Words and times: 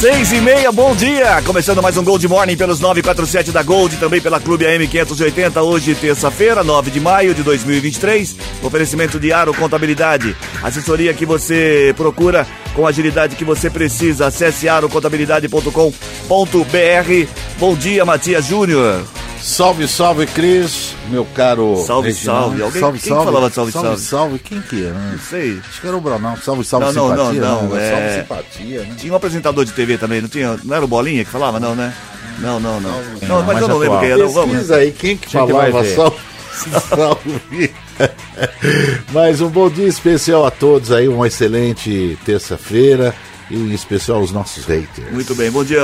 Seis 0.00 0.30
e 0.30 0.40
meia, 0.42 0.70
bom 0.70 0.94
dia! 0.94 1.40
Começando 1.40 1.82
mais 1.82 1.96
um 1.96 2.04
Gold 2.04 2.28
Morning 2.28 2.54
pelos 2.54 2.80
947 2.80 3.50
da 3.50 3.62
Gold, 3.62 3.96
também 3.96 4.20
pela 4.20 4.38
Clube 4.38 4.66
AM 4.66 4.86
580, 4.86 5.62
hoje 5.62 5.94
terça-feira, 5.94 6.62
9 6.62 6.90
de 6.90 7.00
maio 7.00 7.34
de 7.34 7.42
2023. 7.42 8.36
Oferecimento 8.62 9.18
de 9.18 9.32
Aro 9.32 9.54
Contabilidade, 9.54 10.36
assessoria 10.62 11.14
que 11.14 11.24
você 11.24 11.94
procura 11.96 12.46
com 12.74 12.86
a 12.86 12.90
agilidade 12.90 13.36
que 13.36 13.44
você 13.44 13.70
precisa. 13.70 14.26
Acesse 14.26 14.68
arocontabilidade.com.br. 14.68 17.30
Bom 17.58 17.74
dia, 17.74 18.04
Matias 18.04 18.44
Júnior. 18.44 19.02
Salve, 19.46 19.86
salve, 19.86 20.26
Cris, 20.26 20.96
meu 21.08 21.24
caro. 21.24 21.76
Salve, 21.86 22.08
Reginaldo. 22.08 22.48
salve. 22.48 22.62
Alguém- 22.64 22.80
salve, 22.80 22.98
quem 22.98 23.08
salve. 23.12 23.24
falava 23.26 23.50
salve, 23.50 23.70
salve, 23.72 23.86
salve? 23.88 24.02
salve? 24.02 24.38
Quem 24.40 24.60
que 24.60 24.84
é? 24.84 24.88
Não 24.90 24.98
Né? 24.98 25.18
sei. 25.30 25.60
Acho 25.68 25.80
que 25.80 25.86
era 25.86 25.96
o 25.96 26.00
Brunão. 26.00 26.36
Salve, 26.36 26.64
salve, 26.64 26.86
Não, 26.86 26.92
não, 26.92 27.16
simpatia. 27.16 27.40
não, 27.40 27.62
não, 27.68 27.76
é... 27.76 27.80
é- 27.88 27.90
Salve, 27.92 28.20
simpatia, 28.20 28.80
né? 28.80 28.94
Tinha 28.98 29.12
um 29.12 29.16
apresentador 29.16 29.64
de 29.64 29.70
TV 29.72 29.96
também, 29.98 30.20
não 30.20 30.28
tinha? 30.28 30.58
Não 30.64 30.74
era 30.74 30.84
o 30.84 30.88
Bolinha 30.88 31.24
que 31.24 31.30
falava, 31.30 31.60
não, 31.60 31.76
né? 31.76 31.94
Não, 32.40 32.58
não, 32.58 32.80
não. 32.80 32.90
Não, 33.22 33.36
mas 33.38 33.46
mais 33.46 33.60
eu 33.62 33.68
não 33.68 33.78
lembro 33.78 34.00
quem 34.00 34.08
era. 34.10 34.18
Não, 34.24 34.32
vamos. 34.32 34.50
Pesquisa 34.50 34.76
aí, 34.76 34.90
quem 34.90 35.16
que 35.16 35.30
falava 35.30 35.84
salve, 35.84 36.16
salve. 36.90 37.74
Mas 39.12 39.40
um 39.40 39.48
bom 39.48 39.70
dia 39.70 39.86
especial 39.86 40.44
a 40.44 40.50
todos 40.50 40.90
aí, 40.92 41.08
uma 41.08 41.28
excelente 41.28 42.18
terça-feira 42.26 43.14
em 43.50 43.72
especial 43.72 44.18
aos 44.18 44.32
nossos 44.32 44.64
haters. 44.64 45.10
Muito 45.12 45.34
bem. 45.34 45.50
Bom 45.50 45.62
dia, 45.64 45.80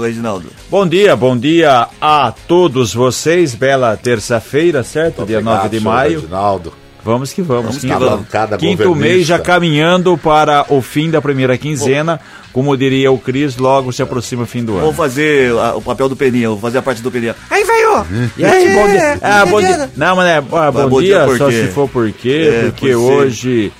Reginaldo. 0.00 0.46
Bom 0.70 0.86
dia, 0.86 1.14
bom 1.14 1.36
dia 1.36 1.88
a 2.00 2.32
todos 2.48 2.94
vocês. 2.94 3.54
Bela 3.54 3.96
terça-feira, 3.96 4.82
certo? 4.82 5.24
dia 5.24 5.40
9 5.40 5.60
de 5.68 5.76
Obrigado, 5.76 5.84
maio. 5.84 6.20
Reginaldo. 6.20 6.72
Vamos 7.04 7.32
que 7.32 7.42
vamos. 7.42 7.64
Vamos 7.64 7.78
que 7.78 7.88
Quinto- 7.88 7.98
vamos. 7.98 8.26
Quinto 8.60 8.94
mês 8.94 9.26
já 9.26 9.36
caminhando 9.36 10.16
para 10.16 10.64
o 10.68 10.80
fim 10.80 11.10
da 11.10 11.20
primeira 11.20 11.58
quinzena. 11.58 12.20
Como 12.52 12.76
diria 12.76 13.10
o 13.10 13.18
Cris, 13.18 13.56
logo 13.56 13.90
se 13.92 14.02
aproxima 14.02 14.42
o 14.44 14.46
fim 14.46 14.62
do 14.62 14.74
Vou 14.74 14.82
ano. 14.82 14.92
fazer 14.92 15.50
a- 15.58 15.74
o 15.74 15.82
papel 15.82 16.08
do 16.08 16.14
Peninha, 16.14 16.48
vou 16.50 16.58
fazer 16.60 16.78
a 16.78 16.82
parte 16.82 17.02
do 17.02 17.10
Peninha. 17.10 17.34
Aí, 17.50 17.64
velho! 17.64 18.06
E 18.38 18.44
aí, 18.44 18.74
bom 18.74 18.86
dia. 18.88 19.18
Ah, 19.20 19.46
bom 19.46 19.60
dia. 19.60 19.90
Não, 19.96 20.14
mas 20.14 20.26
é, 20.28 20.36
ah, 20.36 20.70
bom, 20.70 20.88
bom 20.88 21.00
dia 21.02 21.26
dia, 21.26 21.38
só 21.38 21.50
se 21.50 21.66
for 21.68 21.88
por 21.88 22.08
quê? 22.12 22.50
É, 22.52 22.62
porque 22.66 22.92
por 22.92 23.32
ser. 23.32 23.72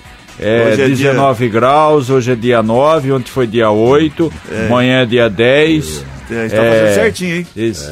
Hoje 0.43 0.49
é, 0.49 0.73
Hoje 0.73 0.83
é 0.83 0.87
dia- 0.87 1.11
19 1.13 1.49
graus, 1.49 2.11
hoje 2.11 2.33
é 2.33 2.35
dia 2.35 2.63
9, 2.63 3.13
ontem 3.13 3.31
foi 3.31 3.47
dia 3.47 3.71
8, 3.71 4.33
amanhã 4.67 5.03
é 5.03 5.07
dia 5.07 5.29
10. 5.31 6.05
Você 6.29 6.47
está 6.47 6.57
fazendo 6.63 6.95
certinho, 6.95 7.37
hein? 7.37 7.47
Isso. 7.55 7.91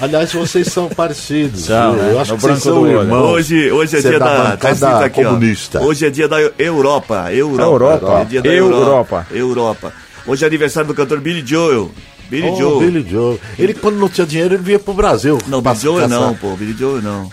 Aliás, 0.00 0.32
vocês 0.32 0.66
são 0.68 0.88
parecidos. 0.88 1.66
São, 1.66 1.92
né? 1.94 2.12
Eu 2.12 2.20
acho 2.20 2.32
No 2.32 2.36
que 2.38 2.42
vocês 2.42 2.58
são 2.58 2.82
olho. 2.82 3.00
irmãos. 3.02 3.30
Hoje, 3.30 3.70
hoje 3.70 3.96
é 3.96 4.00
Você 4.00 4.08
dia 4.08 4.16
é 4.16 4.18
da 4.18 4.26
da. 4.56 4.56
tá 4.56 5.04
aqui, 5.04 5.20
ó. 5.24 5.28
comunista. 5.28 5.80
Hoje 5.80 6.04
é 6.06 6.10
dia 6.10 6.26
da 6.26 6.40
Europa. 6.58 7.32
Europa. 7.32 7.62
Europa. 7.62 8.20
É 8.20 8.24
dia 8.24 8.42
da 8.42 8.48
Europa. 8.48 8.76
Europa. 8.80 9.26
Europa. 9.32 9.92
Hoje 10.26 10.42
é 10.42 10.48
aniversário 10.48 10.88
do 10.88 10.94
cantor 10.94 11.20
Billy 11.20 11.44
Joel. 11.46 11.92
Billy 12.28 12.48
Oh, 12.50 12.56
Joel. 12.56 12.78
Billy 12.80 13.06
Joel. 13.08 13.38
Ele, 13.56 13.72
quando 13.74 13.96
não 13.98 14.08
tinha 14.08 14.26
dinheiro, 14.26 14.54
ele 14.54 14.62
vinha 14.64 14.80
pro 14.80 14.92
Brasil. 14.92 15.38
Não, 15.46 15.62
Billy 15.62 15.76
Joel 15.78 16.08
não, 16.08 16.34
pô. 16.34 16.56
Billy 16.56 16.74
Joel 16.76 17.00
não. 17.00 17.30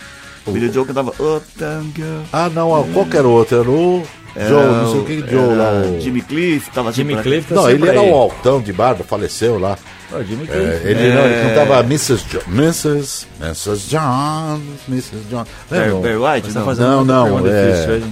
Billy 0.47 0.72
Joel 0.72 0.86
cantava 0.86 1.11
Uptown 1.11 1.91
Girl. 1.95 2.22
Ah, 2.31 2.49
não, 2.49 2.75
ah, 2.75 2.83
qual 2.94 3.05
que 3.05 3.17
era 3.17 3.27
o 3.27 3.31
outro? 3.31 3.59
Era 3.61 3.69
o 3.69 4.03
Joe, 4.36 4.63
não 4.66 4.91
sei 4.91 5.00
o 5.00 5.05
que, 5.05 5.19
Joe 5.31 5.55
lá. 5.55 5.72
O... 5.95 6.02
Jimmy 6.02 6.22
Cliff, 6.22 6.72
tava 6.72 6.91
Jimmy 6.91 7.13
sempre- 7.16 7.30
Cliff 7.31 7.50
tá 7.50 7.55
Não, 7.55 7.69
ele 7.69 7.88
era 7.88 8.02
aí. 8.02 8.09
o 8.09 8.16
altão 8.16 8.59
de 8.61 8.73
barba, 8.73 9.03
faleceu 9.03 9.59
lá. 9.59 9.77
Ó, 10.11 10.22
Jimmy 10.23 10.44
É, 10.44 10.47
Cliff. 10.47 10.88
ele, 10.88 11.13
não, 11.16 11.22
ele 11.25 11.50
cantava 11.50 11.79
Mrs. 11.81 12.23
Jo 12.29 12.40
Mrs. 12.47 13.25
Mrs. 13.41 13.90
John, 13.90 14.59
Mrs. 14.90 15.18
John. 15.29 15.45
Lembra? 15.72 15.95
Barry 16.00 16.16
White? 16.35 16.47
Você 16.47 16.53
tá 16.53 16.59
Não. 16.59 16.66
fazendo 16.66 17.06
Não, 17.06 17.06
não, 17.39 17.47
é- 17.47 17.72
difícil. 17.72 18.12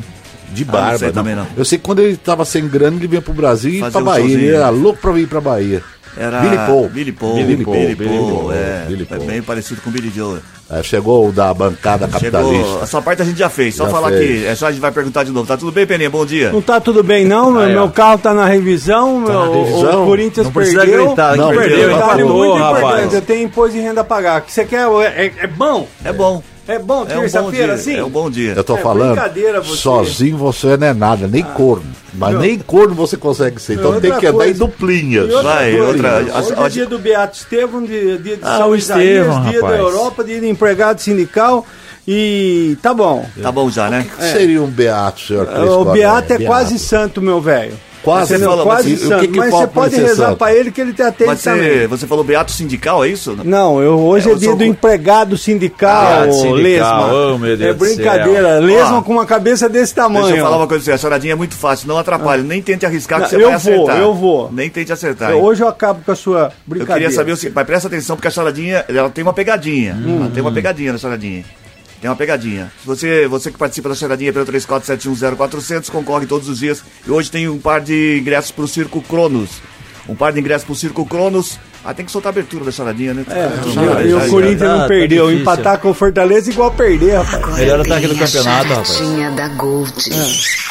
De 0.53 0.63
Ah, 0.63 0.65
não 0.65 0.71
barba. 0.73 0.97
sei 0.97 1.07
não. 1.07 1.13
também 1.13 1.35
não. 1.35 1.47
Eu 1.55 1.63
sei 1.65 1.77
que 1.77 1.83
quando 1.85 1.99
ele 1.99 2.17
tava 2.17 2.43
sem 2.45 2.67
grana, 2.67 2.97
ele 2.97 3.07
vinha 3.07 3.21
pro 3.21 3.33
Brasil 3.33 3.71
e 3.71 3.79
Fazer 3.79 3.91
pra 3.93 4.01
um 4.01 4.05
Bahia. 4.05 4.33
Ele 4.33 4.49
era 4.53 4.69
louco 4.69 4.99
pra 5.01 5.11
vir 5.13 5.27
pra 5.27 5.39
Bahia. 5.41 5.81
Era 6.17 6.39
Billy 6.41 6.57
Paul. 6.57 6.89
Billy 6.89 7.11
Paul. 7.11 7.33
Billy 7.35 7.45
Billy 7.47 7.63
Paul, 7.65 7.73
Paul. 7.75 7.85
Billy 7.95 8.09
Paul, 8.09 8.51
é, 8.53 8.85
Billy 8.87 9.07
é 9.09 9.15
Paul. 9.15 9.25
bem 9.27 9.41
parecido 9.41 9.81
com 9.81 9.89
Billy 9.91 10.11
Joel. 10.13 10.39
Aí 10.69 10.83
chegou 10.83 11.27
o 11.27 11.31
da 11.33 11.53
bancada 11.53 12.07
capitalista. 12.07 12.63
Chegou, 12.63 12.83
essa 12.83 13.01
parte 13.01 13.21
a 13.21 13.25
gente 13.25 13.37
já 13.37 13.49
fez, 13.49 13.75
só 13.75 13.85
Já 13.85 13.91
falar 13.91 14.09
fez. 14.09 14.41
que 14.41 14.45
é 14.47 14.55
só 14.55 14.67
a 14.67 14.71
gente 14.71 14.79
vai 14.79 14.91
perguntar 14.91 15.23
de 15.25 15.31
novo. 15.31 15.45
Tá 15.47 15.57
tudo 15.57 15.71
bem, 15.71 15.85
Peninha? 15.85 16.09
Bom 16.09 16.25
dia. 16.25 16.51
Não 16.51 16.61
tá 16.61 16.79
tudo 16.79 17.03
bem 17.03 17.25
não, 17.25 17.51
meu, 17.51 17.67
meu 17.67 17.89
carro 17.89 18.17
tá 18.19 18.33
na 18.33 18.45
revisão, 18.45 19.19
meu, 19.19 19.29
na 19.33 19.49
o- 19.49 19.63
revisão? 19.65 20.03
o 20.03 20.05
Corinthians 20.05 20.45
Não 20.47 20.53
perdeu. 20.53 21.05
gritar, 21.07 21.35
Não, 21.35 21.49
perdeu, 21.49 21.67
perdeu, 21.77 21.91
empatou, 21.97 22.29
muito 22.29 22.55
importante, 22.57 22.83
rapaz. 22.83 23.13
eu 23.13 23.21
tenho 23.21 23.43
imposto 23.43 23.71
de 23.75 23.79
renda 23.81 24.01
a 24.01 24.03
pagar. 24.05 24.39
O 24.41 24.43
que 24.45 24.51
você 24.53 24.63
quer 24.65 24.87
é, 24.87 25.25
é- 25.25 25.33
é 25.43 25.47
bom? 25.47 25.87
É 26.05 26.13
bom. 26.13 26.41
É 26.67 26.77
bom, 26.79 26.99
É 27.01 27.03
um 27.03 27.05
bom 27.15 27.21
terça-feira 27.21 27.65
dia. 27.65 27.73
assim? 27.73 27.95
É 27.95 28.03
um 28.03 28.09
bom 28.09 28.29
dia. 28.29 28.53
Eu 28.53 28.63
tô 28.63 28.77
É 28.77 28.81
falando, 28.81 29.13
brincadeira 29.15 29.59
você. 29.61 29.77
sozinho 29.77 30.37
você 30.37 30.77
não 30.77 30.87
é 30.87 30.93
nada, 30.93 31.27
nem 31.27 31.43
corno. 31.43 31.83
Mas 32.13 32.31
Meu. 32.31 32.39
nem 32.39 32.59
corno 32.59 32.93
você 32.93 33.17
consegue 33.17 33.59
ser. 33.61 33.73
Então 33.73 33.93
Outra 33.93 34.01
tem 34.01 34.19
que 34.19 34.27
andar 34.27 34.47
em 34.47 34.53
duplinhas. 34.53 35.29
E 35.29 35.33
outra 35.33 35.49
Vai, 35.53 35.71
coisa, 35.71 35.87
outra- 35.87 36.17
Hoje 36.17 36.29
a- 36.29 36.61
a- 36.63 36.65
é 36.65 36.69
dia 36.69 36.85
do 36.85 36.99
Beato 36.99 37.37
Estevam, 37.37 37.83
dia, 37.83 38.17
dia 38.17 38.37
de 38.37 38.43
Ah, 38.43 38.57
São 38.57 38.75
Isaías, 38.75 39.27
Estevão, 39.27 39.49
dia 39.49 39.61
da. 39.61 39.75
Europa, 39.77 40.23
dia 40.23 40.39
do 40.39 40.45
empregado 40.45 40.99
sindical. 41.01 41.65
E 42.07 42.77
tá 42.81 42.93
bom. 42.93 43.25
Tá 43.41 43.51
bom 43.51 43.69
já, 43.69 43.89
né? 43.89 44.05
O 44.13 44.17
que 44.17 44.23
seria 44.25 44.61
um 44.61 44.67
beato, 44.67 45.21
senhor 45.21 45.45
Cris 45.45 45.69
o? 45.69 45.85
Beato 45.85 46.33
é 46.33 46.39
quase 46.39 46.77
santo, 46.79 47.21
meu 47.21 47.39
velho. 47.39 47.73
Quase, 48.03 48.27
Você 48.29 48.33
Entendeu? 48.35 48.49
fala, 48.51 48.63
quase 48.63 48.89
mas 48.89 49.01
e 49.01 49.05
o 49.05 49.07
santo. 49.09 49.19
que 49.21 49.27
que 49.27 49.39
mas 49.39 49.51
você 49.51 49.67
pode 49.67 49.95
rezar 49.95 50.25
santo? 50.27 50.37
pra 50.37 50.55
ele 50.55 50.71
que 50.71 50.81
ele 50.81 50.91
te 50.93 51.03
atende 51.03 51.27
Mas 51.29 51.43
também. 51.43 51.69
você, 51.81 51.87
você 51.87 52.07
falou 52.07 52.23
beato 52.23 52.51
sindical, 52.51 53.03
é 53.05 53.09
isso? 53.09 53.37
Não, 53.43 53.79
eu, 53.81 53.99
hoje 53.99 54.27
É, 54.27 54.31
é, 54.31 54.33
eu 54.33 54.39
dia 54.39 54.49
sou- 54.49 54.57
do 54.57 54.63
empregado 54.63 55.37
sindical, 55.37 56.31
sindical, 56.33 56.53
Lesma. 56.55 57.13
oh, 57.13 57.37
meu 57.37 57.55
Deus 57.57 57.69
é 57.69 57.73
brincadeira. 57.73 58.59
Lesma 58.59 58.97
Ó, 58.97 59.01
com 59.03 59.13
uma 59.13 59.25
cabeça 59.25 59.69
desse 59.69 59.93
tamanho. 59.93 60.25
Deixa 60.25 60.39
eu 60.39 60.43
falar 60.43 60.57
uma 60.57 60.67
coisa 60.67 60.83
pra 60.83 60.91
você, 60.93 60.95
a 60.95 60.97
choradinha 60.97 61.33
é 61.33 61.35
muito 61.35 61.55
fácil, 61.55 61.87
não 61.87 61.97
atrapalhe, 61.97 62.41
nem 62.41 62.61
tente 62.61 62.85
arriscar 62.87 63.19
que 63.19 63.23
Não, 63.23 63.29
você 63.29 63.35
eu 63.35 63.49
vai 63.51 63.57
vou, 63.59 63.73
acertar. 63.83 63.97
eu 64.01 64.13
vou. 64.15 64.49
Nem 64.51 64.69
tente 64.69 64.91
acertar. 64.91 65.31
Eu-? 65.31 65.43
Hoje 65.43 65.61
eu 65.61 65.67
acabo 65.67 66.01
com 66.03 66.11
a 66.11 66.15
sua 66.15 66.39
Eu 66.45 66.51
brincadeira. 66.65 67.01
queria 67.01 67.15
saber 67.15 67.31
o 67.33 67.37
seguinte, 67.37 67.55
mas 67.55 67.65
presta 67.67 67.87
atenção 67.87 68.15
porque 68.15 68.27
a 68.27 68.31
charadinha, 68.31 68.83
ela 68.89 69.09
tem 69.09 69.23
uma 69.23 69.33
pegadinha. 69.33 69.95
Ela 70.03 70.29
tem 70.33 70.41
uma 70.41 70.51
pegadinha 70.51 70.91
na 70.93 70.97
charadinha. 70.97 71.43
Tem 72.01 72.09
uma 72.09 72.15
pegadinha. 72.15 72.71
Se 72.81 72.87
você, 72.87 73.27
você 73.27 73.51
que 73.51 73.57
participa 73.59 73.87
da 73.89 73.95
charadinha 73.95 74.33
pelo 74.33 74.45
34710400, 74.47 75.89
concorre 75.91 76.25
todos 76.25 76.49
os 76.49 76.57
dias. 76.59 76.83
E 77.07 77.11
hoje 77.11 77.29
tem 77.29 77.47
um 77.47 77.59
par 77.59 77.79
de 77.79 78.17
ingressos 78.19 78.51
pro 78.51 78.67
Circo 78.67 79.01
Cronos. 79.03 79.49
Um 80.09 80.15
par 80.15 80.33
de 80.33 80.39
ingressos 80.39 80.65
pro 80.65 80.73
Circo 80.75 81.05
Cronos. 81.05 81.59
Ah, 81.85 81.93
tem 81.93 82.05
que 82.05 82.11
soltar 82.11 82.29
a 82.29 82.33
abertura 82.33 82.65
da 82.65 82.71
charadinha, 82.71 83.13
né? 83.13 83.23
É, 83.29 84.07
e 84.07 84.13
o. 84.13 84.29
Corinthians 84.29 84.59
Tá- 84.59 84.67
não 84.67 84.79
tá 84.81 84.87
perdeu. 84.87 85.25
difícil. 85.25 85.41
Empatar 85.41 85.79
com 85.79 85.89
o 85.89 85.93
Fortaleza 85.93 86.49
igual 86.51 86.71
perder, 86.71 87.19
rapaz. 87.21 87.57
Melhor 87.57 87.79
ataque 87.81 88.07
do 88.07 88.15
campeonato, 88.15 88.67
rapaz. 88.69 88.87
charadinha 88.87 89.31
da 89.31 89.47
Gold. 89.49 89.93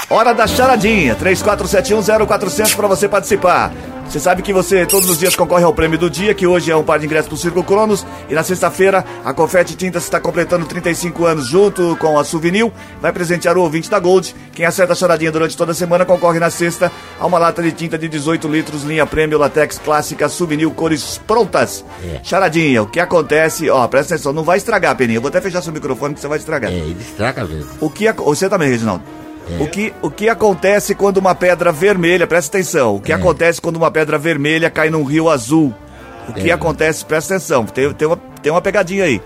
Hora 0.08 0.32
da 0.32 0.47
charadinha, 0.47 1.16
34710400 1.16 2.74
para 2.76 2.86
você 2.88 3.08
participar. 3.08 3.72
Você 4.10 4.19
sabe 4.19 4.43
que 4.43 4.53
você 4.53 4.84
todos 4.84 5.09
os 5.09 5.21
dias 5.21 5.37
concorre 5.37 5.62
ao 5.62 5.72
prêmio 5.72 5.97
do 5.97 6.10
dia, 6.10 6.34
que 6.34 6.44
hoje 6.44 6.69
é 6.69 6.75
um 6.76 6.82
par 6.82 6.98
de 6.98 7.06
ingressos 7.06 7.28
pro 7.28 7.37
Circo 7.37 7.62
Cronos. 7.62 8.04
E 8.28 8.34
na 8.34 8.43
sexta-feira, 8.43 9.04
a 9.25 9.32
Confete 9.32 9.76
Tintas 9.76 10.03
está 10.03 10.19
completando 10.19 10.66
35 10.66 11.25
anos 11.26 11.47
junto 11.47 11.97
com 11.97 12.19
a 12.19 12.25
Souvenir. 12.25 12.72
Vai 13.00 13.12
presentear 13.12 13.56
o 13.56 13.60
ouvinte 13.62 13.88
da 13.88 14.00
Gold. 14.00 14.34
Quem 14.53 14.66
acerta 14.66 14.94
a 14.94 14.97
charadinha 14.97 15.31
durante 15.31 15.56
toda 15.56 15.71
a 15.71 15.75
semana 15.76 16.04
concorre 16.04 16.41
na 16.41 16.50
sexta 16.50 16.91
a 17.21 17.25
uma 17.26 17.38
lata 17.38 17.62
de 17.62 17.71
tinta 17.71 17.97
de 17.97 18.09
18 18.09 18.48
litros, 18.48 18.82
linha 18.82 19.06
prêmio 19.06 19.38
Latex 19.38 19.78
Clássica 19.78 20.28
Souvenir 20.28 20.69
Cores 20.71 21.21
Prontas. 21.25 21.84
Charadinha, 22.25 22.82
o 22.82 22.88
que 22.88 22.98
acontece? 22.98 23.71
Ó, 23.71 23.87
presta 23.87 24.15
atenção, 24.16 24.32
não 24.32 24.42
vai 24.42 24.59
estragar, 24.59 24.97
Peninha. 24.97 25.19
Eu 25.19 25.22
vou 25.22 25.28
até 25.28 25.41
fechar 25.41 25.62
seu 25.62 25.72
microfone 25.72 26.15
que 26.15 26.21
você 26.21 26.27
vai 26.27 26.38
estragar. 26.38 26.72
É, 26.72 26.75
ele 26.75 27.00
estraga 27.00 27.44
mesmo. 27.44 27.71
O 27.81 27.88
que 27.88 28.09
ac- 28.09 28.21
você 28.21 28.48
também, 28.48 28.71
Reginaldo. 28.71 29.04
O, 29.58 29.66
que, 29.66 29.92
o 30.02 30.10
que 30.10 30.28
acontece 30.28 30.94
quando 30.94 31.16
uma 31.16 31.34
pedra 31.34 31.72
vermelha, 31.72 32.26
presta 32.26 32.58
atenção, 32.58 32.97
o 32.97 33.00
que 33.00 33.12
acontece 33.12 33.60
quando 33.60 33.76
uma 33.76 33.91
pedra 33.91 34.18
vermelha 34.18 34.70
cai 34.70 34.91
num 34.91 35.04
rio 35.04 35.28
azul? 35.28 35.74
O 36.28 36.32
que 36.32 36.50
acontece, 36.50 37.04
presta 37.04 37.34
atenção, 37.34 37.64
tem, 37.64 37.92
tem, 37.92 38.06
uma, 38.06 38.16
tem 38.16 38.52
uma 38.52 38.60
pegadinha 38.60 39.04
aí. 39.04 39.20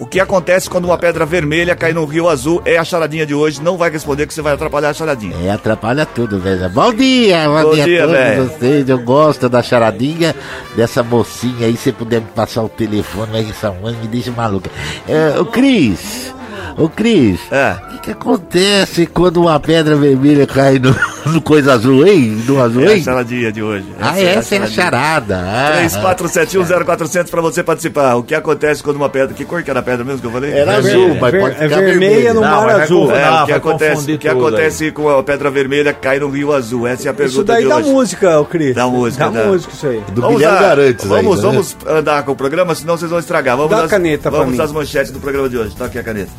O 0.00 0.06
que 0.06 0.18
acontece 0.18 0.68
quando 0.68 0.86
uma 0.86 0.98
pedra 0.98 1.24
vermelha 1.24 1.76
cai 1.76 1.92
num 1.92 2.04
rio 2.04 2.28
azul 2.28 2.62
é 2.64 2.76
a 2.76 2.84
charadinha 2.84 3.26
de 3.26 3.34
hoje, 3.34 3.62
não 3.62 3.76
vai 3.76 3.90
responder 3.90 4.26
que 4.26 4.34
você 4.34 4.42
vai 4.42 4.54
atrapalhar 4.54 4.90
a 4.90 4.94
charadinha. 4.94 5.36
É, 5.44 5.50
atrapalha 5.50 6.04
tudo, 6.06 6.40
velho. 6.40 6.68
Bom 6.70 6.92
dia, 6.92 7.46
bom, 7.46 7.62
Bom 7.62 7.74
dia, 7.74 7.84
dia, 7.84 8.04
a 8.04 8.06
todos 8.06 8.52
vocês. 8.52 8.88
Eu 8.88 8.98
gosto 8.98 9.48
da 9.48 9.62
charadinha 9.62 10.34
dessa 10.74 11.02
mocinha 11.02 11.66
aí. 11.66 11.76
Se 11.76 11.92
puder 11.92 12.20
me 12.20 12.28
passar 12.28 12.62
o 12.62 12.68
telefone, 12.68 13.48
essa 13.48 13.70
mãe 13.70 13.94
me 13.94 14.08
deixa 14.08 14.32
maluca. 14.32 14.70
É, 15.06 15.38
o 15.38 15.44
Cris, 15.44 16.34
o 16.78 16.88
Cris, 16.88 17.40
É. 17.50 17.76
o 17.84 17.88
que, 17.92 17.98
que 18.00 18.10
acontece 18.12 19.06
quando 19.06 19.38
uma 19.42 19.58
pedra 19.60 19.94
vermelha 19.96 20.46
cai 20.46 20.78
no. 20.78 20.94
no 21.32 21.40
Coisa 21.40 21.74
Azul, 21.74 22.04
hein? 22.06 22.42
Do 22.44 22.60
Azul, 22.60 22.82
É 22.82 22.88
a 22.88 22.96
hein? 22.96 23.02
charadinha 23.04 23.52
de 23.52 23.62
hoje. 23.62 23.84
Ah, 24.00 24.18
essa 24.20 24.56
é 24.56 24.58
a 24.58 24.66
charadinha. 24.66 24.68
charada. 24.68 25.38
Ah, 25.38 25.72
34710400 26.16 27.30
pra 27.30 27.40
você 27.40 27.62
participar. 27.62 28.14
O 28.16 28.22
que 28.24 28.34
acontece 28.34 28.82
quando 28.82 28.96
uma 28.96 29.08
pedra. 29.08 29.32
Que 29.34 29.44
cor 29.44 29.62
que 29.62 29.70
era 29.70 29.80
a 29.80 29.82
pedra 29.82 30.04
mesmo 30.04 30.20
que 30.20 30.26
eu 30.26 30.32
falei? 30.32 30.52
Era 30.52 30.76
azul, 30.78 31.16
mas 31.20 31.30
pode 31.34 31.36
é 31.36 31.50
ficar 31.54 31.68
vermelha 31.80 31.98
vermelho. 31.98 32.34
no 32.34 32.40
Não, 32.40 32.50
mar 32.50 32.64
vai 32.66 32.82
azul. 32.82 33.00
confundir. 33.02 33.20
É, 33.22 33.24
Ah, 33.24 33.42
o 33.42 33.46
que 33.46 33.52
acontece, 33.52 34.12
o 34.12 34.18
que 34.18 34.28
acontece 34.28 34.90
com 34.90 35.08
a 35.08 35.22
pedra 35.22 35.50
vermelha 35.50 35.92
cai 35.92 36.18
no 36.18 36.28
Rio 36.28 36.52
Azul. 36.52 36.86
Essa 36.86 37.08
é 37.08 37.10
a 37.10 37.14
pergunta 37.14 37.36
Isso 37.38 37.44
daí 37.44 37.62
de 37.62 37.68
da 37.68 37.78
música, 37.78 38.40
o 38.40 38.44
Cris. 38.44 38.74
Da 38.74 38.86
música, 38.88 39.30
Da 39.30 39.44
música, 39.44 39.72
isso 39.72 39.86
aí. 39.86 40.02
Do 40.12 40.22
Guilherme. 40.28 40.58
Garantes 40.60 41.06
vamos, 41.06 41.36
né? 41.36 41.42
vamos 41.42 41.76
andar 41.86 42.22
com 42.24 42.32
o 42.32 42.36
programa, 42.36 42.74
senão 42.74 42.96
vocês 42.96 43.10
vão 43.10 43.20
estragar. 43.20 43.56
Vamos 43.56 43.70
Dá 43.70 43.78
a 43.78 43.84
às- 43.84 43.90
caneta 43.90 44.30
Vamos 44.30 44.58
às 44.58 44.72
manchetes 44.72 45.12
do 45.12 45.20
programa 45.20 45.48
de 45.48 45.56
hoje. 45.56 45.74
Tá 45.76 45.84
aqui 45.86 45.98
a 45.98 46.02
caneta. 46.02 46.30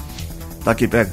Tá 0.63 0.71
aqui, 0.71 0.87
pega. 0.87 1.11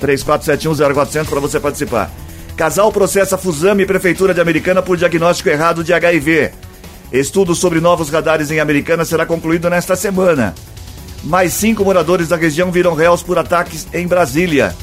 34710400 0.00 1.26
para 1.26 1.40
você 1.40 1.60
participar. 1.60 2.10
Casal 2.56 2.90
processa 2.90 3.38
Fusame 3.38 3.84
e 3.84 3.86
Prefeitura 3.86 4.34
de 4.34 4.40
Americana 4.40 4.82
por 4.82 4.96
diagnóstico 4.96 5.48
errado 5.48 5.84
de 5.84 5.92
HIV. 5.92 6.50
Estudo 7.12 7.54
sobre 7.54 7.80
novos 7.80 8.10
radares 8.10 8.50
em 8.50 8.60
Americana 8.60 9.04
será 9.04 9.24
concluído 9.24 9.70
nesta 9.70 9.96
semana. 9.96 10.54
Mais 11.24 11.52
cinco 11.52 11.84
moradores 11.84 12.28
da 12.28 12.36
região 12.36 12.70
viram 12.70 12.94
réus 12.94 13.22
por 13.22 13.38
ataques 13.38 13.86
em 13.92 14.06
Brasília. 14.06 14.74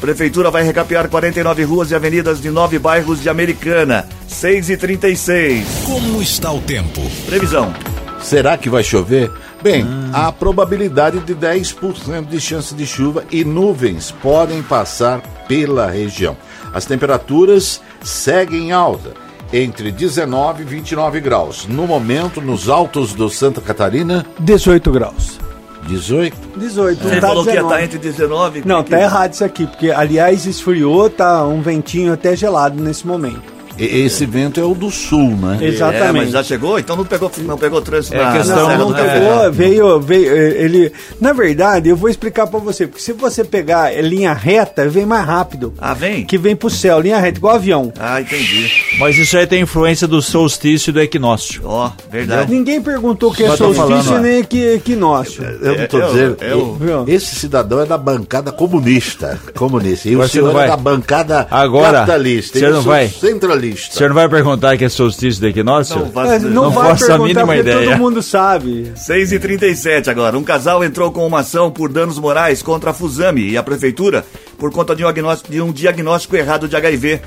Prefeitura 0.00 0.50
vai 0.50 0.62
recapear 0.62 1.08
49 1.08 1.64
ruas 1.64 1.90
e 1.90 1.94
avenidas 1.94 2.40
de 2.40 2.50
nove 2.50 2.78
bairros 2.78 3.22
de 3.22 3.28
Americana. 3.28 4.06
6 4.28 4.70
e 4.70 4.76
36. 4.76 5.66
Como 5.86 6.20
está 6.20 6.52
o 6.52 6.60
tempo? 6.60 7.00
Previsão. 7.26 7.72
Será 8.20 8.58
que 8.58 8.68
vai 8.68 8.82
chover? 8.82 9.30
Bem, 9.64 9.86
há 10.12 10.30
probabilidade 10.30 11.20
de 11.20 11.34
10% 11.34 12.26
de 12.26 12.38
chance 12.38 12.74
de 12.74 12.84
chuva 12.86 13.24
e 13.32 13.42
nuvens 13.46 14.10
podem 14.10 14.62
passar 14.62 15.22
pela 15.48 15.86
região. 15.88 16.36
As 16.74 16.84
temperaturas 16.84 17.80
seguem 18.02 18.72
alta, 18.72 19.12
entre 19.50 19.90
19 19.90 20.64
e 20.64 20.66
29 20.66 21.18
graus. 21.18 21.66
No 21.66 21.86
momento, 21.86 22.42
nos 22.42 22.68
altos 22.68 23.14
do 23.14 23.30
Santa 23.30 23.62
Catarina, 23.62 24.26
18 24.38 24.92
graus. 24.92 25.40
18. 25.86 26.36
18, 26.58 27.02
Você 27.02 27.14
não 27.14 27.20
tá 27.22 27.26
falou 27.28 27.42
que 27.44 27.48
ia 27.48 27.54
19. 27.56 27.72
estar 27.74 27.84
entre 27.84 27.98
19 27.98 28.62
Não, 28.66 28.82
que- 28.84 28.90
tá 28.90 29.00
errado 29.00 29.32
isso 29.32 29.44
aqui, 29.46 29.66
porque 29.66 29.90
aliás 29.90 30.44
esfriou, 30.44 31.08
tá 31.08 31.42
um 31.46 31.62
ventinho 31.62 32.12
até 32.12 32.36
gelado 32.36 32.82
nesse 32.82 33.06
momento. 33.06 33.53
Esse 33.78 34.24
vento 34.26 34.60
é 34.60 34.64
o 34.64 34.74
do 34.74 34.90
sul, 34.90 35.30
né? 35.36 35.58
É, 35.60 35.64
Exatamente. 35.66 36.12
mas 36.12 36.30
já 36.30 36.42
chegou? 36.42 36.78
Então 36.78 36.96
não 36.96 37.04
pegou, 37.04 37.30
não 37.38 37.58
pegou 37.58 37.80
trânsito 37.82 38.14
É 38.14 38.22
na, 38.24 38.32
questão 38.32 38.68
Não, 38.78 38.90
não 38.90 38.94
pegou, 38.94 39.52
veio, 39.52 40.00
veio, 40.00 40.32
eh, 40.36 40.62
ele, 40.64 40.92
na 41.20 41.32
verdade, 41.32 41.88
eu 41.88 41.96
vou 41.96 42.08
explicar 42.08 42.46
pra 42.46 42.58
você, 42.60 42.86
porque 42.86 43.02
se 43.02 43.12
você 43.12 43.42
pegar 43.44 43.92
eh, 43.92 44.00
linha 44.02 44.32
reta, 44.32 44.88
vem 44.88 45.04
mais 45.06 45.26
rápido, 45.26 45.72
Ah, 45.78 45.94
vem? 45.94 46.24
que 46.24 46.38
vem 46.38 46.54
pro 46.56 46.70
céu, 46.70 47.00
linha 47.00 47.18
reta, 47.18 47.38
igual 47.38 47.56
avião. 47.56 47.92
Ah, 47.98 48.20
entendi. 48.20 48.70
Mas 48.98 49.16
isso 49.16 49.36
aí 49.36 49.46
tem 49.46 49.62
influência 49.62 50.06
do 50.06 50.20
solstício 50.22 50.90
e 50.90 50.92
do 50.92 51.00
equinócio. 51.00 51.62
Ó, 51.64 51.90
verdade. 52.10 52.50
Ninguém 52.52 52.80
perguntou 52.80 53.30
o 53.30 53.34
que 53.34 53.44
é 53.44 53.56
solstício 53.56 54.02
falando, 54.04 54.22
nem 54.22 54.38
equi, 54.40 54.60
equinócio. 54.74 55.42
Eu 55.44 55.78
não 55.78 55.86
tô 55.86 55.98
É, 56.00 56.06
dizendo. 56.06 56.36
é 56.40 56.54
Viu? 56.84 57.04
Esse 57.08 57.34
cidadão 57.34 57.80
é 57.80 57.86
da 57.86 57.98
bancada 57.98 58.52
comunista. 58.52 59.38
Comunista. 59.54 60.08
E 60.08 60.12
Agora 60.12 60.26
o 60.26 60.30
você 60.30 60.40
não 60.40 60.48
senhor 60.48 60.50
é 60.50 60.54
vai- 60.54 60.68
da 60.68 60.76
bancada 60.76 61.46
Agora, 61.50 61.92
capitalista. 62.00 62.58
você 62.58 62.66
Eu 62.66 62.72
não 62.72 62.82
vai- 62.82 63.08
centralista. 63.08 63.63
O 63.72 63.76
senhor 63.92 64.08
não 64.08 64.14
vai 64.14 64.28
perguntar 64.28 64.76
que 64.76 64.84
é 64.84 64.88
solstício 64.88 65.40
do 65.40 65.48
equinócio? 65.48 65.96
Não, 65.98 66.06
É, 66.06 66.10
faz- 66.10 66.42
não, 66.42 66.50
não 66.50 66.70
vai 66.70 66.90
faço 66.90 67.12
a 67.12 67.18
mínima 67.18 67.44
porque 67.46 67.60
ideia. 67.60 67.90
todo 67.90 67.98
mundo 67.98 68.22
sabe. 68.22 68.92
6 68.96 69.32
e 69.32 69.38
37 69.38 70.10
agora. 70.10 70.36
Um 70.38 70.44
casal 70.44 70.82
entrou 70.84 71.10
com 71.12 71.26
uma 71.26 71.40
ação 71.40 71.70
por 71.70 71.88
danos 71.92 72.18
morais 72.18 72.62
contra 72.62 72.90
a 72.90 72.94
Fusame 72.94 73.48
e 73.50 73.56
a 73.56 73.62
prefeitura 73.62 74.24
por 74.58 74.70
conta 74.72 74.94
de 74.94 75.02
um 75.02 75.06
diagnóstico, 75.06 75.50
de 75.52 75.60
um 75.60 75.72
diagnóstico 75.72 76.36
errado 76.36 76.68
de 76.68 76.76
HIV, 76.76 77.20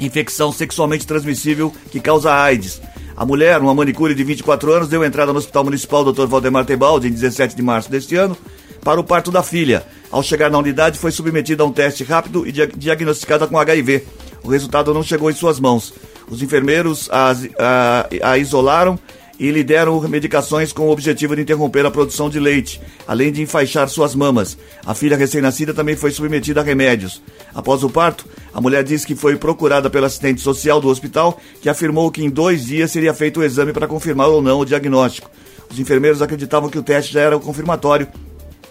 infecção 0.00 0.52
sexualmente 0.52 1.06
transmissível 1.06 1.72
que 1.90 2.00
causa 2.00 2.32
AIDS. 2.32 2.80
A 3.16 3.24
mulher, 3.26 3.58
uma 3.60 3.74
manicure 3.74 4.14
de 4.14 4.22
24 4.22 4.72
anos, 4.72 4.88
deu 4.88 5.04
entrada 5.04 5.32
no 5.32 5.38
Hospital 5.38 5.64
Municipal 5.64 6.04
Dr. 6.04 6.26
Valdemar 6.26 6.64
Tebaldi 6.64 7.08
em 7.08 7.12
17 7.12 7.56
de 7.56 7.62
março 7.62 7.90
deste 7.90 8.14
ano 8.14 8.36
para 8.84 9.00
o 9.00 9.04
parto 9.04 9.30
da 9.32 9.42
filha. 9.42 9.82
Ao 10.10 10.22
chegar 10.22 10.48
na 10.50 10.56
unidade, 10.58 10.98
foi 10.98 11.10
submetida 11.10 11.64
a 11.64 11.66
um 11.66 11.72
teste 11.72 12.04
rápido 12.04 12.46
e 12.46 12.52
dia- 12.52 12.68
diagnosticada 12.74 13.46
com 13.48 13.58
HIV. 13.58 14.04
O 14.42 14.48
resultado 14.48 14.92
não 14.94 15.02
chegou 15.02 15.30
em 15.30 15.34
suas 15.34 15.58
mãos. 15.60 15.92
Os 16.30 16.42
enfermeiros 16.42 17.08
a, 17.10 17.32
a- 17.58 18.30
a 18.32 18.38
isolaram 18.38 18.98
e 19.40 19.52
lhe 19.52 19.62
deram 19.62 20.00
medicações 20.08 20.72
com 20.72 20.88
o 20.88 20.90
objetivo 20.90 21.36
de 21.36 21.42
interromper 21.42 21.86
a 21.86 21.90
produção 21.92 22.28
de 22.28 22.40
leite, 22.40 22.80
além 23.06 23.30
de 23.30 23.40
enfaixar 23.40 23.88
suas 23.88 24.12
mamas. 24.14 24.58
A 24.84 24.94
filha 24.94 25.16
recém-nascida 25.16 25.72
também 25.72 25.94
foi 25.94 26.10
submetida 26.10 26.60
a 26.60 26.64
remédios. 26.64 27.22
Após 27.54 27.84
o 27.84 27.88
parto, 27.88 28.26
a 28.52 28.60
mulher 28.60 28.82
disse 28.82 29.06
que 29.06 29.14
foi 29.14 29.36
procurada 29.36 29.88
pela 29.88 30.08
assistente 30.08 30.40
social 30.40 30.80
do 30.80 30.88
hospital, 30.88 31.40
que 31.62 31.68
afirmou 31.68 32.10
que 32.10 32.24
em 32.24 32.28
dois 32.28 32.66
dias 32.66 32.90
seria 32.90 33.14
feito 33.14 33.38
o 33.38 33.44
exame 33.44 33.72
para 33.72 33.86
confirmar 33.86 34.28
ou 34.28 34.42
não 34.42 34.58
o 34.60 34.64
diagnóstico. 34.64 35.30
Os 35.70 35.78
enfermeiros 35.78 36.20
acreditavam 36.20 36.68
que 36.68 36.78
o 36.78 36.82
teste 36.82 37.12
já 37.12 37.20
era 37.20 37.36
o 37.36 37.40
confirmatório 37.40 38.08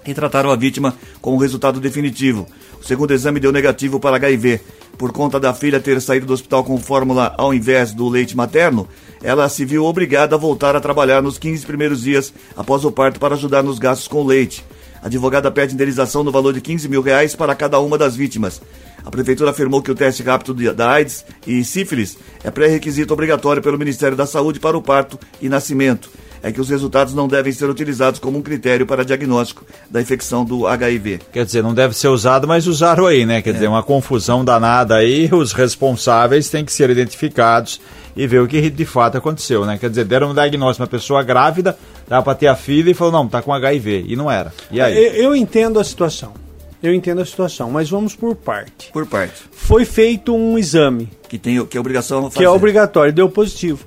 e 0.08 0.14
trataram 0.14 0.50
a 0.50 0.56
vítima 0.56 0.96
com 1.22 1.36
o 1.36 1.38
resultado 1.38 1.80
definitivo. 1.80 2.48
O 2.82 2.86
segundo 2.86 3.14
exame 3.14 3.40
deu 3.40 3.52
negativo 3.52 4.00
para 4.00 4.16
HIV. 4.16 4.62
Por 4.98 5.12
conta 5.12 5.40
da 5.40 5.54
filha 5.54 5.80
ter 5.80 6.02
saído 6.02 6.26
do 6.26 6.34
hospital 6.34 6.64
com 6.64 6.78
fórmula 6.78 7.36
ao 7.38 7.54
invés 7.54 7.94
do 7.94 8.08
leite 8.08 8.36
materno, 8.36 8.88
ela 9.22 9.48
se 9.50 9.66
viu 9.66 9.86
obrigada 9.86 10.36
a 10.36 10.40
voltar 10.40 10.76
a 10.76 10.80
trabalhar 10.80 11.22
nos 11.22 11.38
15 11.38 11.66
primeiros 11.66 12.02
dias 12.02 12.34
após 12.56 12.84
o 12.86 12.92
parto 12.92 13.20
para 13.20 13.36
ajudar 13.36 13.62
nos 13.62 13.78
gastos 13.78 14.08
com 14.08 14.24
leite. 14.24 14.64
A 15.02 15.08
advogada 15.08 15.52
pede 15.52 15.74
indenização 15.74 16.24
no 16.24 16.32
valor 16.32 16.54
de 16.54 16.62
15 16.62 16.90
mil 16.90 17.02
reais 17.02 17.36
para 17.36 17.56
cada 17.56 17.80
uma 17.80 17.98
das 17.98 18.16
vítimas. 18.16 18.62
A 19.06 19.12
prefeitura 19.12 19.52
afirmou 19.52 19.82
que 19.82 19.92
o 19.92 19.96
teste 19.96 20.24
rápido 20.24 20.74
da 20.74 20.92
AIDS 20.92 21.24
e 21.46 21.64
sífilis 21.64 22.18
é 22.44 22.52
pré-requisito 22.52 23.14
obrigatório 23.14 23.62
pelo 23.62 23.78
Ministério 23.78 24.18
da 24.18 24.26
Saúde 24.26 24.60
para 24.60 24.78
o 24.78 24.82
parto 24.82 25.20
e 25.42 25.48
nascimento. 25.48 26.10
É 26.42 26.52
que 26.52 26.62
os 26.62 26.70
resultados 26.70 27.14
não 27.14 27.28
devem 27.28 27.52
ser 27.52 27.70
utilizados 27.70 28.20
como 28.20 28.38
um 28.38 28.42
critério 28.42 28.86
para 28.86 29.04
diagnóstico 29.04 29.66
da 29.90 30.02
infecção 30.02 30.46
do 30.46 30.68
HIV. 30.68 31.20
Quer 31.32 31.46
dizer, 31.46 31.64
não 31.64 31.74
deve 31.74 31.96
ser 31.96 32.08
usado, 32.08 32.48
mas 32.48 32.68
usaram 32.68 33.06
aí, 33.06 33.26
né? 33.26 33.42
Quer 33.42 33.54
dizer, 33.54 33.68
uma 33.68 33.84
confusão 33.84 34.46
danada 34.46 34.96
aí, 34.96 35.30
os 35.32 35.54
responsáveis 35.54 36.50
têm 36.50 36.64
que 36.64 36.72
ser 36.72 36.90
identificados 36.90 37.80
e 38.16 38.26
ver 38.26 38.42
o 38.42 38.48
que 38.48 38.70
de 38.70 38.86
fato 38.86 39.18
aconteceu, 39.18 39.66
né? 39.66 39.78
Quer 39.78 39.90
dizer, 39.90 40.06
deram 40.06 40.32
um 40.32 40.34
diagnóstico 40.34 40.84
uma 40.84 40.88
pessoa 40.88 41.22
grávida, 41.24 41.78
dá 42.08 42.22
pra 42.22 42.34
ter 42.34 42.48
a 42.48 42.56
filha 42.56 42.90
e 42.90 42.94
falou, 42.94 43.14
não, 43.14 43.28
tá 43.28 43.42
com 43.42 43.54
HIV, 43.54 44.06
e 44.08 44.16
não 44.16 44.30
era. 44.30 44.52
E 44.72 44.82
aí? 44.82 44.98
Eu, 44.98 45.14
eu 45.14 45.36
entendo 45.36 45.80
a 45.80 45.84
situação. 45.84 46.34
Eu 46.82 46.94
entendo 46.94 47.22
a 47.22 47.26
situação, 47.26 47.72
mas 47.72 47.90
vamos 47.90 48.16
por 48.16 48.36
parte. 48.36 48.92
Por 48.92 49.06
parte. 49.06 49.34
Foi 49.52 49.84
feito 49.84 50.34
um 50.36 50.58
exame, 50.58 51.10
Que 51.28 51.38
tem 51.38 51.64
que 51.66 51.78
é 51.78 51.80
obrigação 51.80 52.24
fazer. 52.24 52.38
que 52.38 52.44
é 52.44 52.50
obrigatório, 52.50 53.12
deu 53.12 53.30
positivo. 53.30 53.86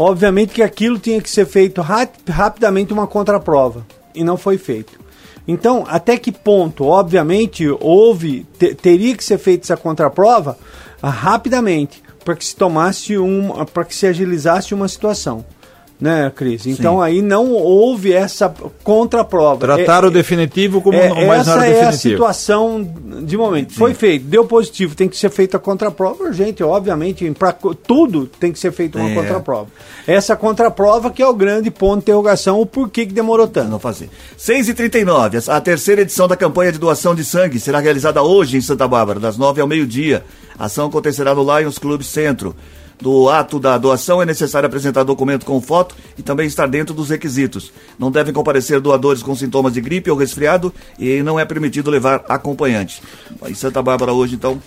Obviamente 0.00 0.54
que 0.54 0.62
aquilo 0.62 0.98
tinha 0.98 1.20
que 1.20 1.28
ser 1.28 1.44
feito 1.46 1.82
ra- 1.82 2.08
rapidamente 2.28 2.90
uma 2.92 3.06
contraprova, 3.06 3.86
e 4.14 4.24
não 4.24 4.36
foi 4.38 4.56
feito. 4.56 4.98
Então, 5.46 5.84
até 5.88 6.16
que 6.16 6.32
ponto, 6.32 6.84
obviamente, 6.86 7.68
houve, 7.80 8.46
te- 8.58 8.74
teria 8.74 9.14
que 9.14 9.22
ser 9.22 9.36
feita 9.38 9.66
essa 9.66 9.76
contraprova 9.76 10.56
rapidamente, 11.02 12.02
para 12.24 12.34
que 12.34 12.44
se 12.44 12.56
tomasse 12.56 13.18
um, 13.18 13.50
para 13.66 13.84
que 13.84 13.94
se 13.94 14.06
agilizasse 14.06 14.72
uma 14.74 14.88
situação. 14.88 15.44
Né, 16.00 16.32
Cris? 16.34 16.66
Então 16.66 17.02
aí 17.02 17.20
não 17.20 17.50
houve 17.52 18.12
essa 18.12 18.48
contraprova. 18.82 19.60
Trataram 19.66 20.08
É- 20.08 20.10
o 20.10 20.10
definitivo 20.10 20.80
como 20.80 20.96
é, 20.96 21.26
mais 21.26 21.42
essa 21.42 21.56
não 21.56 21.62
era 21.62 21.70
é 21.70 21.72
a 21.72 21.84
definitivo. 21.90 22.12
situação 22.14 22.90
de 23.22 23.36
momento. 23.36 23.74
Foi 23.74 23.92
feito, 23.92 24.24
deu 24.24 24.46
positivo, 24.46 24.94
tem 24.94 25.08
que 25.08 25.16
ser 25.18 25.28
feita 25.30 25.58
a 25.58 25.60
contraprova, 25.60 26.32
gente, 26.32 26.62
obviamente, 26.62 27.30
para 27.32 27.52
tudo 27.52 28.26
tem 28.26 28.50
que 28.50 28.58
ser 28.58 28.72
feita 28.72 28.98
uma 28.98 29.10
É. 29.10 29.14
contraprova. 29.14 29.66
Essa 30.06 30.34
contraprova 30.34 31.10
que 31.10 31.22
é 31.22 31.26
o 31.28 31.34
grande 31.34 31.70
ponto 31.70 31.96
de 31.96 32.02
interrogação, 32.04 32.58
o 32.60 32.64
porquê 32.64 33.04
que 33.04 33.12
demorou 33.12 33.46
tanto. 33.46 33.68
Não 33.70 33.78
fazer. 33.78 34.08
6 34.38 34.68
e 34.70 34.74
39 34.74 35.38
a 35.48 35.60
terceira 35.60 36.00
edição 36.00 36.26
da 36.26 36.36
campanha 36.36 36.72
de 36.72 36.78
doação 36.78 37.14
de 37.14 37.24
sangue 37.24 37.60
será 37.60 37.78
realizada 37.78 38.22
hoje 38.22 38.56
em 38.56 38.60
Santa 38.62 38.88
Bárbara, 38.88 39.20
das 39.20 39.36
9 39.36 39.60
ao 39.60 39.66
meio-dia. 39.68 40.24
A 40.58 40.64
ação 40.64 40.86
acontecerá 40.88 41.34
no 41.34 41.42
Lions 41.58 41.78
Clube 41.78 42.04
Centro. 42.04 42.56
Do 43.00 43.30
ato 43.30 43.58
da 43.58 43.78
doação 43.78 44.20
é 44.20 44.26
necessário 44.26 44.66
apresentar 44.66 45.02
documento 45.04 45.46
com 45.46 45.60
foto 45.60 45.94
e 46.18 46.22
também 46.22 46.46
estar 46.46 46.66
dentro 46.66 46.94
dos 46.94 47.08
requisitos. 47.08 47.72
Não 47.98 48.10
devem 48.10 48.32
comparecer 48.32 48.80
doadores 48.80 49.22
com 49.22 49.34
sintomas 49.34 49.72
de 49.72 49.80
gripe 49.80 50.10
ou 50.10 50.16
resfriado 50.16 50.72
e 50.98 51.22
não 51.22 51.40
é 51.40 51.44
permitido 51.44 51.90
levar 51.90 52.24
acompanhante. 52.28 53.02
Em 53.46 53.54
Santa 53.54 53.82
Bárbara 53.82 54.12
hoje, 54.12 54.34
então, 54.34 54.60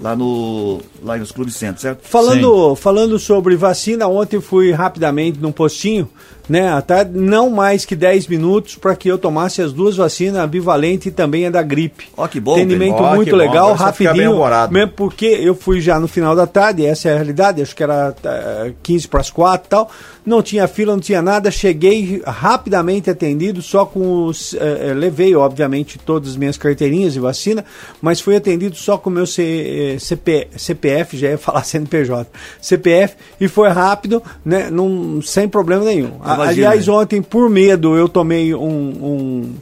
lá 0.00 0.14
no 0.14 0.80
Lions 1.02 1.32
Clube 1.32 1.50
Centro, 1.50 1.80
certo? 1.80 2.06
Falando, 2.06 2.76
falando 2.76 3.18
sobre 3.18 3.56
vacina, 3.56 4.06
ontem 4.06 4.40
fui 4.40 4.70
rapidamente 4.70 5.38
num 5.38 5.52
postinho 5.52 6.08
né, 6.48 6.80
tarde, 6.86 7.10
não 7.18 7.50
mais 7.50 7.84
que 7.84 7.94
10 7.94 8.26
minutos 8.26 8.74
para 8.76 8.96
que 8.96 9.08
eu 9.08 9.18
tomasse 9.18 9.60
as 9.60 9.72
duas 9.72 9.96
vacinas, 9.96 10.40
a 10.40 10.46
bivalente 10.46 11.08
e 11.08 11.12
também 11.12 11.46
a 11.46 11.50
da 11.50 11.62
gripe. 11.62 12.06
Ó, 12.16 12.26
que 12.26 12.40
bom, 12.40 12.54
Atendimento. 12.54 12.94
Ó, 12.94 13.14
muito 13.14 13.30
bom, 13.30 13.36
legal, 13.36 13.68
bem 13.68 13.76
rapidinho, 13.76 14.30
mesmo 14.72 14.92
porque 14.92 15.26
eu 15.26 15.54
fui 15.54 15.80
já 15.80 16.00
no 16.00 16.08
final 16.08 16.34
da 16.34 16.46
tarde, 16.46 16.84
essa 16.86 17.08
é 17.08 17.12
a 17.12 17.16
realidade, 17.16 17.60
acho 17.60 17.76
que 17.76 17.82
era 17.82 18.14
eh, 18.24 18.72
15 18.82 19.08
para 19.08 19.20
as 19.20 19.30
4 19.30 19.66
e 19.66 19.68
tal, 19.68 19.90
não 20.24 20.42
tinha 20.42 20.66
fila, 20.68 20.92
não 20.92 21.00
tinha 21.00 21.20
nada, 21.20 21.50
cheguei 21.50 22.22
rapidamente 22.26 23.10
atendido, 23.10 23.60
só 23.62 23.84
com 23.84 24.24
os, 24.26 24.54
eh, 24.54 24.88
eh, 24.90 24.94
levei 24.94 25.34
obviamente 25.34 25.98
todas 25.98 26.30
as 26.30 26.36
minhas 26.36 26.56
carteirinhas 26.56 27.12
de 27.12 27.20
vacina, 27.20 27.64
mas 28.00 28.20
fui 28.20 28.36
atendido 28.36 28.74
só 28.76 28.96
com 28.96 29.10
o 29.10 29.12
meu 29.12 29.26
C, 29.26 29.94
eh, 29.94 29.98
CP, 29.98 30.48
CPF, 30.56 31.16
já 31.16 31.28
ia 31.30 31.38
falar 31.38 31.64
CNPJ, 31.64 32.26
CPF, 32.60 33.16
e 33.40 33.48
foi 33.48 33.68
rápido, 33.68 34.22
né, 34.44 34.70
num, 34.70 35.20
sem 35.22 35.48
problema 35.48 35.84
nenhum. 35.84 36.12
A- 36.22 36.37
Imagina. 36.44 36.68
aliás, 36.68 36.88
ontem, 36.88 37.22
por 37.22 37.48
medo, 37.50 37.96
eu 37.96 38.08
tomei 38.08 38.54
um... 38.54 38.58
um 38.60 39.54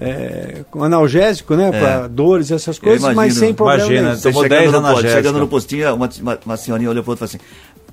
é, 0.00 0.60
um 0.74 0.84
analgésico, 0.84 1.56
né, 1.56 1.72
para 1.72 2.06
dores, 2.06 2.52
essas 2.52 2.78
coisas, 2.78 3.02
mas 3.02 3.12
imagino. 3.14 3.40
sem 3.40 3.52
problema 3.52 3.80
Imagina, 3.82 4.08
nenhum. 4.10 4.20
Tomou 4.20 4.42
chegando 4.44 4.58
10 4.60 4.64
no, 4.66 4.72
posto, 4.72 4.86
analgésicos. 4.86 5.12
chegando 5.16 5.38
no 5.40 5.48
postinho, 5.48 5.94
uma, 5.94 6.10
uma, 6.20 6.38
uma 6.46 6.56
senhorinha 6.56 6.90
olhou 6.90 7.04
outro 7.04 7.24
e 7.26 7.28
falou 7.28 7.28
assim: 7.28 7.38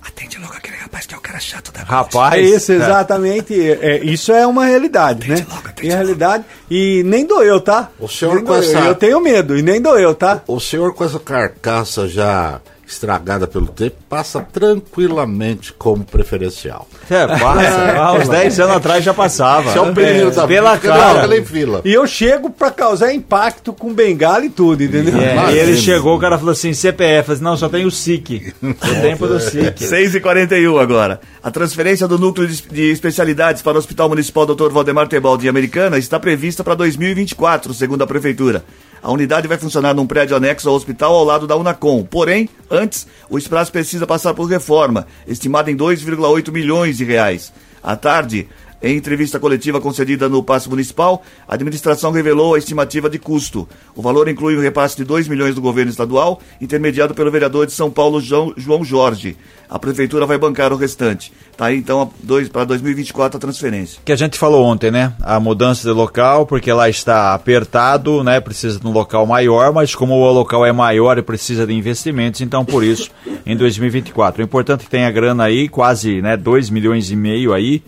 atende 0.07 0.37
logo 0.37 0.53
aquele 0.53 0.77
rapaz 0.77 1.07
que 1.07 1.15
é 1.15 1.17
o 1.17 1.21
cara 1.21 1.39
chato 1.39 1.71
da 1.71 1.81
Rapaz. 1.81 2.35
É 2.35 2.41
isso, 2.41 2.71
exatamente. 2.73 3.59
É, 3.59 4.03
isso 4.03 4.31
é 4.31 4.45
uma 4.45 4.65
realidade, 4.65 5.27
né? 5.27 5.45
logo, 5.49 5.67
atende 5.67 5.89
É 5.91 5.95
realidade. 5.95 6.43
E 6.69 7.01
nem 7.07 7.25
doeu, 7.25 7.59
tá? 7.59 7.89
O 7.99 8.07
senhor 8.07 8.35
Nem 8.35 8.43
com 8.43 8.51
doeu. 8.51 8.61
essa- 8.61 8.79
Eu 8.81 8.93
tenho 8.93 9.19
medo, 9.19 9.57
e 9.57 9.63
nem 9.63 9.81
doeu, 9.81 10.13
tá? 10.13 10.43
O 10.47 10.59
senhor 10.59 10.93
com 10.93 11.03
essa 11.03 11.17
carcaça 11.19 12.07
já 12.07 12.61
estragada 12.87 13.47
pelo 13.47 13.67
tempo 13.67 13.95
passa 14.09 14.41
tranquilamente 14.41 15.73
como 15.73 16.03
preferencial. 16.03 16.87
É, 17.09 17.27
passa. 17.27 17.95
Ah, 17.95 18.13
uns 18.13 18.27
10 18.27 18.59
anos 18.59 18.75
atrás 18.75 19.03
já 19.03 19.13
passava. 19.13 19.69
Esse 19.69 19.77
é 19.77 19.81
o 19.81 19.93
período 19.93 20.35
da 20.35 20.47
pela 20.47 20.75
fica 20.75 20.89
cara. 20.89 21.13
naquela 21.13 21.37
em 21.37 21.45
fila. 21.45 21.81
E 21.85 21.93
eu 21.93 22.05
chego 22.05 22.49
pra 22.49 22.69
causar 22.69 23.13
impacto 23.13 23.73
com 23.73 23.93
bengala 23.93 24.45
e 24.45 24.49
tudo, 24.49 24.83
entendeu? 24.83 25.19
É, 25.19 25.53
e 25.53 25.57
ele 25.57 25.77
chegou, 25.77 26.15
o 26.15 26.19
cara 26.19 26.37
falou 26.37 26.51
assim, 26.51 26.73
CPF, 26.73 27.27
falei, 27.27 27.41
não, 27.41 27.57
só 27.57 27.69
tem 27.69 27.85
o 27.85 27.91
SIC. 27.91 28.53
O 28.61 29.01
tempo 29.01 29.27
do 29.27 29.39
SIC. 29.39 29.83
6 29.83 30.15
e 30.15 30.19
41 30.19 30.77
agora. 30.77 31.19
A 31.41 31.49
transferência 31.49 32.07
do 32.07 32.19
núcleo 32.19 32.47
de, 32.47 32.61
de 32.63 32.91
especialidades 32.91 33.61
para 33.61 33.75
o 33.75 33.79
Hospital 33.79 34.09
Municipal 34.09 34.45
Dr. 34.45 34.69
Valdemar 34.71 35.07
Tebaldi 35.07 35.47
Americana 35.47 35.97
está 35.97 36.19
prevista 36.19 36.63
para 36.63 36.75
2024, 36.75 37.73
segundo 37.73 38.03
a 38.03 38.07
Prefeitura. 38.07 38.63
A 39.05 39.11
unidade 39.11 39.47
vai 39.47 39.55
funcionar 39.55 39.93
num 39.93 40.07
prédio 40.07 40.35
anexo 40.35 40.67
ao 40.67 40.73
hospital 40.73 41.13
ao 41.13 41.23
lado 41.23 41.45
da 41.45 41.55
Unacom. 41.55 42.03
Porém, 42.03 42.49
antes, 42.71 43.05
o 43.29 43.37
espaço 43.37 43.71
precisa 43.71 44.07
passar 44.07 44.33
por 44.33 44.49
reforma, 44.49 45.05
estimada 45.27 45.69
em 45.69 45.77
2,8 45.77 46.51
milhões 46.51 46.97
de 46.97 47.03
reais. 47.03 47.53
À 47.83 47.95
tarde, 47.95 48.49
em 48.85 48.95
entrevista 48.95 49.39
coletiva 49.39 49.81
concedida 49.81 50.29
no 50.29 50.43
Paço 50.43 50.69
Municipal, 50.69 51.23
a 51.47 51.55
administração 51.55 52.11
revelou 52.11 52.53
a 52.53 52.59
estimativa 52.59 53.09
de 53.09 53.17
custo. 53.17 53.67
O 53.95 54.01
valor 54.01 54.29
inclui 54.29 54.55
o 54.55 54.61
repasse 54.61 54.95
de 54.95 55.03
2 55.03 55.27
milhões 55.27 55.55
do 55.55 55.61
governo 55.61 55.89
estadual, 55.89 56.39
intermediado 56.61 57.15
pelo 57.15 57.31
vereador 57.31 57.65
de 57.65 57.71
São 57.71 57.89
Paulo, 57.89 58.21
João, 58.21 58.53
Jorge. 58.83 59.35
A 59.67 59.79
prefeitura 59.79 60.27
vai 60.27 60.37
bancar 60.37 60.71
o 60.71 60.75
restante. 60.75 61.33
Tá 61.57 61.65
aí 61.65 61.77
então 61.77 62.11
para 62.53 62.65
2024 62.65 63.37
a 63.37 63.39
transferência. 63.39 63.99
que 64.05 64.11
a 64.11 64.15
gente 64.15 64.37
falou 64.37 64.63
ontem, 64.63 64.91
né? 64.91 65.13
A 65.19 65.39
mudança 65.39 65.87
de 65.87 65.91
local, 65.91 66.45
porque 66.45 66.71
lá 66.71 66.87
está 66.87 67.33
apertado, 67.33 68.23
né? 68.23 68.39
Precisa 68.39 68.79
de 68.79 68.85
um 68.85 68.91
local 68.91 69.25
maior, 69.25 69.73
mas 69.73 69.95
como 69.95 70.13
o 70.13 70.31
local 70.31 70.63
é 70.63 70.71
maior 70.71 71.17
e 71.17 71.23
precisa 71.23 71.65
de 71.65 71.73
investimentos, 71.73 72.41
então 72.41 72.63
por 72.63 72.83
isso, 72.83 73.09
em 73.47 73.57
2024. 73.57 74.43
O 74.43 74.45
importante 74.45 74.81
é 74.81 74.83
que 74.83 74.91
tenha 74.91 75.09
grana 75.09 75.45
aí, 75.45 75.67
quase 75.67 76.21
né, 76.21 76.37
2 76.37 76.69
milhões 76.69 77.09
e 77.09 77.15
meio 77.15 77.51
aí. 77.51 77.81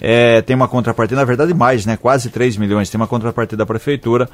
É, 0.00 0.40
tem 0.42 0.56
uma 0.56 0.66
contrapartida, 0.66 1.20
na 1.20 1.24
verdade 1.24 1.52
mais, 1.52 1.84
né? 1.84 1.96
Quase 1.96 2.30
3 2.30 2.56
milhões. 2.56 2.88
Tem 2.88 3.00
uma 3.00 3.06
contrapartida 3.06 3.58
da 3.58 3.66
prefeitura. 3.66 4.28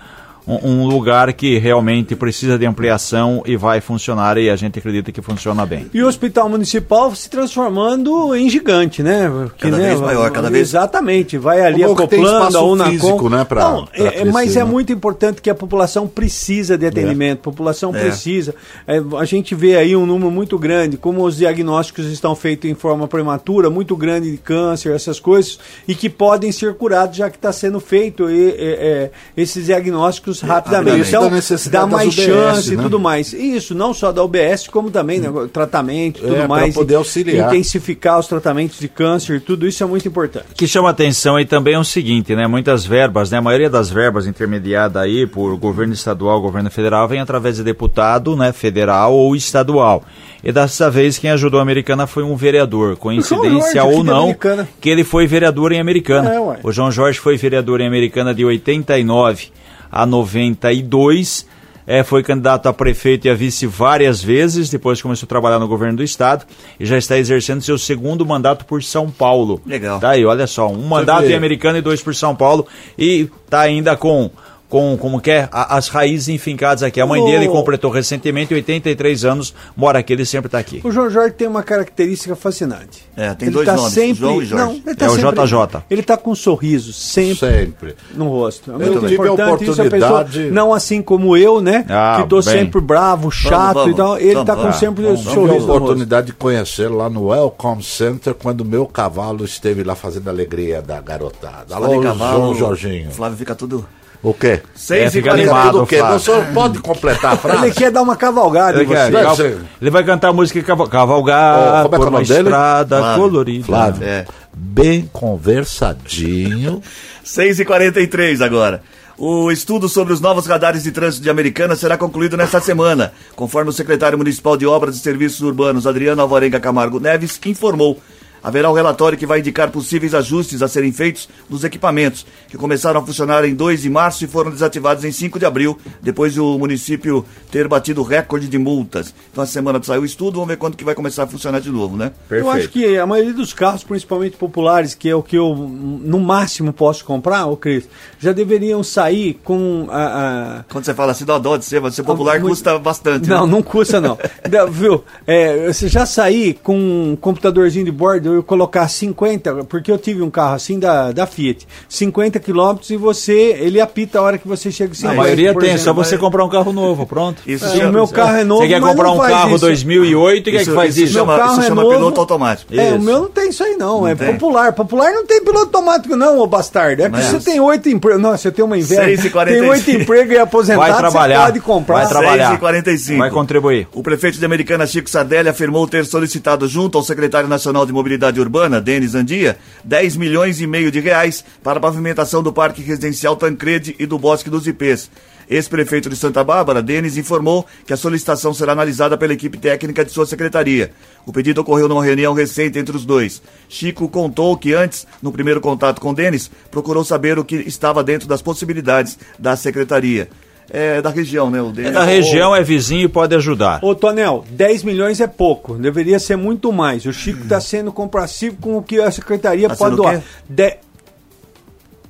Um, 0.46 0.82
um 0.82 0.86
lugar 0.86 1.32
que 1.32 1.58
realmente 1.58 2.14
precisa 2.14 2.56
de 2.56 2.64
ampliação 2.64 3.42
e 3.44 3.56
vai 3.56 3.80
funcionar 3.80 4.38
e 4.38 4.48
a 4.48 4.54
gente 4.54 4.78
acredita 4.78 5.10
que 5.10 5.20
funciona 5.20 5.66
bem. 5.66 5.86
E 5.92 6.00
o 6.02 6.06
Hospital 6.06 6.48
Municipal 6.48 7.12
se 7.16 7.28
transformando 7.28 8.32
em 8.34 8.48
gigante, 8.48 9.02
né? 9.02 9.28
Que, 9.56 9.64
Cada 9.64 9.76
né, 9.78 9.88
vez 9.88 10.00
maior, 10.00 10.30
cada 10.30 10.48
vez- 10.48 10.68
Exatamente, 10.68 11.36
vai 11.36 11.60
ali 11.62 11.84
O 11.84 11.88
bom 11.88 11.96
que 11.96 12.06
tem 12.06 12.18
acoplando 12.20 12.46
espaço 12.46 12.58
a 12.58 12.62
Unacom. 12.62 12.90
físico, 12.90 13.28
né, 13.28 13.44
pra- 13.44 13.70
Não, 13.70 13.84
pra 13.86 14.04
é- 14.04 14.10
crescer, 14.10 14.24
mas 14.32 14.56
é 14.56 14.58
né? 14.60 14.64
muito 14.70 14.92
importante 14.92 15.42
que 15.42 15.50
a 15.50 15.54
população 15.54 16.06
precisa 16.06 16.78
de 16.78 16.86
atendimento, 16.86 17.38
a 17.38 17.42
população 17.42 17.94
É. 17.94 18.00
precisa. 18.00 18.54
É, 18.86 19.00
a 19.18 19.24
gente 19.24 19.54
vê 19.54 19.76
aí 19.76 19.96
um 19.96 20.06
número 20.06 20.30
muito 20.30 20.56
grande, 20.58 20.96
como 20.96 21.24
os 21.24 21.36
diagnósticos 21.38 22.06
estão 22.06 22.36
feitos 22.36 22.70
em 22.70 22.74
forma 22.74 23.08
prematura, 23.08 23.68
muito 23.68 23.96
grande 23.96 24.30
de 24.30 24.36
câncer, 24.38 24.94
essas 24.94 25.18
coisas, 25.18 25.58
e 25.88 25.94
que 25.94 26.08
podem 26.08 26.52
ser 26.52 26.74
curados 26.74 27.16
já 27.16 27.28
que 27.30 27.36
está 27.36 27.52
sendo 27.52 27.80
feito 27.80 28.30
e, 28.30 28.50
é, 28.50 28.54
é, 28.58 29.10
esses 29.36 29.66
diagnósticos 29.66 30.35
rapidamente. 30.40 31.02
rapidamente. 31.02 31.08
Então, 31.08 31.22
Da 31.24 31.30
necessidade 31.36 31.90
dá 31.90 31.96
mais 31.96 32.08
UBS, 32.14 32.24
chance 32.26 32.72
e 32.72 32.76
né? 32.76 32.82
tudo 32.82 32.98
mais. 33.00 33.32
E 33.32 33.56
isso, 33.56 33.74
não 33.74 33.94
só 33.94 34.12
da 34.12 34.22
UBS, 34.22 34.68
como 34.68 34.90
também 34.90 35.20
né, 35.20 35.28
tratamento 35.52 36.18
e 36.18 36.22
tudo 36.22 36.36
É, 36.36 36.46
mais. 36.48 36.74
poder 36.74 36.96
auxiliar. 36.96 37.48
Intensificar 37.54 38.18
os 38.18 38.26
tratamentos 38.26 38.78
de 38.78 38.88
câncer, 38.88 39.40
tudo 39.40 39.66
isso 39.66 39.82
é 39.82 39.86
muito 39.86 40.06
importante. 40.08 40.46
O 40.52 40.54
que 40.54 40.66
chama 40.66 40.90
atenção 40.90 41.36
aí 41.36 41.44
também 41.44 41.74
é 41.74 41.78
o 41.78 41.84
seguinte, 41.84 42.34
né? 42.34 42.46
Muitas 42.46 42.84
verbas, 42.84 43.30
né? 43.30 43.38
A 43.38 43.42
maioria 43.42 43.70
das 43.70 43.90
verbas 43.90 44.26
intermediadas 44.26 45.02
aí 45.02 45.26
por 45.26 45.56
governo 45.56 45.92
estadual, 45.94 46.40
governo 46.40 46.70
federal, 46.70 47.06
vem 47.08 47.20
através 47.20 47.56
de 47.56 47.62
deputado, 47.62 48.36
né? 48.36 48.52
Federal 48.52 49.14
ou 49.14 49.34
estadual. 49.36 50.02
E 50.44 50.52
dessa 50.52 50.90
vez 50.90 51.18
quem 51.18 51.30
ajudou 51.30 51.58
a 51.58 51.62
Americana 51.62 52.06
foi 52.06 52.22
um 52.22 52.36
vereador, 52.36 52.96
coincidência 52.98 53.80
Jorge, 53.82 53.96
ou 53.96 54.04
da 54.04 54.12
não, 54.12 54.22
Americana. 54.24 54.68
que 54.80 54.88
ele 54.88 55.02
foi 55.04 55.26
vereador 55.26 55.72
em 55.72 55.80
Americana. 55.80 56.32
É, 56.34 56.58
o 56.62 56.70
João 56.72 56.90
Jorge 56.90 57.18
foi 57.18 57.36
vereador 57.36 57.80
em 57.80 57.86
Americana 57.86 58.32
de 58.34 58.44
89 58.44 59.48
a 59.90 60.06
92. 60.06 61.46
É, 61.88 62.02
foi 62.02 62.24
candidato 62.24 62.68
a 62.68 62.72
prefeito 62.72 63.28
e 63.28 63.30
a 63.30 63.34
vice 63.34 63.64
várias 63.64 64.20
vezes, 64.20 64.68
depois 64.68 65.00
começou 65.00 65.24
a 65.24 65.28
trabalhar 65.28 65.60
no 65.60 65.68
governo 65.68 65.98
do 65.98 66.02
estado 66.02 66.44
e 66.80 66.84
já 66.84 66.98
está 66.98 67.16
exercendo 67.16 67.62
seu 67.62 67.78
segundo 67.78 68.26
mandato 68.26 68.64
por 68.64 68.82
São 68.82 69.08
Paulo. 69.08 69.60
Legal. 69.64 70.00
Tá 70.00 70.10
aí, 70.10 70.24
olha 70.24 70.48
só, 70.48 70.68
um 70.68 70.88
mandato 70.88 71.26
em 71.26 71.34
Americana 71.34 71.78
e 71.78 71.82
dois 71.82 72.02
por 72.02 72.12
São 72.12 72.34
Paulo 72.34 72.66
e 72.98 73.30
tá 73.48 73.60
ainda 73.60 73.96
com 73.96 74.28
com 74.68 74.96
como 74.96 75.20
que 75.20 75.30
é, 75.30 75.48
A- 75.52 75.76
as 75.76 75.88
raízes 75.88 76.28
enfincadas 76.28 76.82
aqui. 76.82 77.00
A 77.00 77.06
mãe 77.06 77.24
dele 77.24 77.48
completou 77.48 77.90
recentemente 77.90 78.52
83 78.52 79.24
anos, 79.24 79.54
mora 79.76 79.98
aqui, 80.00 80.12
ele 80.12 80.24
sempre 80.26 80.48
tá 80.50 80.58
aqui. 80.58 80.80
O 80.84 80.90
João 80.90 81.08
Jorge 81.08 81.34
tem 81.34 81.46
uma 81.46 81.62
característica 81.62 82.34
fascinante. 82.34 83.04
É, 83.16 83.32
tem 83.34 83.48
Ele 83.48 83.54
dois 83.54 83.66
tá 83.66 83.76
nomes, 83.76 83.92
sempre, 83.92 84.14
João 84.20 84.42
e 84.42 84.44
Jorge. 84.44 84.64
Não, 84.64 84.72
ele 84.72 84.94
tá 84.96 85.06
É 85.06 85.08
o 85.08 85.14
sempre- 85.16 85.46
JJ. 85.46 85.82
Ele 85.90 86.02
tá 86.02 86.16
com 86.16 86.30
um 86.30 86.34
sorriso 86.34 86.92
sempre 86.92 87.34
Sempre. 87.36 87.96
no 88.14 88.28
rosto. 88.28 88.70
É 88.70 88.74
Eu 88.74 88.78
muito 88.78 89.00
tive 89.08 89.22
a 89.22 89.32
importante 89.32 89.64
isso, 89.70 89.82
a 89.82 89.84
pessoa, 89.90 90.10
oportunidade- 90.20 90.50
não 90.54 90.74
assim 90.74 91.00
como 91.02 91.36
eu, 91.36 91.60
né? 91.60 91.84
Ah, 91.88 92.18
que 92.22 92.28
tô 92.28 92.36
bem. 92.42 92.42
sempre 92.58 92.80
bravo, 92.80 93.30
chato 93.30 93.74
vamos, 93.74 93.92
e 93.92 93.96
tal. 93.96 94.18
Ele 94.18 94.34
vamos, 94.34 94.46
tá 94.46 94.54
com 94.56 94.62
vamos, 94.62 94.76
sempre 94.76 95.04
um 95.04 95.06
vamos, 95.08 95.20
Tive 95.20 95.30
a 95.30 95.34
sorriso 95.34 95.54
no 95.60 95.66
rosto. 95.66 95.82
oportunidade 95.84 96.26
de 96.26 96.32
conhecer 96.34 96.88
lá 96.88 97.08
no 97.08 97.28
Welcome 97.28 97.82
Center 97.82 98.34
quando 98.34 98.60
o 98.62 98.64
meu 98.64 98.84
cavalo 98.86 99.44
esteve 99.44 99.82
lá 99.82 99.94
fazendo 99.94 100.28
a 100.28 100.30
alegria 100.30 100.82
da 100.82 101.00
garotada. 101.00 101.74
Alô, 101.74 102.00
cavalo, 102.00 102.38
João 102.40 102.54
Jorginho. 102.54 103.10
Flávio 103.10 103.38
fica 103.38 103.54
tudo. 103.54 103.86
O 104.28 104.34
quê? 104.34 104.60
6 104.74 105.02
É, 105.02 105.06
e 105.06 105.10
fica 105.10 105.28
41. 105.30 105.54
animado. 105.54 105.82
o 105.82 105.86
quê? 105.86 105.98
Flávio. 105.98 106.12
Não, 106.14 106.18
senhor 106.18 106.46
pode 106.52 106.78
completar 106.80 107.34
a 107.34 107.36
frase? 107.36 107.64
Ele 107.66 107.74
quer 107.74 107.92
dar 107.92 108.02
uma 108.02 108.16
cavalgada 108.16 108.78
Ele, 108.78 108.86
quer- 108.86 109.12
cal- 109.12 109.36
ele 109.80 109.90
vai 109.90 110.02
cantar 110.02 110.28
a 110.30 110.32
música 110.32 110.60
Cavalgar 110.88 111.82
como 111.84 111.94
é 111.94 111.96
é 111.96 112.00
por 112.00 112.08
uma 112.08 112.22
estrada 112.22 112.98
Flávio. 112.98 113.22
colorida. 113.22 113.64
Flávio, 113.66 114.02
É. 114.04 114.24
bem 114.52 115.08
conversadinho. 115.12 116.82
6 117.22 117.60
e 117.60 117.64
43 117.64 118.42
agora. 118.42 118.82
O 119.18 119.50
estudo 119.50 119.88
sobre 119.88 120.12
os 120.12 120.20
novos 120.20 120.46
radares 120.46 120.82
de 120.82 120.90
trânsito 120.90 121.22
de 121.22 121.30
Americana 121.30 121.74
será 121.76 121.96
concluído 121.96 122.36
nesta 122.36 122.60
semana, 122.60 123.12
conforme 123.36 123.70
o 123.70 123.72
secretário 123.72 124.18
municipal 124.18 124.56
de 124.56 124.66
Obras 124.66 124.96
e 124.96 124.98
Serviços 124.98 125.40
Urbanos, 125.40 125.86
Adriano 125.86 126.20
Alvarenga 126.20 126.60
Camargo 126.60 126.98
Neves, 127.00 127.40
informou. 127.46 127.98
Haverá 128.46 128.70
um 128.70 128.74
relatório 128.74 129.18
que 129.18 129.26
vai 129.26 129.40
indicar 129.40 129.72
possíveis 129.72 130.14
ajustes 130.14 130.62
a 130.62 130.68
serem 130.68 130.92
feitos 130.92 131.28
nos 131.50 131.64
equipamentos, 131.64 132.24
que 132.48 132.56
começaram 132.56 133.00
a 133.00 133.04
funcionar 133.04 133.44
em 133.44 133.52
2 133.56 133.82
de 133.82 133.90
março 133.90 134.22
e 134.24 134.28
foram 134.28 134.52
desativados 134.52 135.02
em 135.04 135.10
5 135.10 135.36
de 135.36 135.44
abril, 135.44 135.76
depois 136.00 136.32
de 136.32 136.40
o 136.40 136.56
município 136.56 137.24
ter 137.50 137.66
batido 137.66 138.04
recorde 138.04 138.46
de 138.46 138.56
multas. 138.56 139.12
Então, 139.32 139.42
essa 139.42 139.52
semana 139.52 139.82
saiu 139.82 140.02
o 140.02 140.04
estudo, 140.04 140.34
vamos 140.34 140.46
ver 140.46 140.58
quando 140.58 140.76
que 140.76 140.84
vai 140.84 140.94
começar 140.94 141.24
a 141.24 141.26
funcionar 141.26 141.58
de 141.60 141.70
novo, 141.72 141.96
né? 141.96 142.12
Eu 142.30 142.48
acho 142.48 142.68
que 142.68 142.96
a 142.96 143.04
maioria 143.04 143.34
dos 143.34 143.52
carros, 143.52 143.82
principalmente 143.82 144.36
populares, 144.36 144.94
que 144.94 145.08
é 145.08 145.14
o 145.16 145.24
que 145.24 145.34
eu 145.36 145.52
no 145.56 146.20
máximo 146.20 146.72
posso 146.72 147.04
comprar, 147.04 147.46
ô 147.46 147.56
Cris, 147.56 147.88
já 148.20 148.30
deveriam 148.30 148.80
sair 148.84 149.40
com 149.42 149.88
a. 149.90 150.60
a- 150.60 150.64
Quando 150.70 150.84
você 150.84 150.94
fala 150.94 151.10
assim, 151.10 151.24
dá 151.24 151.36
dó 151.36 151.56
de 151.56 151.64
ser, 151.64 151.80
mas 151.80 151.96
ser 151.96 152.04
popular 152.04 152.38
muito- 152.38 152.50
custa 152.50 152.78
bastante. 152.78 153.28
Não, 153.28 153.44
né? 153.44 153.50
não 153.52 153.60
custa 153.60 154.00
não. 154.00 154.16
Da- 154.48 154.66
viu? 154.66 155.02
É, 155.26 155.72
você 155.72 155.88
já 155.88 156.06
sair 156.06 156.54
com 156.62 156.76
um 156.78 157.16
computadorzinho 157.20 157.84
de 157.84 157.90
bordo, 157.90 158.35
eu 158.36 158.42
colocar 158.42 158.86
50, 158.88 159.64
porque 159.64 159.90
eu 159.90 159.98
tive 159.98 160.22
um 160.22 160.30
carro 160.30 160.54
assim 160.54 160.78
da, 160.78 161.12
da 161.12 161.26
Fiat, 161.26 161.66
50 161.88 162.38
quilômetros 162.40 162.90
e 162.90 162.96
você, 162.96 163.56
ele 163.60 163.80
apita 163.80 164.18
a 164.18 164.22
hora 164.22 164.38
que 164.38 164.46
você 164.46 164.70
chega 164.70 164.90
em 164.90 164.92
A 164.92 164.96
50. 164.96 165.14
maioria 165.16 165.54
tem, 165.54 165.70
é 165.70 165.74
exemplo. 165.74 165.84
só 165.84 165.92
você 165.92 166.16
comprar 166.18 166.44
um 166.44 166.48
carro 166.48 166.72
novo, 166.72 167.06
pronto. 167.06 167.42
Isso 167.46 167.64
É, 167.64 167.68
chama- 167.76 167.88
o 167.88 167.92
meu 167.92 168.08
carro 168.08 168.36
é 168.36 168.44
novo, 168.44 168.62
Você 168.62 168.68
quer 168.68 168.80
comprar 168.80 169.04
não 169.08 169.14
um 169.16 169.18
carro 169.20 169.50
isso. 169.56 169.66
2008 169.66 170.48
e 170.48 170.52
quer 170.52 170.64
que 170.64 170.70
faz 170.72 170.96
isso? 170.96 171.12
chama, 171.12 171.32
Meu 171.34 171.42
carro 171.42 171.52
isso 171.54 171.60
é 171.62 171.68
chama 171.68 171.82
novo. 171.82 171.94
piloto 171.94 172.20
automático. 172.20 172.74
É, 172.74 172.92
o 172.92 172.96
Isso. 172.96 173.04
meu 173.04 173.20
não 173.22 173.28
tem 173.30 173.48
isso 173.48 173.62
aí 173.64 173.76
não, 173.76 174.06
é 174.06 174.14
tem. 174.14 174.32
popular. 174.32 174.72
Popular 174.72 175.12
não 175.12 175.26
tem 175.26 175.40
piloto 175.42 175.64
automático 175.66 176.16
não, 176.16 176.38
ô 176.38 176.46
bastardo. 176.46 177.02
É 177.02 177.06
que 177.06 177.12
Mas- 177.12 177.26
você 177.26 177.40
tem 177.50 177.60
oito 177.60 177.88
empregos, 177.88 178.20
não, 178.22 178.30
você 178.36 178.50
tem 178.50 178.64
uma 178.64 178.76
inveja, 178.78 179.02
6,45. 179.22 179.60
tem 179.60 179.70
oito 179.70 179.90
empregos 179.90 180.34
e 180.34 180.38
aposentado, 180.38 180.80
Vai 180.92 180.96
trabalhar. 180.98 181.38
você 181.40 181.46
pode 181.46 181.60
comprar. 181.60 181.94
Vai 181.96 182.08
trabalhar. 182.08 182.50
6h45. 182.58 183.18
Vai 183.18 183.30
contribuir. 183.30 183.88
O 183.94 184.02
prefeito 184.02 184.38
de 184.38 184.44
Americana, 184.44 184.86
Chico 184.86 185.08
Sardelli, 185.10 185.48
afirmou 185.48 185.86
ter 185.86 186.04
solicitado 186.04 186.66
junto 186.68 186.98
ao 186.98 187.04
secretário 187.04 187.48
nacional 187.48 187.84
de 187.86 187.92
Mobilidade 187.92 188.15
Urbana, 188.40 188.80
Denis 188.80 189.14
Andia, 189.14 189.58
10 189.84 190.16
milhões 190.16 190.60
e 190.60 190.66
meio 190.66 190.90
de 190.90 191.00
reais 191.00 191.44
para 191.62 191.78
a 191.78 191.80
pavimentação 191.80 192.42
do 192.42 192.52
Parque 192.52 192.82
Residencial 192.82 193.36
Tancredi 193.36 193.94
e 193.98 194.06
do 194.06 194.18
Bosque 194.18 194.50
dos 194.50 194.66
Ipês. 194.66 195.10
Ex-prefeito 195.48 196.10
de 196.10 196.16
Santa 196.16 196.42
Bárbara, 196.42 196.82
Denis, 196.82 197.16
informou 197.16 197.66
que 197.86 197.92
a 197.92 197.96
solicitação 197.96 198.52
será 198.52 198.72
analisada 198.72 199.16
pela 199.16 199.32
equipe 199.32 199.56
técnica 199.58 200.04
de 200.04 200.10
sua 200.10 200.26
secretaria. 200.26 200.90
O 201.24 201.32
pedido 201.32 201.60
ocorreu 201.60 201.88
numa 201.88 202.04
reunião 202.04 202.34
recente 202.34 202.78
entre 202.78 202.96
os 202.96 203.04
dois. 203.04 203.40
Chico 203.68 204.08
contou 204.08 204.56
que 204.56 204.74
antes, 204.74 205.06
no 205.22 205.30
primeiro 205.30 205.60
contato 205.60 206.00
com 206.00 206.12
Denis, 206.12 206.50
procurou 206.70 207.04
saber 207.04 207.38
o 207.38 207.44
que 207.44 207.56
estava 207.56 208.02
dentro 208.02 208.26
das 208.26 208.42
possibilidades 208.42 209.16
da 209.38 209.54
secretaria. 209.56 210.28
É 210.70 211.00
da 211.00 211.10
região, 211.10 211.50
né? 211.50 211.60
O 211.62 211.68
É 211.68 211.72
Denis. 211.72 211.92
da 211.92 212.04
região, 212.04 212.54
é 212.54 212.62
vizinho 212.62 213.04
e 213.04 213.08
pode 213.08 213.34
ajudar. 213.34 213.78
Ô, 213.82 213.94
Tonel, 213.94 214.44
10 214.50 214.82
milhões 214.82 215.20
é 215.20 215.26
pouco, 215.26 215.74
deveria 215.74 216.18
ser 216.18 216.36
muito 216.36 216.72
mais. 216.72 217.04
O 217.06 217.12
Chico 217.12 217.42
está 217.42 217.60
sendo 217.60 217.92
comprassivo 217.92 218.56
com 218.60 218.76
o 218.76 218.82
que 218.82 219.00
a 219.00 219.10
secretaria 219.10 219.68
Tá 219.68 219.76
pode 219.76 219.96
doar. 219.96 220.22
De... 220.48 220.76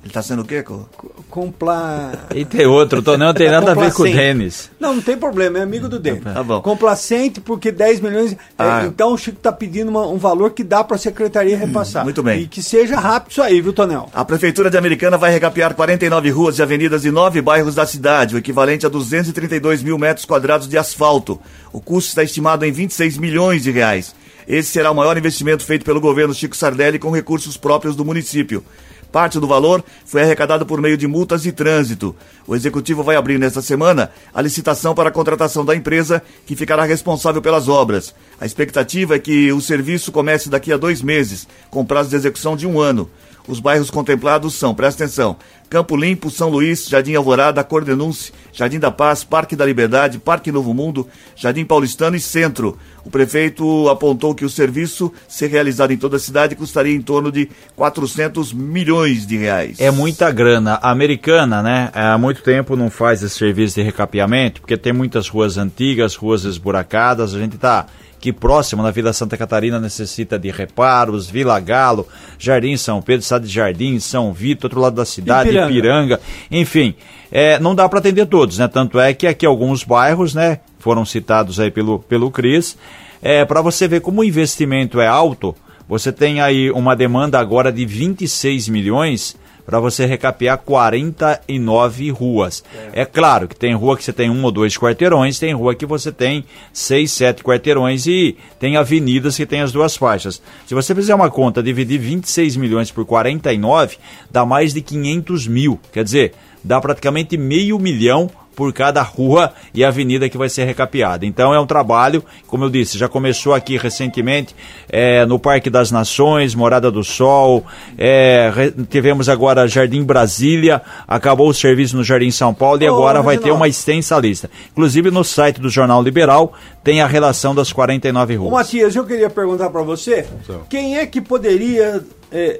Ele 0.07 0.13
tá 0.13 0.21
sendo 0.23 0.41
o 0.43 0.45
quê, 0.45 0.63
Co? 0.63 0.87
Complar. 1.29 2.27
E 2.33 2.45
tem 2.45 2.65
outro, 2.65 3.01
tô, 3.01 3.17
não 3.17 3.33
tem 3.33 3.51
nada 3.51 3.71
a 3.71 3.75
ver 3.75 3.91
com 3.93 4.03
o 4.03 4.05
Complacente. 4.05 4.15
Denis. 4.17 4.69
Não, 4.79 4.95
não 4.95 5.01
tem 5.01 5.17
problema, 5.17 5.59
é 5.59 5.61
amigo 5.61 5.89
do 5.89 5.99
Denis. 5.99 6.23
Tá 6.23 6.41
bom. 6.41 6.61
Complacente 6.61 7.41
porque 7.41 7.71
10 7.71 7.99
milhões. 7.99 8.31
é, 8.31 8.37
Ah. 8.57 8.85
então 8.87 9.11
o 9.13 9.17
Chico 9.17 9.37
está 9.37 9.51
pedindo 9.51 9.89
uma- 9.89 10.07
um 10.07 10.17
valor 10.17 10.51
que 10.51 10.63
dá 10.63 10.81
para 10.83 10.95
a 10.95 10.97
secretaria 10.99 11.57
repassar. 11.57 12.05
muito 12.05 12.23
bem. 12.23 12.41
E 12.43 12.47
que 12.47 12.63
seja 12.63 12.97
rápido 12.99 13.31
isso 13.31 13.41
aí, 13.41 13.59
viu, 13.61 13.73
Tonel? 13.73 14.09
A 14.13 14.23
Prefeitura 14.23 14.69
de 14.69 14.77
Americana 14.77 15.17
vai 15.17 15.29
recapear 15.31 15.73
49 15.75 16.29
ruas 16.29 16.57
e 16.57 16.63
avenidas 16.63 17.03
e 17.03 17.11
nove 17.11 17.41
bairros 17.41 17.75
da 17.75 17.85
cidade, 17.85 18.35
o 18.35 18.37
equivalente 18.37 18.85
a 18.85 18.89
232 18.89 19.83
mil 19.83 19.97
metros 19.97 20.25
quadrados 20.25 20.67
de 20.69 20.77
asfalto. 20.77 21.39
O 21.73 21.81
custo 21.81 22.07
está 22.09 22.23
estimado 22.23 22.63
em 22.65 22.71
26 22.71 23.17
milhões 23.17 23.61
de 23.63 23.71
reais. 23.71 24.15
Esse 24.47 24.71
será 24.71 24.89
o 24.91 24.95
maior 24.95 25.17
investimento 25.17 25.65
feito 25.65 25.83
pelo 25.83 25.99
governo 25.99 26.33
Chico 26.33 26.55
Sardelli 26.55 26.97
com 26.97 27.11
recursos 27.11 27.57
próprios 27.57 27.97
do 27.97 28.05
município. 28.05 28.63
Parte 29.11 29.39
do 29.39 29.47
valor 29.47 29.83
foi 30.05 30.21
arrecadado 30.21 30.65
por 30.65 30.81
meio 30.81 30.97
de 30.97 31.07
multas 31.07 31.43
de 31.43 31.51
trânsito. 31.51 32.15
O 32.45 32.55
executivo 32.55 33.03
vai 33.03 33.15
abrir 33.15 33.37
nesta 33.39 33.61
semana 33.61 34.11
a 34.33 34.41
licitação 34.41 34.93
para 34.93 35.09
a 35.09 35.11
contratação 35.11 35.63
da 35.63 35.75
empresa 35.75 36.21
que 36.45 36.55
ficará 36.55 36.83
responsável 36.83 37.41
pelas 37.41 37.67
obras. 37.67 38.13
A 38.39 38.45
expectativa 38.45 39.15
é 39.15 39.19
que 39.19 39.51
o 39.51 39.61
serviço 39.61 40.11
comece 40.11 40.49
daqui 40.49 40.71
a 40.71 40.77
dois 40.77 41.01
meses, 41.01 41.47
com 41.69 41.85
prazo 41.85 42.09
de 42.09 42.15
execução 42.15 42.55
de 42.55 42.67
um 42.67 42.79
ano. 42.79 43.09
Os 43.47 43.59
bairros 43.59 43.89
contemplados 43.89 44.53
são, 44.55 44.75
presta 44.75 45.05
atenção, 45.05 45.37
Campo 45.69 45.95
Limpo, 45.95 46.29
São 46.29 46.49
Luís, 46.49 46.87
Jardim 46.87 47.15
Alvorada, 47.15 47.63
Cordenunce, 47.63 48.31
Jardim 48.53 48.79
da 48.79 48.89
Paz, 48.89 49.23
Parque 49.23 49.55
da 49.55 49.65
Liberdade, 49.65 50.17
Parque 50.17 50.51
Novo 50.51 50.73
Mundo, 50.73 51.07
Jardim 51.35 51.65
Paulistano 51.65 52.15
e 52.15 52.19
Centro. 52.19 52.77
O 53.03 53.09
prefeito 53.09 53.89
apontou 53.89 54.33
que 54.33 54.45
o 54.45 54.49
serviço, 54.49 55.11
ser 55.27 55.47
realizado 55.47 55.91
em 55.91 55.97
toda 55.97 56.17
a 56.17 56.19
cidade, 56.19 56.55
custaria 56.55 56.95
em 56.95 57.01
torno 57.01 57.31
de 57.31 57.49
400 57.75 58.53
milhões 58.53 59.25
de 59.25 59.37
reais. 59.37 59.79
É 59.79 59.91
muita 59.91 60.31
grana. 60.31 60.79
A 60.81 60.91
americana, 60.91 61.61
né? 61.61 61.89
Há 61.93 62.17
muito 62.17 62.41
tempo 62.41 62.75
não 62.75 62.89
faz 62.89 63.21
esse 63.23 63.35
serviço 63.35 63.75
de 63.75 63.81
recapeamento, 63.81 64.61
porque 64.61 64.77
tem 64.77 64.93
muitas 64.93 65.27
ruas 65.29 65.57
antigas, 65.57 66.15
ruas 66.15 66.43
esburacadas. 66.43 67.33
A 67.33 67.39
gente 67.39 67.55
está 67.55 67.85
aqui 68.17 68.33
próximo 68.33 68.81
na 68.81 68.89
Vila 68.89 69.13
Santa 69.13 69.37
Catarina, 69.37 69.79
necessita 69.79 70.37
de 70.37 70.49
reparos. 70.49 71.29
Vila 71.29 71.59
Galo, 71.59 72.07
Jardim 72.37 72.75
São 72.75 73.01
Pedro, 73.01 73.21
Estado 73.21 73.45
de 73.45 73.53
Jardim, 73.53 73.99
São 73.99 74.33
Vitor, 74.33 74.69
outro 74.69 74.81
lado 74.81 74.95
da 74.95 75.05
cidade, 75.05 75.49
Ipiranga. 75.49 75.71
Ipiranga. 75.71 76.21
Enfim, 76.51 76.95
é, 77.31 77.59
não 77.59 77.75
dá 77.75 77.87
para 77.87 77.99
atender 77.99 78.25
todos, 78.25 78.57
né? 78.57 78.67
Tanto 78.67 78.99
é 78.99 79.13
que 79.13 79.27
aqui 79.27 79.45
alguns 79.45 79.83
bairros, 79.83 80.33
né? 80.33 80.59
Foram 80.79 81.05
citados 81.05 81.59
aí 81.59 81.69
pelo, 81.69 81.99
pelo 81.99 82.31
Cris. 82.31 82.77
É, 83.21 83.45
para 83.45 83.61
você 83.61 83.87
ver 83.87 84.01
como 84.01 84.21
o 84.21 84.23
investimento 84.23 84.99
é 84.99 85.07
alto, 85.07 85.55
você 85.87 86.11
tem 86.11 86.41
aí 86.41 86.71
uma 86.71 86.95
demanda 86.95 87.39
agora 87.39 87.71
de 87.71 87.85
26 87.85 88.67
milhões 88.67 89.37
para 89.67 89.81
você 89.81 90.05
recapear 90.05 90.57
49 90.59 92.09
ruas. 92.09 92.63
É. 92.93 93.03
claro 93.03 93.49
que 93.49 93.55
tem 93.55 93.75
rua 93.75 93.97
que 93.97 94.03
você 94.03 94.13
tem 94.13 94.29
um 94.29 94.41
ou 94.45 94.49
dois 94.49 94.77
quarteirões, 94.77 95.37
tem 95.37 95.53
rua 95.53 95.75
que 95.75 95.85
você 95.85 96.09
tem 96.09 96.45
seis, 96.71 97.11
sete 97.11 97.43
quarteirões 97.43 98.07
e 98.07 98.37
tem 98.57 98.77
avenidas 98.77 99.35
que 99.35 99.45
tem 99.45 99.59
as 99.59 99.73
duas 99.73 99.97
faixas. 99.97 100.41
Se 100.65 100.73
você 100.73 100.95
fizer 100.95 101.13
uma 101.13 101.29
conta, 101.29 101.61
dividir 101.61 101.99
26 101.99 102.55
milhões 102.55 102.91
por 102.91 103.05
49, 103.05 103.97
dá 104.31 104.45
mais 104.45 104.73
de 104.73 104.79
500 104.79 105.47
mil. 105.47 105.77
Quer 105.91 106.05
dizer, 106.05 106.33
dá 106.63 106.79
praticamente 106.79 107.37
meio 107.37 107.79
milhão 107.79 108.29
por 108.57 108.73
cada 108.73 109.03
rua 109.03 109.53
e 109.71 109.85
avenida 109.85 110.27
que 110.27 110.35
vai 110.35 110.49
ser 110.49 110.65
recapeada. 110.65 111.27
Então 111.27 111.53
é 111.53 111.59
um 111.59 111.67
trabalho, 111.67 112.23
como 112.47 112.63
eu 112.63 112.71
disse, 112.71 112.97
já 112.97 113.07
começou 113.07 113.53
aqui 113.53 113.77
recentemente 113.77 114.55
é, 114.89 115.27
no 115.27 115.37
Parque 115.37 115.69
das 115.69 115.91
Nações, 115.91 116.55
Morada 116.55 116.89
do 116.89 117.03
Sol, 117.03 117.63
é, 117.95 118.51
tivemos 118.89 119.29
agora 119.29 119.67
Jardim 119.67 120.03
Brasília, 120.03 120.81
acabou 121.07 121.49
o 121.49 121.53
serviço 121.53 121.95
no 121.95 122.03
Jardim 122.03 122.31
São 122.31 122.51
Paulo 122.51 122.81
e 122.81 122.89
Ô, 122.89 122.95
agora 122.95 123.21
vai 123.21 123.37
ter 123.37 123.51
uma 123.51 123.67
extensa 123.67 124.17
lista. 124.17 124.49
Inclusive 124.71 125.11
no 125.11 125.23
site 125.23 125.61
do 125.61 125.69
Jornal 125.69 126.01
Liberal 126.01 126.51
tem 126.83 126.99
a 126.99 127.05
relação 127.05 127.53
das 127.53 127.71
49 127.71 128.37
Ô, 128.37 128.41
ruas. 128.41 128.53
Matias, 128.53 128.95
eu 128.95 129.05
queria 129.05 129.29
perguntar 129.29 129.69
para 129.69 129.83
você, 129.83 130.25
quem 130.67 130.97
é 130.97 131.05
que 131.05 131.21
poderia 131.21 132.03
é, 132.31 132.57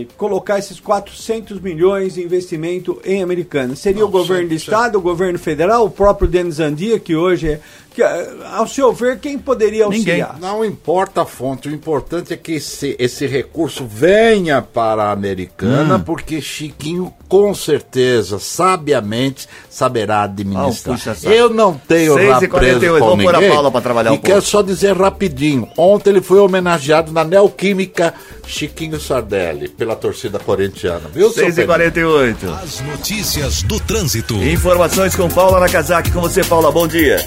é, 0.00 0.06
colocar 0.16 0.58
esses 0.58 0.78
400 0.78 1.60
milhões 1.60 2.14
de 2.14 2.22
investimento 2.22 3.00
em 3.04 3.22
Americana? 3.22 3.74
Seria 3.74 4.04
o 4.04 4.08
governo 4.08 4.48
do 4.48 4.54
Estado, 4.54 4.98
o 4.98 5.00
governo 5.00 5.38
federal, 5.38 5.84
o 5.84 5.90
próprio 5.90 6.28
Denis 6.28 6.60
Andia, 6.60 6.98
que 6.98 7.16
hoje 7.16 7.52
é... 7.52 7.60
Ao 8.52 8.66
seu 8.66 8.92
ver, 8.92 9.18
quem 9.18 9.38
poderia 9.38 9.88
Ninguém. 9.88 10.22
auxiliar? 10.22 10.38
Não 10.40 10.64
importa 10.64 11.22
a 11.22 11.26
fonte, 11.26 11.68
o 11.68 11.72
importante 11.74 12.32
é 12.32 12.36
que 12.36 12.52
esse, 12.52 12.96
esse 12.98 13.26
recurso 13.26 13.86
venha 13.86 14.60
para 14.62 15.04
a 15.04 15.12
americana, 15.12 15.98
porque 15.98 16.40
Chiquinho 16.40 17.12
com 17.28 17.52
certeza, 17.54 18.38
sabiamente, 18.38 19.48
saberá 19.68 20.22
administrar. 20.22 20.96
Saco. 21.16 21.28
Eu 21.28 21.50
não 21.50 21.74
tenho 21.74 22.14
6 22.14 22.28
lá 22.28 22.36
e 22.36 22.48
preso 22.48 22.50
48, 22.50 22.98
com 23.00 23.08
vamos 23.08 23.24
pôr 23.24 23.34
a 23.34 23.38
ninguém. 23.38 23.52
Paula 23.54 23.70
pra 23.70 23.80
trabalhar 23.80 24.10
E 24.10 24.14
um 24.14 24.18
quero 24.18 24.34
pouco. 24.34 24.48
só 24.48 24.62
dizer 24.62 24.96
rapidinho, 24.96 25.68
ontem 25.76 26.10
ele 26.10 26.20
foi 26.20 26.38
homenageado 26.38 27.10
na 27.12 27.24
Neoquímica 27.24 28.14
Chiquinho 28.46 29.00
Sardelli, 29.00 29.68
pela 29.68 29.96
torcida 29.96 30.38
corintiana. 30.38 31.08
Viu, 31.12 31.30
seu 31.30 31.44
6 31.44 31.52
e 31.54 31.56
Pedro? 31.56 31.66
48 31.66 32.46
As 32.62 32.80
notícias 32.80 33.62
do 33.62 33.80
trânsito. 33.80 34.34
Informações 34.36 35.16
com 35.16 35.28
Paula 35.28 35.58
Nakazaki. 35.58 36.12
Com 36.12 36.20
você, 36.20 36.44
Paula, 36.44 36.70
bom 36.70 36.86
dia. 36.86 37.18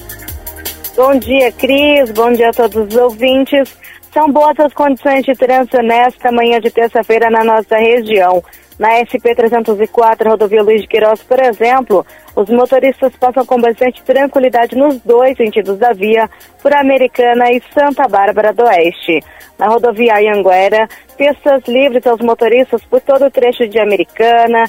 Bom 1.00 1.16
dia, 1.18 1.50
Cris. 1.54 2.12
Bom 2.12 2.30
dia 2.34 2.50
a 2.50 2.52
todos 2.52 2.76
os 2.76 2.94
ouvintes. 2.94 3.74
São 4.14 4.30
boas 4.30 4.60
as 4.60 4.74
condições 4.74 5.24
de 5.24 5.32
trânsito 5.32 5.82
nesta 5.82 6.30
manhã 6.30 6.60
de 6.60 6.70
terça-feira 6.70 7.30
na 7.30 7.42
nossa 7.42 7.78
região. 7.78 8.44
Na 8.78 9.00
SP-304, 9.06 10.28
rodovia 10.28 10.62
Luiz 10.62 10.82
de 10.82 10.90
Queiroz, 10.90 11.24
por 11.24 11.40
exemplo, 11.40 12.06
os 12.36 12.50
motoristas 12.50 13.16
passam 13.16 13.46
com 13.46 13.62
bastante 13.62 14.04
tranquilidade 14.04 14.76
nos 14.76 15.00
dois 15.00 15.38
sentidos 15.38 15.78
da 15.78 15.94
via, 15.94 16.30
por 16.62 16.76
Americana 16.76 17.50
e 17.50 17.62
Santa 17.74 18.06
Bárbara 18.06 18.52
do 18.52 18.66
Oeste. 18.66 19.22
Na 19.58 19.68
rodovia 19.68 20.18
Anhanguera, 20.18 20.86
pistas 21.18 21.64
livres 21.66 22.06
aos 22.06 22.20
motoristas 22.20 22.84
por 22.84 23.00
todo 23.00 23.26
o 23.26 23.32
trecho 23.32 23.70
de 23.70 23.80
Americana, 23.80 24.66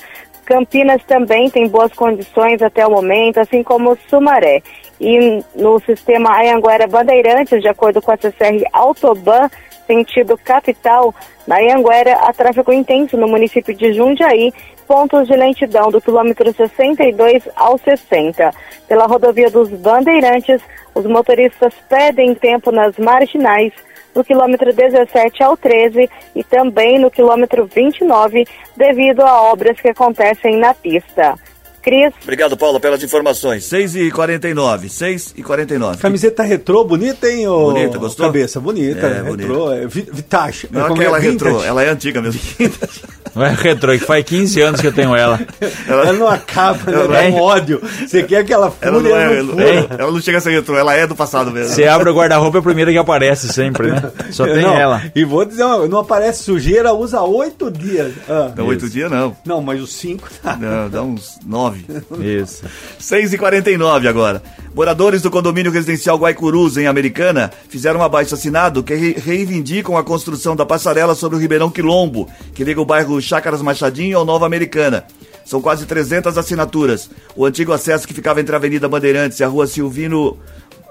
Campinas 0.51 1.01
também 1.05 1.49
tem 1.49 1.69
boas 1.69 1.93
condições 1.93 2.61
até 2.61 2.85
o 2.85 2.91
momento, 2.91 3.39
assim 3.39 3.63
como 3.63 3.97
Sumaré. 4.09 4.61
E 5.01 5.43
no 5.55 5.81
sistema 5.81 6.39
Anhanguera 6.39 6.87
Bandeirantes, 6.87 7.63
de 7.63 7.69
acordo 7.69 8.03
com 8.03 8.13
a 8.13 8.17
CCR 8.19 8.65
Autoban, 8.73 9.49
sentido 9.87 10.37
capital, 10.37 11.15
na 11.47 11.57
Anhanguera 11.57 12.15
há 12.17 12.33
tráfego 12.33 12.73
intenso 12.73 13.17
no 13.17 13.27
município 13.27 13.75
de 13.75 13.93
Jundiaí, 13.93 14.53
pontos 14.87 15.27
de 15.27 15.37
lentidão 15.37 15.91
do 15.91 16.01
quilômetro 16.01 16.53
62 16.53 17.49
ao 17.57 17.79
60. 17.79 18.53
Pela 18.87 19.07
rodovia 19.07 19.51
dos 19.51 19.71
Bandeirantes, 19.71 20.61
os 20.95 21.07
motoristas 21.07 21.73
pedem 21.89 22.35
tempo 22.35 22.71
nas 22.71 22.97
marginais, 22.99 23.73
no 24.15 24.25
quilômetro 24.25 24.73
17 24.73 25.43
ao 25.43 25.57
13 25.57 26.11
e 26.35 26.45
também 26.45 26.99
no 26.99 27.11
quilômetro 27.11 27.67
29, 27.67 28.47
devido 28.77 29.21
a 29.21 29.43
obras 29.51 29.81
que 29.81 29.89
acontecem 29.89 30.57
na 30.57 30.75
pista. 30.75 31.35
Cris. 31.83 32.13
Obrigado, 32.23 32.57
Paula, 32.57 32.79
pelas 32.79 33.03
informações. 33.03 33.65
6 33.65 33.97
e 33.97 34.11
49 34.11 34.89
6 34.89 35.35
e 35.37 35.43
49 35.43 35.99
Camiseta 35.99 36.43
retrô, 36.43 36.85
bonita, 36.85 37.31
hein, 37.31 37.47
ô 37.49 37.73
Bonita, 37.73 37.99
gostou? 37.99 38.27
Cabeça, 38.27 38.61
bonita, 38.61 39.07
É, 39.07 39.23
retrô, 39.23 39.73
é, 39.73 39.87
vi- 39.87 40.09
vintage. 40.13 40.69
Não 40.71 40.85
é 40.85 40.89
Como 40.89 41.01
aquela 41.01 41.19
retrô, 41.19 41.63
ela 41.63 41.83
é 41.83 41.89
antiga 41.89 42.21
mesmo. 42.23 42.41
Não 43.35 43.45
é 43.45 43.51
retrô, 43.55 43.93
que 43.93 43.99
faz 44.05 44.25
15 44.25 44.61
anos 44.61 44.81
que 44.81 44.87
eu 44.87 44.93
tenho 44.93 45.15
ela. 45.15 45.39
Ela 45.87 46.13
não 46.13 46.29
acaba, 46.29 46.91
ela 46.91 47.19
É. 47.19 47.31
dá 47.31 47.37
um 47.37 47.41
ódio. 47.41 47.81
Você 48.07 48.23
quer 48.23 48.39
aquela 48.39 48.73
Ela 48.81 49.01
fúria, 49.01 49.11
não, 49.11 49.17
é, 49.21 49.43
não 49.43 49.61
ela, 49.61 49.83
fura. 49.83 49.97
ela 50.03 50.13
não 50.13 50.21
chega 50.21 50.39
a 50.39 50.41
ser 50.41 50.51
retrô, 50.51 50.77
ela 50.77 50.95
é 50.95 51.07
do 51.07 51.15
passado 51.17 51.51
mesmo. 51.51 51.75
Você 51.75 51.85
abre 51.85 52.11
o 52.11 52.15
guarda-roupa, 52.15 52.59
é 52.59 52.61
a 52.61 52.63
primeira 52.63 52.91
que 52.93 52.99
aparece 52.99 53.49
sempre, 53.53 53.91
né? 53.93 54.11
Só 54.31 54.45
tem 54.45 54.63
Não, 54.63 54.75
ela. 54.77 55.03
E 55.15 55.25
vou 55.25 55.45
dizer, 55.45 55.65
uma- 55.65 55.87
não 55.89 55.99
aparece 55.99 56.43
sujeira, 56.43 56.93
usa 56.93 57.21
oito 57.23 57.71
dias. 57.71 58.13
Ah. 58.29 58.51
Não, 58.57 58.67
oito 58.67 58.89
dias 58.89 59.11
não. 59.11 59.37
Não, 59.45 59.61
mas 59.63 59.81
os 59.81 59.93
cinco 59.95 60.29
tá. 60.43 60.57
Não, 60.57 60.89
dá 60.89 61.03
uns 61.03 61.39
nove. 61.47 61.85
Isso. 62.21 62.63
6 62.99 63.33
e 63.33 63.39
49 63.39 64.09
agora. 64.09 64.43
Moradores 64.75 65.21
do 65.23 65.31
condomínio 65.31 65.73
residencial 65.73 66.17
Guaicurus, 66.17 66.77
em 66.77 66.87
Americana, 66.87 67.51
fizeram 67.69 68.01
um 68.01 68.03
abaixo 68.05 68.35
assinado 68.35 68.83
que 68.83 68.95
re- 68.95 69.17
reivindicam 69.19 69.97
a 69.97 70.05
construção 70.05 70.55
da 70.55 70.65
passarela 70.65 71.15
sobre 71.15 71.37
o 71.37 71.41
Ribeirão 71.41 71.71
Quilombo, 71.71 72.29
que 72.55 72.63
liga 72.63 72.81
o 72.81 72.85
bairro 72.85 73.20
Chácaras 73.23 73.63
Machadinho 73.63 74.19
ao 74.19 74.25
Nova 74.25 74.47
Americana. 74.47 75.05
São 75.45 75.61
quase 75.61 75.87
300 75.87 76.39
assinaturas. 76.39 77.11
O 77.35 77.45
antigo 77.45 77.73
acesso 77.73 78.07
que 78.07 78.15
ficava 78.15 78.41
entre 78.41 78.55
a 78.55 78.59
Avenida 78.59 78.89
Bandeirantes 78.89 79.41
e 79.41 79.45
a 79.45 79.49
rua 79.49 79.67
Silvino 79.67 80.39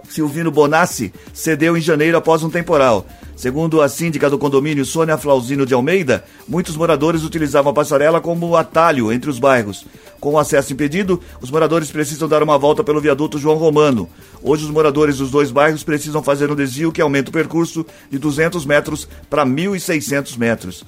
Silvino 0.09 0.51
Bonassi 0.51 1.13
cedeu 1.33 1.77
em 1.77 1.81
janeiro 1.81 2.17
após 2.17 2.43
um 2.43 2.49
temporal. 2.49 3.05
Segundo 3.35 3.81
a 3.81 3.87
síndica 3.87 4.29
do 4.29 4.37
condomínio 4.37 4.83
Sônia 4.83 5.17
Flauzino 5.17 5.65
de 5.65 5.73
Almeida, 5.73 6.25
muitos 6.47 6.75
moradores 6.75 7.23
utilizavam 7.23 7.71
a 7.71 7.73
passarela 7.73 8.19
como 8.19 8.55
atalho 8.57 9.13
entre 9.13 9.29
os 9.29 9.39
bairros. 9.39 9.85
Com 10.19 10.33
o 10.33 10.37
acesso 10.37 10.73
impedido, 10.73 11.21
os 11.39 11.49
moradores 11.49 11.89
precisam 11.89 12.27
dar 12.27 12.43
uma 12.43 12.57
volta 12.57 12.83
pelo 12.83 12.99
viaduto 12.99 13.39
João 13.39 13.55
Romano. 13.55 14.09
Hoje, 14.43 14.65
os 14.65 14.71
moradores 14.71 15.19
dos 15.19 15.31
dois 15.31 15.51
bairros 15.51 15.83
precisam 15.83 16.21
fazer 16.21 16.51
um 16.51 16.55
desvio 16.55 16.91
que 16.91 17.01
aumenta 17.01 17.29
o 17.29 17.33
percurso 17.33 17.85
de 18.11 18.17
200 18.17 18.65
metros 18.65 19.07
para 19.29 19.45
1.600 19.45 20.37
metros. 20.37 20.83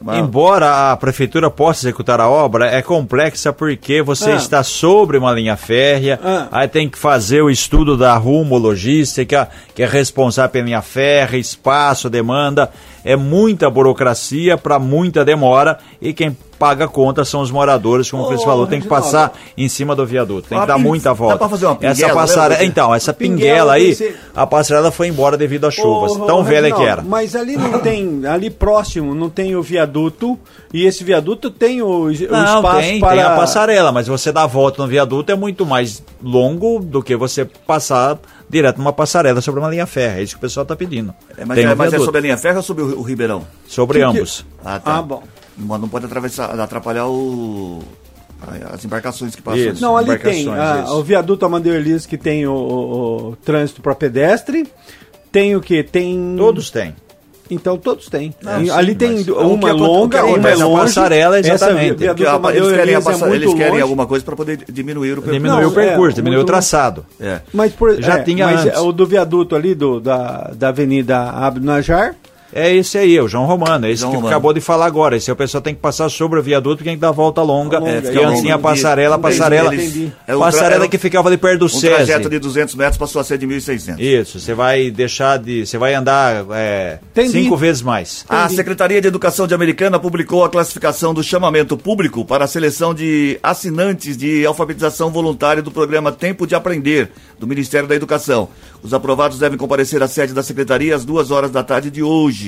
Uma- 0.00 0.18
Embora 0.18 0.92
a 0.92 0.96
prefeitura 0.96 1.50
possa 1.50 1.80
executar 1.86 2.20
a 2.20 2.28
obra, 2.28 2.66
é 2.70 2.80
complexa 2.82 3.52
porque 3.52 4.00
você 4.02 4.32
Ah. 4.32 4.36
está 4.36 4.62
sobre 4.62 5.18
uma 5.18 5.32
linha 5.32 5.56
férrea, 5.56 6.18
Ah. 6.24 6.48
aí 6.52 6.68
tem 6.68 6.88
que 6.88 6.96
fazer 6.98 7.42
o 7.42 7.50
estudo 7.50 7.96
da 7.96 8.14
rumo 8.16 8.56
logística, 8.56 9.48
que 9.74 9.82
é 9.82 9.86
responsável 9.86 10.50
pela 10.50 10.64
linha 10.64 10.82
férrea, 10.82 11.38
espaço, 11.38 12.08
demanda. 12.08 12.70
É 13.04 13.16
muita 13.16 13.68
burocracia 13.70 14.56
para 14.58 14.78
muita 14.78 15.24
demora 15.24 15.78
e 16.00 16.12
quem 16.12 16.36
paga 16.58 16.84
a 16.84 16.88
conta 16.88 17.24
são 17.24 17.40
os 17.40 17.50
moradores, 17.50 18.10
como 18.10 18.24
o 18.24 18.28
Cris 18.28 18.42
Ô, 18.42 18.44
falou, 18.44 18.66
tem 18.66 18.82
que 18.82 18.86
passar 18.86 19.32
em 19.56 19.66
cima 19.66 19.96
do 19.96 20.04
viaduto, 20.04 20.46
tem 20.46 20.60
que 20.60 20.66
dar 20.66 20.76
muita 20.76 21.04
dá 21.08 21.12
volta. 21.14 21.38
pra 21.38 21.48
fazer 21.48 21.64
uma 21.64 21.78
essa 21.80 21.94
pinguela, 22.02 22.14
passarela, 22.20 22.48
lembra? 22.50 22.64
então, 22.66 22.94
essa 22.94 23.14
Pinguela, 23.14 23.38
pinguela 23.38 23.72
aí, 23.72 23.94
você- 23.94 24.14
a 24.36 24.46
passarela 24.46 24.90
foi 24.90 25.08
embora 25.08 25.38
devido 25.38 25.66
às 25.66 25.72
chuvas, 25.72 26.12
Ô, 26.12 26.26
tão 26.26 26.40
ô, 26.40 26.44
velha 26.44 26.70
que 26.70 26.82
era. 26.82 27.00
Mas 27.00 27.34
ali 27.34 27.56
não 27.56 27.78
tem, 27.78 28.26
ali 28.26 28.50
próximo 28.50 29.14
não 29.14 29.30
tem 29.30 29.56
o 29.56 29.62
viaduto 29.62 30.38
e 30.70 30.84
esse 30.84 31.02
viaduto 31.02 31.50
tem 31.50 31.80
o, 31.80 31.86
o 31.86 32.04
Não, 32.08 32.12
espaço 32.12 32.80
tem, 32.80 33.00
para 33.00 33.10
tem 33.12 33.22
a 33.22 33.30
passarela, 33.36 33.90
mas 33.90 34.06
você 34.06 34.30
dar 34.30 34.42
a 34.42 34.46
volta 34.46 34.82
no 34.82 34.86
viaduto 34.88 35.32
é 35.32 35.34
muito 35.34 35.64
mais 35.64 36.02
longo 36.22 36.78
do 36.78 37.02
que 37.02 37.16
você 37.16 37.46
passar 37.66 38.18
direto 38.50 38.78
numa 38.78 38.92
passarela 38.92 39.40
sobre 39.40 39.60
uma 39.60 39.70
linha 39.70 39.86
férrea. 39.86 40.20
É 40.20 40.22
isso 40.22 40.34
que 40.34 40.38
o 40.38 40.40
pessoal 40.40 40.62
está 40.64 40.74
pedindo. 40.76 41.14
É, 41.38 41.44
mas 41.44 41.56
tem 41.56 41.66
é, 41.66 41.72
um 41.72 41.76
mas 41.76 41.92
é 41.94 41.98
sobre 41.98 42.18
a 42.18 42.20
linha 42.20 42.36
ferro 42.36 42.56
ou 42.58 42.62
sobre 42.62 42.82
o, 42.82 42.98
o 42.98 43.02
Ribeirão? 43.02 43.46
Sobre 43.66 44.00
Que 44.00 44.04
que- 44.04 44.18
ambos. 44.18 44.44
Ah, 44.64 44.78
tá. 44.80 44.96
Ah, 44.98 45.02
bom. 45.02 45.22
Não, 45.56 45.78
não 45.78 45.88
pode 45.88 46.06
atravessar, 46.06 46.58
atrapalhar 46.60 47.06
o, 47.06 47.82
as 48.72 48.84
embarcações 48.84 49.34
que 49.36 49.42
passam. 49.42 49.60
Isso. 49.60 49.80
Não, 49.82 49.96
ali 49.96 50.16
tem 50.18 50.42
embarcações, 50.42 50.88
ah, 50.88 50.94
o 50.94 51.02
viaduto 51.02 51.44
Amadeu 51.46 51.74
Elias 51.74 52.06
que 52.06 52.16
tem 52.18 52.46
o, 52.46 52.52
o- 52.52 53.28
o 53.30 53.36
trânsito 53.36 53.80
para 53.80 53.94
pedestre. 53.94 54.66
Tem 55.30 55.54
o 55.54 55.60
que? 55.60 55.82
Tem. 55.84 56.34
Todos 56.36 56.70
têm. 56.70 56.94
Então 57.50 57.76
todos 57.76 58.08
têm. 58.08 58.34
Não, 58.42 58.60
sim, 58.60 58.70
ali 58.70 58.94
tem 58.94 59.22
que 59.24 59.30
uma 59.30 59.72
o 59.72 59.76
longa, 59.76 60.24
uma 60.24 60.48
é 60.50 60.54
longe. 60.54 60.82
passarela, 60.94 61.38
Essa 61.38 61.54
exatamente. 61.54 61.90
vi- 61.92 61.96
viaduto 61.96 62.14
Porque 62.16 62.26
a- 62.30 62.32
Amadeu 62.34 62.64
eles 62.64 62.68
querem, 62.76 62.80
a 62.94 62.98
Elias 62.98 63.22
é 63.22 63.34
eles 63.34 63.54
querem 63.54 63.70
longe. 63.70 63.82
alguma 63.82 64.06
coisa 64.06 64.24
para 64.24 64.36
poder 64.36 64.58
diminuir 64.68 65.12
o 65.12 65.14
percurso. 65.16 65.32
Diminuiu 65.38 65.62
Não, 65.62 65.68
o 65.70 65.74
percurso, 65.74 66.12
é, 66.12 66.14
diminuiu 66.22 66.40
o 66.42 66.44
traçado. 66.44 67.04
É. 67.20 67.40
Mas 67.52 67.72
por, 67.72 68.00
Já 68.00 68.18
é, 68.18 68.22
tinha 68.22 68.46
mas 68.46 68.66
antes. 68.66 68.78
o 68.80 68.92
do 68.92 69.06
viaduto 69.06 69.56
ali 69.56 69.74
do, 69.74 70.00
da, 70.00 70.50
da 70.54 70.68
Avenida 70.68 71.18
Abdo 71.30 71.64
Najar. 71.66 72.14
É 72.52 72.74
esse 72.74 72.98
aí, 72.98 73.16
é 73.16 73.22
o 73.22 73.28
João 73.28 73.46
Romano. 73.46 73.86
É 73.86 73.90
esse 73.90 74.00
João 74.00 74.10
que 74.12 74.16
Romano. 74.16 74.34
acabou 74.34 74.52
de 74.52 74.60
falar 74.60 74.86
agora. 74.86 75.16
Esse 75.16 75.30
é 75.30 75.32
o 75.32 75.36
pessoal 75.36 75.60
tem 75.62 75.74
que 75.74 75.80
passar 75.80 76.08
sobre 76.08 76.38
o 76.38 76.42
viaduto 76.42 76.76
porque 76.76 76.88
tem 76.90 76.96
que 76.96 77.00
dar 77.00 77.08
a 77.08 77.12
volta 77.12 77.42
longa. 77.42 77.78
Longa, 77.78 77.90
É, 77.90 77.96
fica 78.00 78.12
porque 78.12 78.24
antes 78.24 78.40
tinha 78.42 78.54
a 78.54 78.58
passarela, 78.58 79.16
a 79.16 79.18
Entendi, 79.18 79.38
passarela. 79.38 79.74
entendi. 79.74 80.12
É 80.26 80.36
Passarela 80.36 80.84
é 80.84 80.88
que 80.88 80.98
ficava 80.98 81.28
ali 81.28 81.36
perto 81.36 81.60
do 81.60 81.64
Um 81.66 81.68
SESI. 81.68 81.88
trajeto 81.94 82.28
de 82.30 82.38
200 82.38 82.74
metros 82.74 82.96
passou 82.98 83.20
a 83.20 83.24
ser 83.24 83.38
de 83.38 83.46
1.600. 83.46 83.98
Isso, 84.00 84.40
você 84.40 84.54
vai 84.54 84.90
deixar 84.90 85.38
de. 85.38 85.66
Você 85.66 85.78
vai 85.78 85.94
andar 85.94 86.44
é, 86.52 86.98
Entendi. 87.12 87.32
cinco 87.44 87.56
vezes 87.56 87.82
mais. 87.82 88.24
A 88.28 88.48
Secretaria 88.48 89.00
de 89.00 89.08
Educação 89.08 89.46
de 89.46 89.54
Americana 89.54 89.98
publicou 89.98 90.44
a 90.44 90.48
classificação 90.50 91.14
do 91.14 91.22
chamamento 91.22 91.76
público 91.76 92.24
para 92.24 92.44
a 92.44 92.48
seleção 92.48 92.92
de 92.94 93.38
assinantes 93.42 94.16
de 94.16 94.44
alfabetização 94.46 95.10
voluntária 95.10 95.62
do 95.62 95.70
programa 95.70 96.10
Tempo 96.12 96.46
de 96.46 96.54
Aprender, 96.54 97.10
do 97.38 97.46
Ministério 97.46 97.88
da 97.88 97.94
Educação. 97.94 98.48
Os 98.82 98.94
aprovados 98.94 99.38
devem 99.38 99.58
comparecer 99.58 100.02
à 100.02 100.08
sede 100.08 100.32
da 100.32 100.42
Secretaria 100.42 100.94
às 100.96 101.04
duas 101.04 101.30
horas 101.30 101.50
da 101.50 101.62
tarde 101.62 101.90
de 101.90 102.02
hoje. 102.02 102.39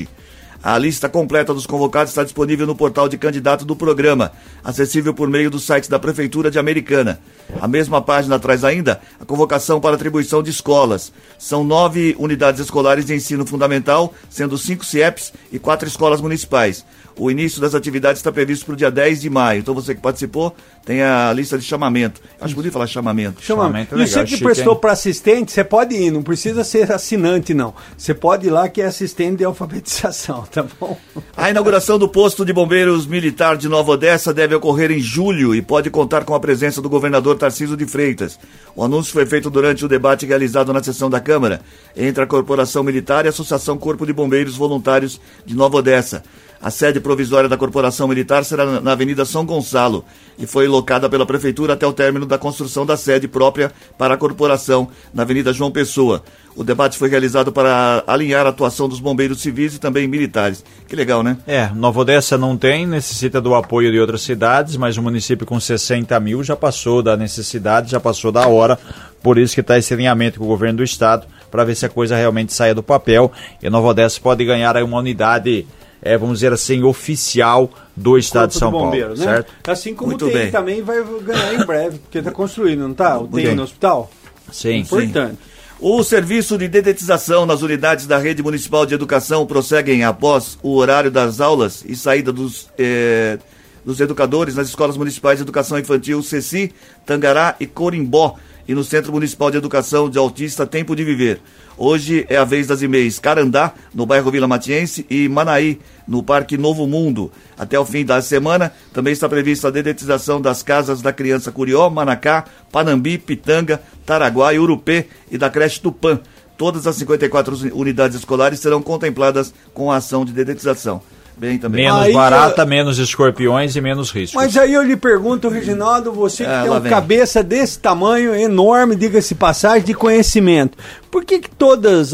A 0.64 0.78
lista 0.78 1.08
completa 1.08 1.52
dos 1.52 1.66
convocados 1.66 2.12
está 2.12 2.22
disponível 2.22 2.68
no 2.68 2.76
portal 2.76 3.08
de 3.08 3.18
candidato 3.18 3.64
do 3.64 3.74
programa, 3.74 4.30
acessível 4.62 5.12
por 5.12 5.28
meio 5.28 5.50
do 5.50 5.58
site 5.58 5.90
da 5.90 5.98
Prefeitura 5.98 6.52
de 6.52 6.58
Americana. 6.58 7.18
A 7.60 7.66
mesma 7.66 8.00
página 8.00 8.38
traz 8.38 8.62
ainda 8.62 9.00
a 9.20 9.24
convocação 9.24 9.80
para 9.80 9.96
atribuição 9.96 10.40
de 10.40 10.50
escolas. 10.50 11.12
São 11.36 11.64
nove 11.64 12.14
unidades 12.16 12.60
escolares 12.60 13.04
de 13.04 13.12
ensino 13.12 13.44
fundamental, 13.44 14.14
sendo 14.30 14.56
cinco 14.56 14.84
CIEPs 14.84 15.32
e 15.50 15.58
quatro 15.58 15.88
escolas 15.88 16.20
municipais. 16.20 16.84
O 17.16 17.30
início 17.30 17.60
das 17.60 17.74
atividades 17.74 18.18
está 18.18 18.32
previsto 18.32 18.66
para 18.66 18.72
o 18.74 18.76
dia 18.76 18.90
10 18.90 19.20
de 19.20 19.30
maio. 19.30 19.60
Então 19.60 19.74
você 19.74 19.94
que 19.94 20.00
participou 20.00 20.54
tem 20.84 21.02
a 21.02 21.32
lista 21.32 21.56
de 21.56 21.64
chamamento. 21.64 22.20
Acho 22.40 22.54
bonito 22.54 22.72
falar 22.72 22.86
chamamento. 22.86 23.42
Chama. 23.42 23.64
Chamamento 23.64 23.94
é 23.94 23.98
E 23.98 24.00
legal, 24.00 24.12
você 24.12 24.24
que 24.24 24.30
chique, 24.30 24.44
prestou 24.44 24.76
para 24.76 24.92
assistente, 24.92 25.52
você 25.52 25.62
pode 25.62 25.94
ir, 25.94 26.10
não 26.10 26.22
precisa 26.22 26.64
ser 26.64 26.90
assinante, 26.90 27.54
não. 27.54 27.74
Você 27.96 28.12
pode 28.12 28.46
ir 28.46 28.50
lá 28.50 28.68
que 28.68 28.82
é 28.82 28.86
assistente 28.86 29.38
de 29.38 29.44
alfabetização, 29.44 30.44
tá 30.50 30.64
bom? 30.80 30.98
A 31.36 31.50
inauguração 31.50 31.98
do 31.98 32.08
posto 32.08 32.44
de 32.44 32.52
bombeiros 32.52 33.06
militar 33.06 33.56
de 33.56 33.68
Nova 33.68 33.92
Odessa 33.92 34.34
deve 34.34 34.54
ocorrer 34.54 34.90
em 34.90 35.00
julho 35.00 35.54
e 35.54 35.62
pode 35.62 35.88
contar 35.90 36.24
com 36.24 36.34
a 36.34 36.40
presença 36.40 36.82
do 36.82 36.88
governador 36.88 37.36
Tarcísio 37.36 37.76
de 37.76 37.86
Freitas. 37.86 38.38
O 38.74 38.82
anúncio 38.82 39.12
foi 39.12 39.26
feito 39.26 39.50
durante 39.50 39.84
o 39.84 39.88
debate 39.88 40.26
realizado 40.26 40.72
na 40.72 40.82
sessão 40.82 41.08
da 41.08 41.20
Câmara 41.20 41.60
entre 41.96 42.24
a 42.24 42.26
Corporação 42.26 42.82
Militar 42.82 43.24
e 43.24 43.28
a 43.28 43.30
Associação 43.30 43.78
Corpo 43.78 44.04
de 44.04 44.12
Bombeiros 44.12 44.56
Voluntários 44.56 45.20
de 45.44 45.54
Nova 45.54 45.78
Odessa. 45.78 46.22
A 46.62 46.70
sede 46.70 47.00
provisória 47.00 47.48
da 47.48 47.56
Corporação 47.56 48.06
Militar 48.06 48.44
será 48.44 48.80
na- 48.80 48.92
Avenida 48.92 49.24
São 49.24 49.44
Gonçalo 49.44 50.04
e 50.38 50.46
foi 50.46 50.68
locada 50.68 51.08
pela 51.10 51.26
Prefeitura 51.26 51.72
até 51.72 51.84
o 51.86 51.92
término 51.92 52.24
da 52.24 52.38
construção 52.38 52.86
da 52.86 52.96
sede 52.96 53.26
própria 53.26 53.72
para 53.98 54.14
a 54.14 54.16
corporação 54.16 54.88
na 55.12 55.22
Avenida 55.24 55.52
João 55.52 55.72
Pessoa. 55.72 56.22
O 56.54 56.62
debate 56.62 56.96
foi 56.98 57.08
realizado 57.08 57.50
para 57.50 58.04
alinhar 58.06 58.46
a 58.46 58.50
atuação 58.50 58.88
dos 58.88 59.00
bombeiros 59.00 59.40
civis 59.40 59.74
e 59.74 59.80
também 59.80 60.06
militares. 60.06 60.62
Que 60.86 60.94
legal, 60.94 61.22
né? 61.22 61.38
É, 61.46 61.68
Nova 61.74 62.00
Odessa 62.02 62.36
não 62.38 62.56
tem, 62.56 62.86
necessita 62.86 63.40
do 63.40 63.54
apoio 63.54 63.90
de 63.90 63.98
outras 63.98 64.22
cidades, 64.22 64.76
mas 64.76 64.96
o 64.96 65.02
município 65.02 65.46
com 65.46 65.58
60 65.58 66.18
mil 66.20 66.44
já 66.44 66.54
passou 66.54 67.02
da 67.02 67.16
necessidade, 67.16 67.90
já 67.90 67.98
passou 67.98 68.30
da 68.30 68.46
hora. 68.46 68.78
Por 69.22 69.38
isso 69.38 69.54
que 69.54 69.62
está 69.62 69.78
esse 69.78 69.94
alinhamento 69.94 70.38
com 70.38 70.44
o 70.44 70.48
governo 70.48 70.76
do 70.78 70.84
estado, 70.84 71.26
para 71.50 71.64
ver 71.64 71.74
se 71.74 71.86
a 71.86 71.88
coisa 71.88 72.14
realmente 72.16 72.52
saia 72.52 72.74
do 72.74 72.82
papel. 72.82 73.32
E 73.62 73.68
Nova 73.70 73.88
Odessa 73.88 74.20
pode 74.20 74.44
ganhar 74.44 74.76
aí 74.76 74.82
uma 74.82 74.98
unidade, 74.98 75.66
é, 76.02 76.18
vamos 76.18 76.38
dizer 76.38 76.52
assim, 76.52 76.82
oficial 76.82 77.70
do 77.96 78.18
estado 78.18 78.50
de 78.50 78.58
Corpo 78.58 78.58
São 78.58 78.68
de 78.68 78.72
Paulo, 78.72 78.86
Bombeiro, 78.86 79.10
né? 79.10 79.24
certo? 79.24 79.52
Assim 79.70 79.94
como 79.94 80.10
Muito 80.10 80.26
o 80.26 80.28
TI 80.28 80.34
bem. 80.34 80.50
também 80.50 80.82
vai 80.82 81.02
ganhar 81.22 81.54
em 81.54 81.64
breve, 81.64 81.98
porque 81.98 82.18
está 82.18 82.32
construindo, 82.32 82.80
não 82.80 82.90
está? 82.90 83.18
O 83.18 83.28
TI 83.28 83.34
bem. 83.34 83.54
no 83.54 83.62
hospital? 83.62 84.10
Sim. 84.50 84.78
Importante. 84.78 85.38
O 85.80 86.02
serviço 86.04 86.58
de 86.58 86.68
dedetização 86.68 87.46
nas 87.46 87.62
unidades 87.62 88.06
da 88.06 88.18
Rede 88.18 88.42
Municipal 88.42 88.84
de 88.84 88.94
Educação 88.94 89.46
prosseguem 89.46 90.04
após 90.04 90.58
o 90.62 90.76
horário 90.76 91.10
das 91.10 91.40
aulas 91.40 91.84
e 91.84 91.96
saída 91.96 92.32
dos, 92.32 92.70
eh, 92.78 93.38
dos 93.84 94.00
educadores 94.00 94.54
nas 94.54 94.68
escolas 94.68 94.96
municipais 94.96 95.38
de 95.38 95.42
educação 95.42 95.78
infantil 95.78 96.22
Ceci, 96.22 96.72
Tangará 97.04 97.56
e 97.58 97.66
Corimbó 97.66 98.36
e 98.68 98.74
no 98.74 98.84
Centro 98.84 99.12
Municipal 99.12 99.50
de 99.50 99.56
Educação 99.56 100.08
de 100.08 100.18
Autista 100.18 100.64
Tempo 100.66 100.94
de 100.94 101.02
Viver. 101.02 101.40
Hoje 101.76 102.26
é 102.28 102.36
a 102.36 102.44
vez 102.44 102.66
das 102.66 102.82
e-mails 102.82 103.18
Carandá, 103.18 103.72
no 103.94 104.04
bairro 104.04 104.30
Vila 104.30 104.46
Matiense, 104.46 105.06
e 105.08 105.28
Manaí, 105.28 105.80
no 106.06 106.22
Parque 106.22 106.58
Novo 106.58 106.86
Mundo. 106.86 107.32
Até 107.56 107.78
o 107.78 107.84
fim 107.84 108.04
da 108.04 108.20
semana, 108.20 108.72
também 108.92 109.12
está 109.12 109.28
prevista 109.28 109.68
a 109.68 109.70
dedetização 109.70 110.40
das 110.40 110.62
casas 110.62 111.00
da 111.00 111.12
criança 111.12 111.50
Curió, 111.50 111.88
Manacá, 111.88 112.44
Panambi, 112.70 113.18
Pitanga, 113.18 113.80
Taraguá 114.04 114.52
e 114.52 114.58
Urupê 114.58 115.06
e 115.30 115.38
da 115.38 115.48
creche 115.48 115.80
Tupã. 115.80 116.20
Todas 116.58 116.86
as 116.86 116.96
54 116.96 117.74
unidades 117.74 118.16
escolares 118.16 118.60
serão 118.60 118.82
contempladas 118.82 119.52
com 119.72 119.90
a 119.90 119.96
ação 119.96 120.24
de 120.24 120.32
dedetização. 120.32 121.02
Bem 121.36 121.58
também. 121.58 121.84
Menos 121.84 122.02
Aí, 122.02 122.12
barata, 122.12 122.64
menos 122.64 122.98
escorpiões 122.98 123.74
e 123.76 123.80
menos 123.80 124.10
riscos. 124.10 124.34
Mas 124.34 124.56
aí 124.56 124.72
eu 124.72 124.82
lhe 124.82 124.96
pergunto, 124.96 125.48
Reginaldo, 125.48 126.12
você 126.12 126.44
que 126.44 126.50
É, 126.50 126.60
tem 126.62 126.70
uma 126.70 126.80
vem. 126.80 126.90
cabeça 126.90 127.42
desse 127.42 127.78
tamanho, 127.78 128.34
enorme, 128.34 128.94
diga-se 128.96 129.34
passagem, 129.34 129.82
de 129.84 129.94
conhecimento, 129.94 130.76
por 131.10 131.24
que, 131.24 131.38
que 131.40 131.50
todas 131.50 132.12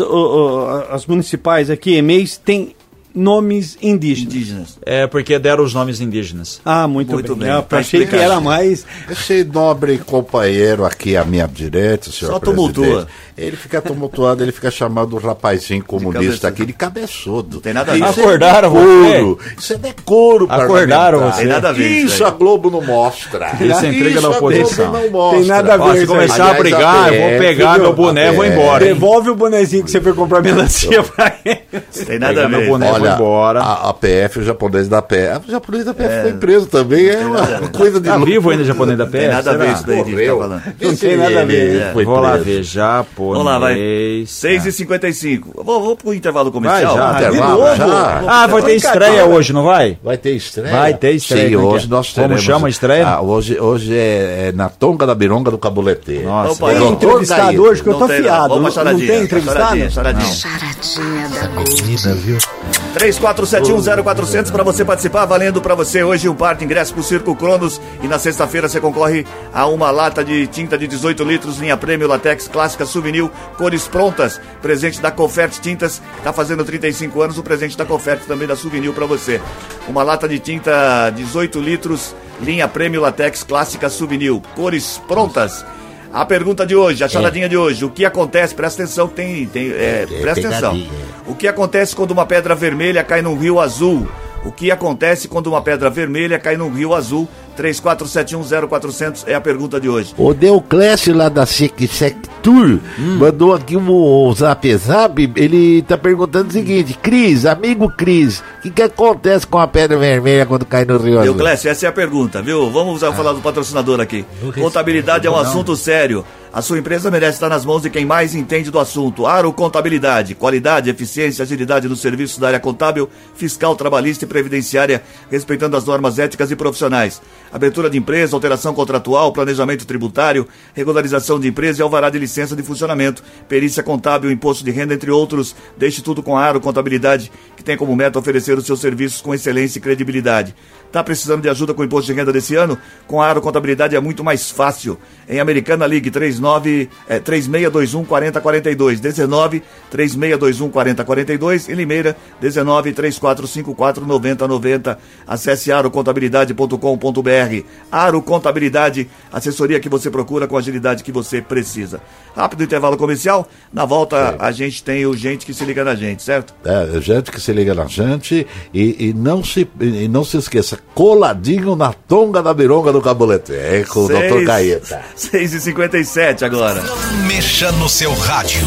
as 0.90 1.07
municipais 1.07 1.70
aqui, 1.70 1.94
EMEIs, 1.96 2.37
têm 2.37 2.74
nomes 3.18 3.76
indígenas? 3.83 4.35
Indígenas. 4.35 4.78
É 4.87 5.07
porque 5.07 5.38
deram 5.38 5.64
os 5.64 5.74
nomes 5.74 6.00
indígenas. 6.00 6.61
Ah, 6.64 6.87
muito, 6.88 7.12
Muito 7.12 7.35
bem. 7.37 7.48
bem, 7.48 7.57
Eu 7.57 7.62
tá 7.62 7.78
achei 7.78 8.07
que 8.07 8.16
era 8.16 8.40
mais. 8.40 8.87
Esse 9.11 9.44
nobre 9.44 9.98
companheiro 9.98 10.85
aqui 10.85 11.16
à 11.16 11.24
minha 11.24 11.46
direita, 11.46 12.11
senhor 12.11 12.33
Só 12.33 12.38
presidente, 12.38 12.72
tumultua. 12.74 13.07
ele 13.37 13.57
fica 13.57 13.83
tumultuado, 13.83 14.42
ele 14.42 14.52
fica 14.52 14.70
chamando 14.70 15.14
o 15.14 15.18
rapazinho 15.18 15.85
comunista 15.85 16.18
cabeça. 16.22 16.48
aqui 16.48 16.64
de 16.66 16.72
cabeçudo. 16.72 17.57
Não 17.57 17.61
tem 17.62 17.72
nada 17.74 17.92
a 17.92 17.94
ver. 17.96 18.04
Acordaram 18.04 18.70
decoro. 18.72 19.38
Isso 19.59 19.72
é 19.72 19.76
decoro 19.78 20.46
Acordaram 20.48 21.20
você. 21.20 21.38
Tem 21.38 21.46
nada 21.48 21.68
a 21.70 21.72
ver 21.72 21.88
isso 21.88 22.14
Isso 22.14 22.24
a 22.24 22.31
Globo 22.31 22.70
não 22.70 22.83
mostra. 22.83 23.50
Isso 23.61 23.85
é 23.85 23.88
intriga 23.88 24.20
da 24.20 24.28
a 24.28 24.31
Globo 24.38 24.46
oposição. 24.57 24.92
não 24.92 25.11
mostra. 25.11 25.38
Tem 25.40 25.48
nada 25.48 25.74
a 25.74 25.78
Ó, 25.81 25.87
ver 25.87 25.92
se 25.92 25.98
isso 26.04 26.12
começar 26.12 26.35
a 26.44 26.46
Aliás, 26.48 26.59
brigar, 26.62 27.12
eu 27.14 27.20
vou 27.20 27.28
PF, 27.31 27.38
pegar 27.38 27.78
meu 27.78 27.92
boné 27.92 28.28
e 28.28 28.33
vou 28.33 28.42
a 28.44 28.48
embora. 28.48 28.85
hein? 28.87 28.92
Devolve 28.94 29.31
o 29.31 29.35
bonezinho 29.35 29.85
que 29.85 29.90
você 29.90 30.00
foi 30.00 30.12
comprar 30.12 30.42
melancia 30.42 31.02
pra 31.02 31.35
ele. 31.44 31.61
Tem 32.07 32.18
nada 32.18 32.44
a 32.44 32.48
ver. 32.48 32.68
boné. 32.68 32.88
Olha, 33.09 33.14
embora. 33.14 33.61
A, 33.61 33.90
a 33.90 33.94
PF, 33.94 34.38
o 34.40 34.42
japonês 34.42 34.88
da 34.88 35.03
PF, 35.03 35.49
o 35.49 35.51
japonês 35.51 35.85
da 35.85 35.94
PF 35.94 36.23
foi 36.23 36.33
preso 36.35 36.66
também, 36.66 37.09
é 37.09 37.18
uma 37.18 37.68
coisa 37.68 38.01
de 38.01 38.09
Tá 38.09 38.14
louco. 38.16 38.31
vivo 38.31 38.51
ainda 38.51 38.64
japonês 38.64 38.99
da 38.99 39.07
PF? 39.07 39.18
Tem 39.18 39.29
nada 39.29 39.51
a 39.51 39.57
ver 39.57 39.73
isso 39.73 39.87
daí 39.87 40.05
que 40.05 40.11
tá 40.27 40.37
falando. 40.37 40.62
Não 40.81 40.97
tem 40.97 41.16
nada 41.16 41.40
a 41.40 41.44
ver. 41.44 41.92
Foi 41.92 42.05
Vou 42.05 42.21
lá 42.21 42.31
preso. 42.33 42.44
ver, 42.44 42.62
japonês. 42.62 43.33
Vamos 43.38 43.44
lá, 43.44 43.59
vai. 43.59 44.25
6 44.27 44.64
Ah. 44.64 44.68
e 44.68 44.73
55 44.73 45.62
Vou, 45.64 45.83
vou 45.83 45.97
pro 45.97 46.14
intervalo 46.14 46.51
comercial. 46.53 46.97
Vai 46.97 47.03
já, 47.03 47.09
Ah, 47.11 47.12
de 47.12 47.27
intervalo, 47.37 47.61
novo? 47.61 47.77
já. 47.77 48.23
Ah, 48.29 48.42
pro 48.49 48.53
vai 48.55 48.62
ter 48.62 48.75
estreia 48.77 49.25
hoje, 49.27 49.53
não 49.53 49.64
vai? 49.64 49.99
Vai 50.03 50.16
ter 50.16 50.31
estreia? 50.37 50.71
Vai 50.77 50.94
ter 50.94 51.12
estreia, 51.12 51.49
Sim, 51.49 51.55
como 51.57 51.68
é 51.68 51.75
hoje 51.75 51.87
é? 51.87 51.88
nós 51.88 52.07
Como 52.12 52.27
teremos. 52.27 52.42
chama 52.44 52.66
a 52.66 52.71
estreia? 52.71 53.07
Ah, 53.09 53.21
hoje, 53.21 53.59
hoje 53.61 53.94
é, 53.97 54.49
é 54.49 54.53
na 54.53 54.68
Tonga 54.68 55.07
da 55.07 55.14
Bironga 55.14 55.51
do 55.51 55.59
Cabuletê. 55.59 56.21
Nossa, 56.21 56.53
Opa, 56.53 56.68
Tem 56.71 56.79
não. 56.79 56.87
Doutor 56.88 57.07
entrevistado 57.23 57.62
hoje 57.62 57.83
que 57.83 57.88
eu 57.88 57.94
tô 57.94 58.07
tem, 58.09 58.16
não. 58.18 58.25
fiado. 58.25 58.61
Não, 58.61 58.71
tem 58.99 59.23
entrevistado? 59.23 59.90
Charadinha, 59.90 61.29
da 61.29 61.49
boa. 61.49 62.58
34710400 62.94 64.50
para 64.50 64.64
você 64.64 64.85
participar, 64.85 65.24
valendo 65.24 65.61
para 65.61 65.74
você 65.74 66.02
hoje 66.02 66.28
um 66.28 66.35
par 66.35 66.57
de 66.57 66.64
ingressos 66.64 66.92
pro 66.92 67.02
Circo 67.02 67.37
Cronos 67.37 67.81
e 68.02 68.09
na 68.09 68.18
sexta-feira 68.18 68.68
você 68.68 68.81
concorre 68.81 69.26
a 69.52 69.66
uma 69.66 69.90
lata 69.90 70.24
de 70.24 70.46
tinta 70.46 70.76
de 70.76 70.87
18 70.88 71.22
litros, 71.22 71.59
linha 71.59 71.76
Prêmio 71.76 72.09
Latex 72.09 72.48
Clássica 72.48 72.85
Souvenir, 72.85 73.31
cores 73.57 73.87
prontas, 73.87 74.40
presente 74.61 75.00
da 75.00 75.11
Confete 75.11 75.61
Tintas, 75.61 76.02
tá 76.24 76.33
fazendo 76.33 76.64
35 76.64 77.22
anos, 77.22 77.38
o 77.38 77.42
presente 77.42 77.76
da 77.76 77.85
Confete 77.85 78.26
também 78.26 78.48
da 78.48 78.57
Souvenir 78.57 78.92
para 78.92 79.07
você. 79.07 79.40
Uma 79.87 80.02
lata 80.02 80.28
de 80.28 80.38
tinta 80.38 81.11
18 81.11 81.61
litros, 81.61 82.14
linha 82.40 82.66
Prêmio 82.66 83.00
Latex 83.00 83.44
Clássica 83.44 83.88
Souvenir, 83.88 84.40
cores 84.54 85.00
prontas. 85.07 85.64
A 86.12 86.25
pergunta 86.25 86.66
de 86.66 86.75
hoje, 86.75 87.05
a 87.05 87.09
charadinha 87.09 87.49
de 87.49 87.57
hoje, 87.57 87.85
o 87.85 87.90
que 87.90 88.05
acontece? 88.05 88.55
Presta 88.55 88.83
atenção, 88.83 89.09
tem, 89.09 89.47
tem, 89.47 89.71
é, 89.73 90.07
presta 90.07 90.49
atenção. 90.49 90.73
pegadinha. 90.73 91.05
O 91.27 91.35
que 91.35 91.47
acontece 91.47 91.94
quando 91.94 92.12
uma 92.12 92.25
pedra 92.25 92.55
vermelha 92.55 93.05
cai 93.05 93.21
num 93.21 93.37
rio 93.37 93.61
azul? 93.61 94.09
O 94.44 94.51
que 94.51 94.71
acontece 94.71 95.29
quando 95.29 95.49
uma 95.49 95.61
pedra 95.61 95.90
vermelha 95.90 96.38
cai 96.38 96.57
num 96.57 96.71
rio 96.71 96.94
azul? 96.94 97.29
34710400 97.59 99.25
é 99.27 99.35
a 99.35 99.40
pergunta 99.40 99.81
de 99.81 99.88
hoje. 99.88 100.14
O 100.16 100.33
Deoclésio 100.33 101.14
lá 101.14 101.29
da 101.29 101.44
Sec 101.44 101.79
Sectur 101.88 102.79
mandou 103.18 103.53
aqui 103.53 103.77
um 103.77 104.33
zap 104.33 104.77
zap. 104.77 105.33
Ele 105.37 105.83
tá 105.83 105.99
perguntando 105.99 106.51
o 106.51 106.53
seguinte: 106.53 106.94
Cris, 107.03 107.44
amigo 107.44 107.90
Cris, 107.90 108.38
o 108.38 108.62
que, 108.62 108.71
que 108.71 108.83
acontece 108.83 109.47
com 109.47 109.59
a 109.59 109.66
pedra 109.66 109.99
vermelha 109.99 110.47
quando 110.47 110.64
cai 110.64 110.85
no 110.85 110.97
Rio 110.99 111.18
Azul? 111.18 111.35
Euclésio, 111.35 111.71
essa 111.71 111.87
é 111.87 111.88
a 111.88 111.92
pergunta, 111.92 112.40
viu? 112.40 112.71
Vamos 112.71 113.01
falar 113.01 113.33
do 113.33 113.40
patrocinador 113.40 114.01
aqui. 114.01 114.25
Contabilidade 114.55 115.27
é 115.27 115.31
um 115.31 115.37
assunto 115.37 115.75
sério. 115.75 116.25
A 116.53 116.62
sua 116.62 116.79
empresa 116.79 117.11
merece 117.11 117.35
estar 117.35 117.49
nas 117.51 117.64
mãos 117.64 117.83
de 117.83 117.90
quem 117.90 118.07
mais 118.07 118.35
entende 118.35 118.71
do 118.71 118.79
assunto. 118.79 119.27
Aro 119.27 119.53
Contabilidade. 119.53 120.35
Qualidade, 120.35 120.88
eficiência, 120.88 121.42
agilidade 121.42 121.88
nos 121.88 122.01
serviços 122.01 122.38
da 122.38 122.49
área 122.49 122.61
contábil, 122.61 123.09
fiscal, 123.35 123.77
trabalhista 123.77 124.25
e 124.25 124.29
previdenciária, 124.29 125.03
respeitando 125.31 125.77
as 125.77 125.85
normas 125.85 126.18
éticas 126.18 126.51
e 126.51 126.57
profissionais. 126.57 127.21
Abertura 127.53 127.89
de 127.89 127.97
empresa, 127.97 128.37
alteração 128.37 128.75
contratual, 128.75 129.33
planejamento 129.33 129.87
tributário, 129.87 130.47
regularização 130.75 131.41
de 131.41 131.49
empresa 131.49 131.81
e 131.81 131.83
alvará 131.83 132.11
de 132.11 132.19
licença 132.19 132.55
de 132.55 132.63
funcionamento, 132.63 133.23
perícia 133.49 133.83
contábil, 133.83 134.31
imposto 134.31 134.65
de 134.65 134.71
renda, 134.71 134.95
entre 134.95 135.11
outros. 135.11 135.57
Deixe 135.77 136.03
tudo 136.03 136.23
com 136.23 136.37
a 136.37 136.45
Aro 136.45 136.61
Contabilidade, 136.61 137.33
que 137.57 137.65
tem 137.65 137.77
como 137.77 137.97
meta 137.97 138.19
oferecer 138.19 138.59
os 138.59 138.67
seus 138.67 138.81
serviços 138.81 139.21
com 139.21 139.35
excelência 139.35 139.79
e 139.79 139.83
credibilidade. 139.83 140.55
Tá 140.90 141.05
precisando 141.05 141.42
de 141.42 141.48
ajuda 141.48 141.74
com 141.74 141.83
o 141.83 141.85
imposto 141.85 142.07
de 142.07 142.18
renda 142.18 142.33
desse 142.33 142.55
ano? 142.55 142.79
Com 143.07 143.20
a 143.20 143.27
Aro 143.27 143.42
Contabilidade 143.42 143.94
é 143.94 144.01
muito 144.01 144.24
mais 144.24 144.51
fácil. 144.51 144.98
Em 145.29 145.38
Americana 145.38 145.87
Ligue 145.87 146.11
39 146.11 146.88
é, 147.07 147.18
3621 147.18 148.05
4042 148.05 149.01
19 149.01 149.62
3621 149.90 150.70
4042 150.70 151.68
em 151.68 151.74
Limeira 151.74 152.16
19 152.40 152.92
3454 152.92 154.07
9090. 154.07 154.98
Acesse 155.27 155.70
arocontabilidade.com.br. 155.70 157.64
Aro 157.92 158.22
Contabilidade, 158.22 159.11
assessoria 159.31 159.79
que 159.81 159.88
você 159.88 160.11
procura 160.11 160.46
com 160.46 160.57
a 160.57 160.59
agilidade 160.59 161.05
que 161.05 161.12
você 161.12 161.42
precisa. 161.42 162.01
Rápido 162.35 162.64
intervalo 162.64 162.96
comercial. 162.96 163.46
Na 163.72 163.85
volta 163.85 164.37
a 164.38 164.51
gente 164.53 164.83
tem 164.83 165.05
o 165.05 165.14
gente 165.14 165.44
que 165.44 165.53
se 165.53 165.64
liga 165.64 165.85
na 165.85 165.94
gente, 165.94 166.22
certo? 166.22 166.55
É, 166.64 167.01
gente 167.01 167.31
que 167.31 167.40
se 167.40 167.53
liga 167.53 167.74
na 167.74 167.87
gente 167.87 168.46
e, 168.72 169.09
e 169.09 169.12
não, 169.12 169.44
se, 169.44 169.68
e 169.81 170.09
não 170.09 170.24
se 170.24 170.37
esqueça, 170.37 170.78
coladinho 170.95 171.77
na 171.77 171.93
tonga 171.93 172.43
da 172.43 172.53
bironga 172.53 172.93
do 172.93 173.01
Cabuletê, 173.01 173.55
é, 173.55 173.85
com 173.85 174.01
o 174.01 174.09
Dr. 174.09 174.45
Caeta. 174.45 175.01
6 175.14 175.55
e 175.55 175.61
57 175.61 176.45
agora. 176.45 176.83
Não 176.83 177.27
mexa 177.27 177.71
no 177.73 177.88
seu 177.88 178.12
rádio. 178.14 178.67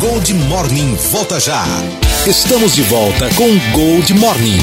Gold 0.00 0.32
Morning 0.34 0.94
volta 1.12 1.38
já. 1.38 1.64
Estamos 2.26 2.74
de 2.74 2.82
volta 2.82 3.28
com 3.34 3.48
Gold 3.72 4.14
Morning. 4.14 4.58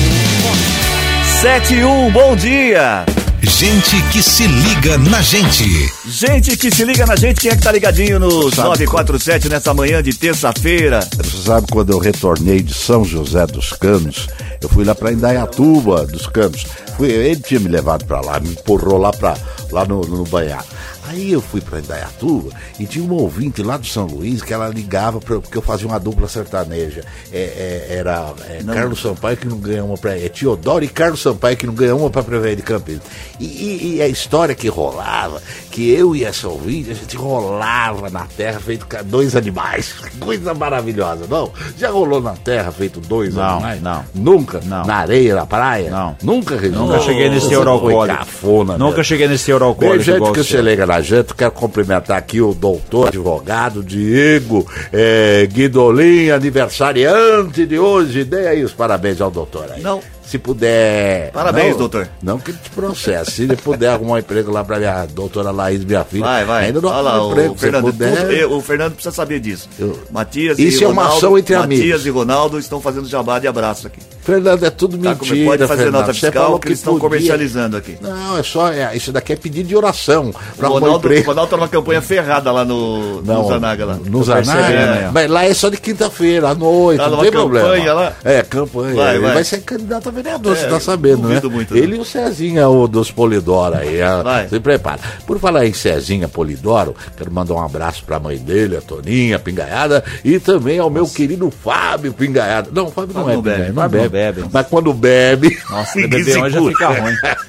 7 1.41 1.73
e 1.75 1.85
1, 1.85 2.11
bom 2.11 2.35
dia! 2.35 3.05
Gente 3.41 4.01
que 4.11 4.21
se 4.21 4.47
liga 4.47 4.97
na 4.97 5.21
gente. 5.21 5.63
Gente 6.05 6.57
que 6.57 6.71
se 6.71 6.83
liga 6.83 7.05
na 7.05 7.15
gente, 7.15 7.39
quem 7.39 7.51
é 7.51 7.55
que 7.55 7.61
tá 7.61 7.71
ligadinho 7.71 8.19
no 8.19 8.49
947 8.49 9.47
nessa 9.47 9.73
manhã 9.73 10.01
de 10.01 10.11
terça-feira? 10.13 10.99
Você 11.17 11.43
sabe 11.43 11.67
quando 11.71 11.91
eu 11.91 11.99
retornei 11.99 12.61
de 12.61 12.73
São 12.73 13.05
José 13.05 13.45
dos 13.45 13.71
Campos, 13.73 14.27
eu 14.61 14.67
fui 14.67 14.83
lá 14.83 14.95
para 14.95 15.11
Indaiatuba 15.11 16.05
dos 16.05 16.25
Campos. 16.25 16.65
Fui, 16.97 17.09
ele 17.09 17.39
tinha 17.39 17.59
me 17.59 17.69
levado 17.69 18.05
para 18.05 18.21
lá, 18.21 18.39
me 18.39 18.49
empurrou 18.49 18.97
lá 18.97 19.11
para 19.11 19.37
lá 19.71 19.85
no, 19.85 20.01
no 20.01 20.23
banhado. 20.23 20.65
Aí 21.07 21.31
eu 21.31 21.41
fui 21.41 21.61
para 21.61 21.79
Indaiatuba 21.79 22.49
e 22.79 22.85
tinha 22.85 23.03
uma 23.05 23.15
ouvinte 23.21 23.61
lá 23.63 23.77
do 23.77 23.85
São 23.85 24.05
Luís 24.05 24.41
que 24.41 24.53
ela 24.53 24.67
ligava 24.69 25.19
pra, 25.19 25.39
porque 25.39 25.57
eu 25.57 25.61
fazia 25.61 25.87
uma 25.87 25.99
dupla 25.99 26.27
sertaneja. 26.27 27.03
É, 27.31 27.85
é, 27.89 27.95
era 27.97 28.33
é, 28.49 28.61
Carlos 28.73 29.01
Sampaio 29.01 29.37
que 29.37 29.47
não 29.47 29.57
ganha 29.57 29.83
uma 29.83 29.97
para 29.97 30.17
é 30.17 30.27
Teodoro 30.29 30.83
e 30.83 30.87
Carlos 30.87 31.21
Sampaio 31.21 31.55
que 31.57 31.65
não 31.65 31.73
ganha 31.73 31.95
uma 31.95 32.09
para 32.09 32.23
Prever 32.23 32.55
de 32.55 32.61
Campinas. 32.61 33.01
E, 33.39 33.45
e- 33.45 33.95
e 33.97 34.01
a 34.01 34.07
história 34.07 34.53
que 34.55 34.67
rolava, 34.67 35.41
que 35.71 35.89
eu 35.91 36.15
e 36.15 36.23
essa 36.23 36.47
ouvinte, 36.47 36.91
a 36.91 36.93
gente 36.93 37.15
rolava 37.15 38.09
na 38.09 38.25
terra 38.25 38.59
feito 38.59 38.85
dois 39.05 39.35
animais. 39.35 39.93
Coisa 40.19 40.53
maravilhosa, 40.53 41.25
não? 41.29 41.51
Já 41.77 41.89
rolou 41.89 42.21
na 42.21 42.33
terra 42.35 42.71
feito 42.71 42.99
dois 42.99 43.33
Não, 43.33 43.43
animais? 43.43 43.81
não. 43.81 44.03
Nunca? 44.13 44.59
Não. 44.65 44.85
Na 44.85 44.95
areia, 44.97 45.35
na 45.35 45.45
praia? 45.45 45.89
Não. 45.89 46.15
Nunca, 46.21 46.55
Reginaldo? 46.55 46.91
Nunca 46.93 47.03
cheguei 47.03 47.29
nesse 47.29 47.53
alcoólico. 47.53 48.17
cafona, 48.17 48.77
Nunca 48.77 49.03
cheguei 49.03 49.27
nesse 49.27 49.51
Bem, 49.51 49.61
alcoólico. 49.61 50.03
gente 50.03 50.31
que 50.47 50.57
liga 50.61 50.85
na 50.85 50.96
gente, 51.01 51.33
quero 51.33 51.51
cumprimentar 51.51 52.17
aqui 52.17 52.41
o 52.41 52.53
doutor, 52.53 53.09
advogado 53.09 53.83
Diego 53.83 54.67
é, 54.91 55.47
Guidolin, 55.51 56.29
aniversariante 56.29 57.65
de 57.65 57.79
hoje. 57.79 58.23
Dê 58.23 58.47
aí 58.47 58.63
os 58.63 58.73
parabéns 58.73 59.21
ao 59.21 59.31
doutor 59.31 59.71
aí. 59.71 59.81
Não. 59.81 60.01
Se 60.27 60.37
puder. 60.37 61.31
Parabéns, 61.31 61.71
não, 61.71 61.77
doutor. 61.77 62.09
Não 62.21 62.37
que 62.37 62.51
ele 62.51 62.57
te 62.61 62.69
processe. 62.69 63.31
Se 63.31 63.43
ele 63.43 63.55
puder 63.55 63.89
arrumar 63.91 64.15
um 64.15 64.17
emprego 64.17 64.51
lá 64.51 64.61
pra 64.63 64.77
minha 64.77 65.05
doutora 65.05 65.51
Laís, 65.51 65.85
minha 65.85 66.03
filha. 66.03 66.25
Vai, 66.25 66.43
vai. 66.45 66.65
Ainda 66.65 66.81
não 66.81 66.89
Olha 66.89 67.21
o, 67.21 67.31
emprego. 67.31 67.53
Se 67.53 67.59
Fernando, 67.61 67.83
puder. 67.85 68.17
tudo- 68.17 68.31
eu- 68.33 68.51
o 68.51 68.61
Fernando 68.61 68.93
precisa 68.93 69.15
saber 69.15 69.39
disso. 69.39 69.69
Eu- 69.79 69.97
Matias 70.11 70.59
Isso 70.59 70.81
e 70.81 70.83
é 70.83 70.87
uma 70.87 71.03
Ronaldo, 71.03 71.17
ação 71.25 71.37
entre 71.37 71.55
Matias 71.55 71.79
amigos. 71.81 72.05
e 72.05 72.09
Ronaldo 72.09 72.59
estão 72.59 72.81
fazendo 72.81 73.07
jabá 73.07 73.39
de 73.39 73.47
abraço 73.47 73.87
aqui. 73.87 73.99
Fernando, 74.21 74.63
é 74.65 74.69
tudo 74.69 74.97
Tá, 74.97 75.15
como- 75.15 75.31
mentira. 75.31 75.49
pode 75.51 75.67
fazer 75.67 75.83
Fernando. 75.83 76.01
nota 76.01 76.13
fiscal 76.13 76.43
falou 76.43 76.59
que 76.59 76.67
eles 76.67 76.79
estão 76.79 76.99
comercializando 76.99 77.77
aqui. 77.77 77.97
Não, 78.01 78.37
é 78.37 78.43
só. 78.43 78.69
É, 78.73 78.95
isso 78.97 79.13
daqui 79.13 79.31
é 79.31 79.35
pedido 79.37 79.69
de 79.69 79.75
oração. 79.77 80.33
Pra 80.57 80.69
O 80.69 80.73
Ronaldo, 80.73 81.07
o. 81.07 81.21
Ronaldo 81.23 81.49
tá 81.51 81.55
numa 81.57 81.69
campanha 81.69 82.01
ferrada 82.01 82.51
lá 82.51 82.65
no, 82.65 83.21
no 83.21 83.47
Zanaga 83.47 83.85
lá. 83.85 83.97
No 84.05 84.23
Zanaga? 84.23 84.51
percebendo, 84.51 84.91
É. 84.91 84.95
né? 85.03 85.11
Mas 85.13 85.29
lá 85.29 85.45
é 85.45 85.53
só 85.53 85.69
de 85.69 85.77
quinta-feira, 85.77 86.49
à 86.49 86.55
noite, 86.55 86.99
Tá 86.99 87.09
não 87.09 87.19
tem 87.19 87.31
problema. 87.31 87.67
campanha 87.69 87.93
lá? 87.93 88.13
É, 88.25 88.41
campanha. 88.43 88.95
Vai, 88.95 89.19
vai. 89.19 89.33
vai 89.35 89.43
ser 89.45 89.61
candidato 89.61 90.09
a 90.09 90.11
vereador, 90.21 90.55
você 90.55 90.65
É, 90.65 90.69
tá 90.69 90.79
sabendo, 90.79 91.27
né? 91.27 91.41
muito, 91.49 91.73
né? 91.73 91.79
Ele 91.79 91.95
e 91.95 91.99
o 91.99 92.05
Cezinha, 92.05 92.67
o 92.69 92.87
dos 92.87 93.11
Polidoro 93.11 93.75
aí. 93.77 94.01
ah. 94.01 94.45
Se 94.49 94.59
prepara. 94.59 94.99
Por 95.25 95.39
falar 95.39 95.65
em 95.65 95.73
Cezinha 95.73 96.27
Polidoro, 96.27 96.95
quero 97.15 97.31
mandar 97.31 97.53
um 97.53 97.63
abraço 97.63 98.03
pra 98.05 98.19
mãe 98.19 98.37
dele, 98.37 98.77
a 98.77 98.81
Toninha 98.81 99.39
Pingaiada, 99.39 100.03
e 100.23 100.39
também 100.39 100.79
ao 100.79 100.89
meu 100.89 101.07
querido 101.07 101.49
Fábio 101.51 102.13
Pingaiada. 102.13 102.69
Não, 102.73 102.87
o 102.87 102.91
Fábio 102.91 103.13
não 103.15 103.23
Fábio 103.23 103.31
é 103.31 103.35
não 103.35 103.41
bebe. 103.41 103.67
Não 103.69 103.73
Fábio 103.75 104.01
não 104.03 104.09
bebe. 104.09 104.35
bebe. 104.41 104.49
Mas 104.53 104.67
quando 104.67 104.93
bebe. 104.93 105.57
Nossa, 105.69 105.99
ninguém 105.99 106.23
beber 106.25 106.49
já 106.51 106.61
fica 106.61 106.87
ruim. 106.89 107.15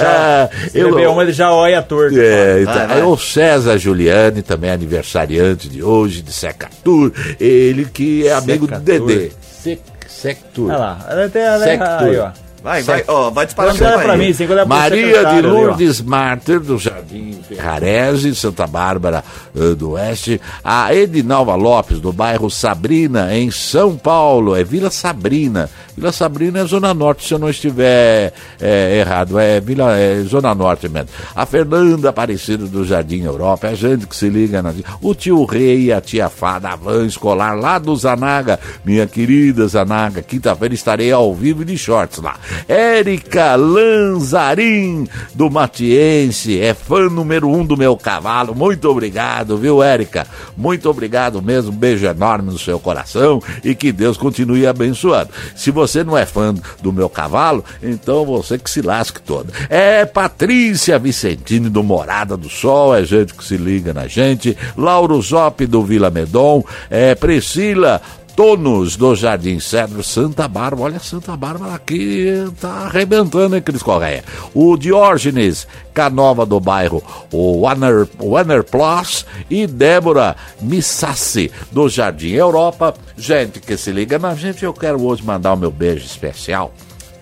Ah, 0.00 0.48
Se 0.70 0.82
beber 0.82 1.08
uma, 1.08 1.22
ele 1.22 1.32
já 1.32 1.52
olha 1.52 1.80
torto. 1.82 2.18
é, 2.18 2.62
então, 2.62 2.74
Vai, 2.74 2.86
vai. 2.88 2.96
aí 2.98 3.02
o 3.04 3.16
César 3.16 3.78
Giuliani, 3.78 4.42
também 4.42 4.70
aniversariante 4.70 5.68
de 5.68 5.82
hoje, 5.82 6.22
de 6.22 6.32
Secatur, 6.32 7.12
ele 7.38 7.84
que 7.84 8.26
é 8.26 8.32
amigo 8.32 8.66
do 8.66 8.74
Secatur. 8.74 9.06
Dedê. 9.06 9.30
Sec, 9.62 9.80
Sectur. 10.26 10.70
Olha 10.70 10.78
lá, 10.78 10.98
ela 11.08 11.64
Sector. 11.64 12.08
aí, 12.08 12.18
ó. 12.18 12.30
Vai, 12.66 12.82
vai, 12.82 13.04
ó, 13.06 13.30
vai 13.30 13.46
olha 13.56 13.74
vai. 13.96 14.04
pra 14.04 14.16
mim, 14.16 14.32
Maria 14.66 15.06
de 15.06 15.12
secretário 15.12 15.38
ali. 15.38 15.46
Lourdes 15.46 16.00
Marter, 16.00 16.58
do 16.58 16.76
Jardim 16.76 17.38
Ferrarese, 17.48 18.34
Santa 18.34 18.66
Bárbara 18.66 19.22
eh, 19.54 19.74
do 19.76 19.92
Oeste. 19.92 20.40
A 20.64 20.92
Edinalva 20.92 21.54
Lopes, 21.54 22.00
do 22.00 22.12
bairro 22.12 22.50
Sabrina, 22.50 23.32
em 23.36 23.52
São 23.52 23.96
Paulo. 23.96 24.56
É 24.56 24.64
Vila 24.64 24.90
Sabrina. 24.90 25.70
Vila 25.96 26.12
Sabrina 26.12 26.58
é 26.58 26.64
Zona 26.66 26.92
Norte, 26.92 27.26
se 27.26 27.32
eu 27.32 27.38
não 27.38 27.48
estiver 27.48 28.34
eh, 28.60 28.98
errado. 29.00 29.38
É 29.38 29.58
Vila 29.60 29.96
é 29.96 30.20
Zona 30.24 30.54
Norte 30.54 30.90
mesmo. 30.90 31.08
A 31.34 31.46
Fernanda 31.46 32.10
Aparecida, 32.10 32.66
do 32.66 32.84
Jardim 32.84 33.22
Europa. 33.22 33.68
É 33.68 33.74
gente 33.74 34.06
que 34.06 34.14
se 34.14 34.28
liga 34.28 34.62
na... 34.62 34.74
O 35.00 35.14
tio 35.14 35.42
Rei 35.46 35.90
a 35.90 36.00
tia 36.02 36.28
Fada, 36.28 36.68
a 36.68 36.76
van 36.76 37.06
escolar 37.06 37.54
lá 37.54 37.78
do 37.78 37.96
Zanaga. 37.96 38.60
Minha 38.84 39.06
querida 39.06 39.66
Zanaga, 39.66 40.20
quinta-feira 40.20 40.74
estarei 40.74 41.10
ao 41.10 41.34
vivo 41.34 41.64
de 41.64 41.78
shorts 41.78 42.18
lá. 42.18 42.36
Érica 42.68 43.54
Lanzarin, 43.56 45.08
do 45.34 45.50
Matiense, 45.50 46.60
é 46.60 46.74
fã 46.74 47.08
número 47.08 47.48
um 47.48 47.64
do 47.64 47.74
meu 47.74 47.96
cavalo. 47.96 48.54
Muito 48.54 48.86
obrigado, 48.90 49.56
viu, 49.56 49.82
Érica? 49.82 50.26
Muito 50.54 50.90
obrigado 50.90 51.40
mesmo. 51.40 51.72
Um 51.72 51.76
beijo 51.76 52.04
enorme 52.04 52.52
no 52.52 52.58
seu 52.58 52.78
coração 52.78 53.42
e 53.64 53.74
que 53.74 53.90
Deus 53.92 54.18
continue 54.18 54.66
abençoando. 54.66 55.30
Se 55.54 55.70
você 55.70 55.85
não 56.04 56.16
é 56.16 56.26
fã 56.26 56.54
do 56.82 56.92
meu 56.92 57.08
cavalo, 57.08 57.64
então 57.82 58.24
você 58.24 58.58
que 58.58 58.70
se 58.70 58.82
lasque 58.82 59.20
todo. 59.20 59.52
É 59.68 60.04
Patrícia 60.04 60.98
Vicentini, 60.98 61.68
do 61.68 61.82
Morada 61.82 62.36
do 62.36 62.48
Sol, 62.48 62.94
é 62.94 63.04
gente 63.04 63.34
que 63.34 63.44
se 63.44 63.56
liga 63.56 63.92
na 63.92 64.06
gente. 64.06 64.56
Lauro 64.76 65.20
Zop, 65.20 65.66
do 65.66 65.82
Vila 65.82 66.10
Medon. 66.10 66.64
É 66.90 67.14
Priscila 67.14 68.00
Tonos 68.36 68.96
do 68.96 69.16
Jardim 69.16 69.58
Cedro, 69.58 70.04
Santa 70.04 70.46
Bárbara. 70.46 70.92
Olha, 70.92 70.98
Santa 70.98 71.34
Bárbara 71.34 71.74
aqui 71.74 72.44
tá 72.60 72.84
arrebentando, 72.84 73.56
hein, 73.56 73.62
Cris 73.62 73.82
Correia? 73.82 74.22
O 74.52 74.76
Diógenes 74.76 75.66
Canova 75.94 76.44
do 76.44 76.60
bairro, 76.60 77.02
o 77.32 77.62
Wanner, 77.62 78.06
Wanner 78.20 78.62
Plus 78.62 79.24
e 79.48 79.66
Débora 79.66 80.36
Missassi 80.60 81.50
do 81.72 81.88
Jardim 81.88 82.32
Europa. 82.32 82.94
Gente 83.16 83.58
que 83.58 83.74
se 83.78 83.90
liga 83.90 84.18
na 84.18 84.34
gente, 84.34 84.66
eu 84.66 84.74
quero 84.74 85.02
hoje 85.02 85.24
mandar 85.24 85.54
o 85.54 85.56
meu 85.56 85.70
beijo 85.70 86.04
especial 86.04 86.74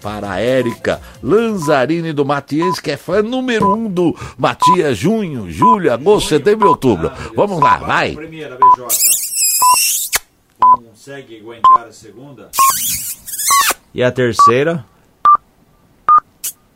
para 0.03 0.33
a 0.33 0.41
Érica 0.41 1.01
Lanzarini 1.23 2.13
do 2.13 2.25
Matias, 2.25 2.81
que 2.81 2.91
é 2.91 2.97
fã 2.97 3.23
número 3.23 3.73
um 3.73 3.89
do 3.89 4.17
Matias 4.37 4.99
Junho, 4.99 5.49
Julho, 5.49 5.93
Agosto, 5.93 6.31
Setembro 6.31 6.67
e 6.67 6.71
Outubro. 6.71 7.13
Vamos 7.37 7.61
lá, 7.61 7.79
vai. 7.79 8.17
Primeira, 8.17 8.57
BJ. 8.57 9.24
Consegue 11.05 11.39
aguentar 11.39 11.87
a 11.87 11.93
segunda? 11.93 12.51
E 13.95 14.03
a 14.03 14.11
terceira? 14.11 14.87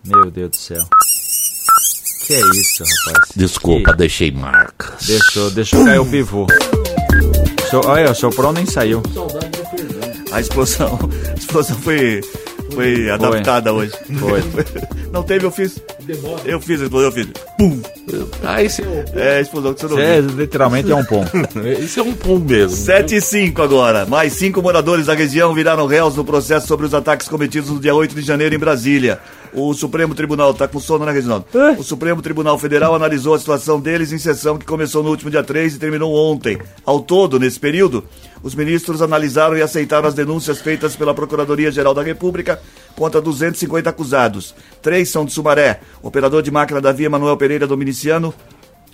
Meu 0.05 0.31
Deus 0.31 0.51
do 0.51 0.57
céu. 0.57 0.85
Que 2.27 2.35
é 2.35 2.41
isso, 2.41 2.85
rapaz? 2.85 3.31
Desculpa, 3.35 3.93
Que- 3.93 3.97
deixei 3.97 4.31
marcas. 4.31 5.07
Deixou, 5.07 5.51
deixou 5.51 5.83
cair 5.83 5.99
o 6.01 6.05
pivô. 6.05 6.47
So, 7.71 7.81
olha, 7.87 8.11
o 8.11 8.15
soprão 8.15 8.53
nem 8.53 8.67
saiu. 8.67 9.03
A 10.31 10.41
explosão, 10.43 10.99
a 11.33 11.35
explosão 11.35 11.79
foi, 11.79 12.21
foi 12.79 13.11
adaptada 13.11 13.73
hoje. 13.73 13.93
Foi. 14.19 14.43
Não 15.13 15.23
teve, 15.23 15.45
eu 15.47 15.51
fiz. 15.51 15.79
Eu 16.45 16.61
fiz 16.61 16.81
a 16.81 16.85
explosão, 16.85 17.09
eu 17.09 17.13
fiz. 17.13 17.27
Pum! 17.59 17.81
Ah, 18.45 18.63
esse 18.63 18.83
é, 18.83 19.05
É 19.15 19.37
a 19.39 19.41
explosão 19.41 19.75
que 19.75 19.81
você 19.81 19.87
não 19.87 19.97
Você 19.97 20.03
é, 20.03 20.21
viu. 20.23 20.37
literalmente 20.39 20.91
é 20.91 20.95
um 20.95 21.05
pom. 21.05 21.25
esse 21.79 21.99
é 22.01 22.03
um 22.03 22.13
pum 22.15 22.39
mesmo. 22.39 22.77
7 22.77 23.17
e 23.17 23.21
5 23.21 23.61
agora. 23.63 24.07
Mais 24.07 24.33
cinco 24.33 24.63
moradores 24.63 25.07
da 25.07 25.15
região 25.15 25.53
viraram 25.55 25.87
réus 25.87 26.17
no 26.17 26.25
processo 26.25 26.67
sobre 26.67 26.87
os 26.87 26.95
ataques 26.95 27.29
cometidos 27.29 27.71
no 27.71 27.81
dia 27.81 27.95
8 27.95 28.15
de 28.15 28.23
janeiro 28.23 28.55
em 28.55 28.59
Brasília. 28.59 29.19
O 29.53 29.73
Supremo 29.75 30.15
Tribunal, 30.15 30.55
tá 30.55 30.69
com 30.69 30.79
sono, 30.79 31.05
né, 31.05 31.13
Reginaldo? 31.13 31.47
O 31.79 31.83
Supremo 31.83 32.21
Tribunal 32.23 32.59
Federal 32.59 32.95
analisou 32.95 33.35
a 33.35 33.39
situação 33.39 33.81
deles 33.81 34.13
em 34.13 34.19
sessão 34.19 34.59
que 34.59 34.67
começou 34.67 35.03
no 35.03 35.11
último 35.11 35.31
dia 35.31 35.43
3 35.43 35.75
e 35.75 35.79
terminou 35.79 36.15
ontem. 36.15 36.59
Ao 36.85 37.01
todo, 37.01 37.39
nesse 37.39 37.59
período, 37.59 38.05
os 38.43 38.55
ministros 38.55 39.03
analisaram 39.03 39.57
e 39.57 39.63
aceitaram 39.63 40.09
as 40.09 40.15
denúncias 40.15 40.61
feitas 40.61 40.95
pela 40.95 41.15
Procuradoria-Geral 41.15 41.95
da 41.95 42.03
República 42.03 42.61
contra 42.95 43.21
250 43.21 43.91
acusados. 43.91 44.55
Três 44.83 45.09
são 45.09 45.25
de 45.25 45.33
Sumaré. 45.33 45.81
Operador 46.03 46.43
de 46.43 46.51
máquina 46.51 46.81
da 46.81 46.93
Via, 46.93 47.11
Manuel 47.11 47.37
Pereira 47.37 47.67
Dominiciano, 47.67 48.35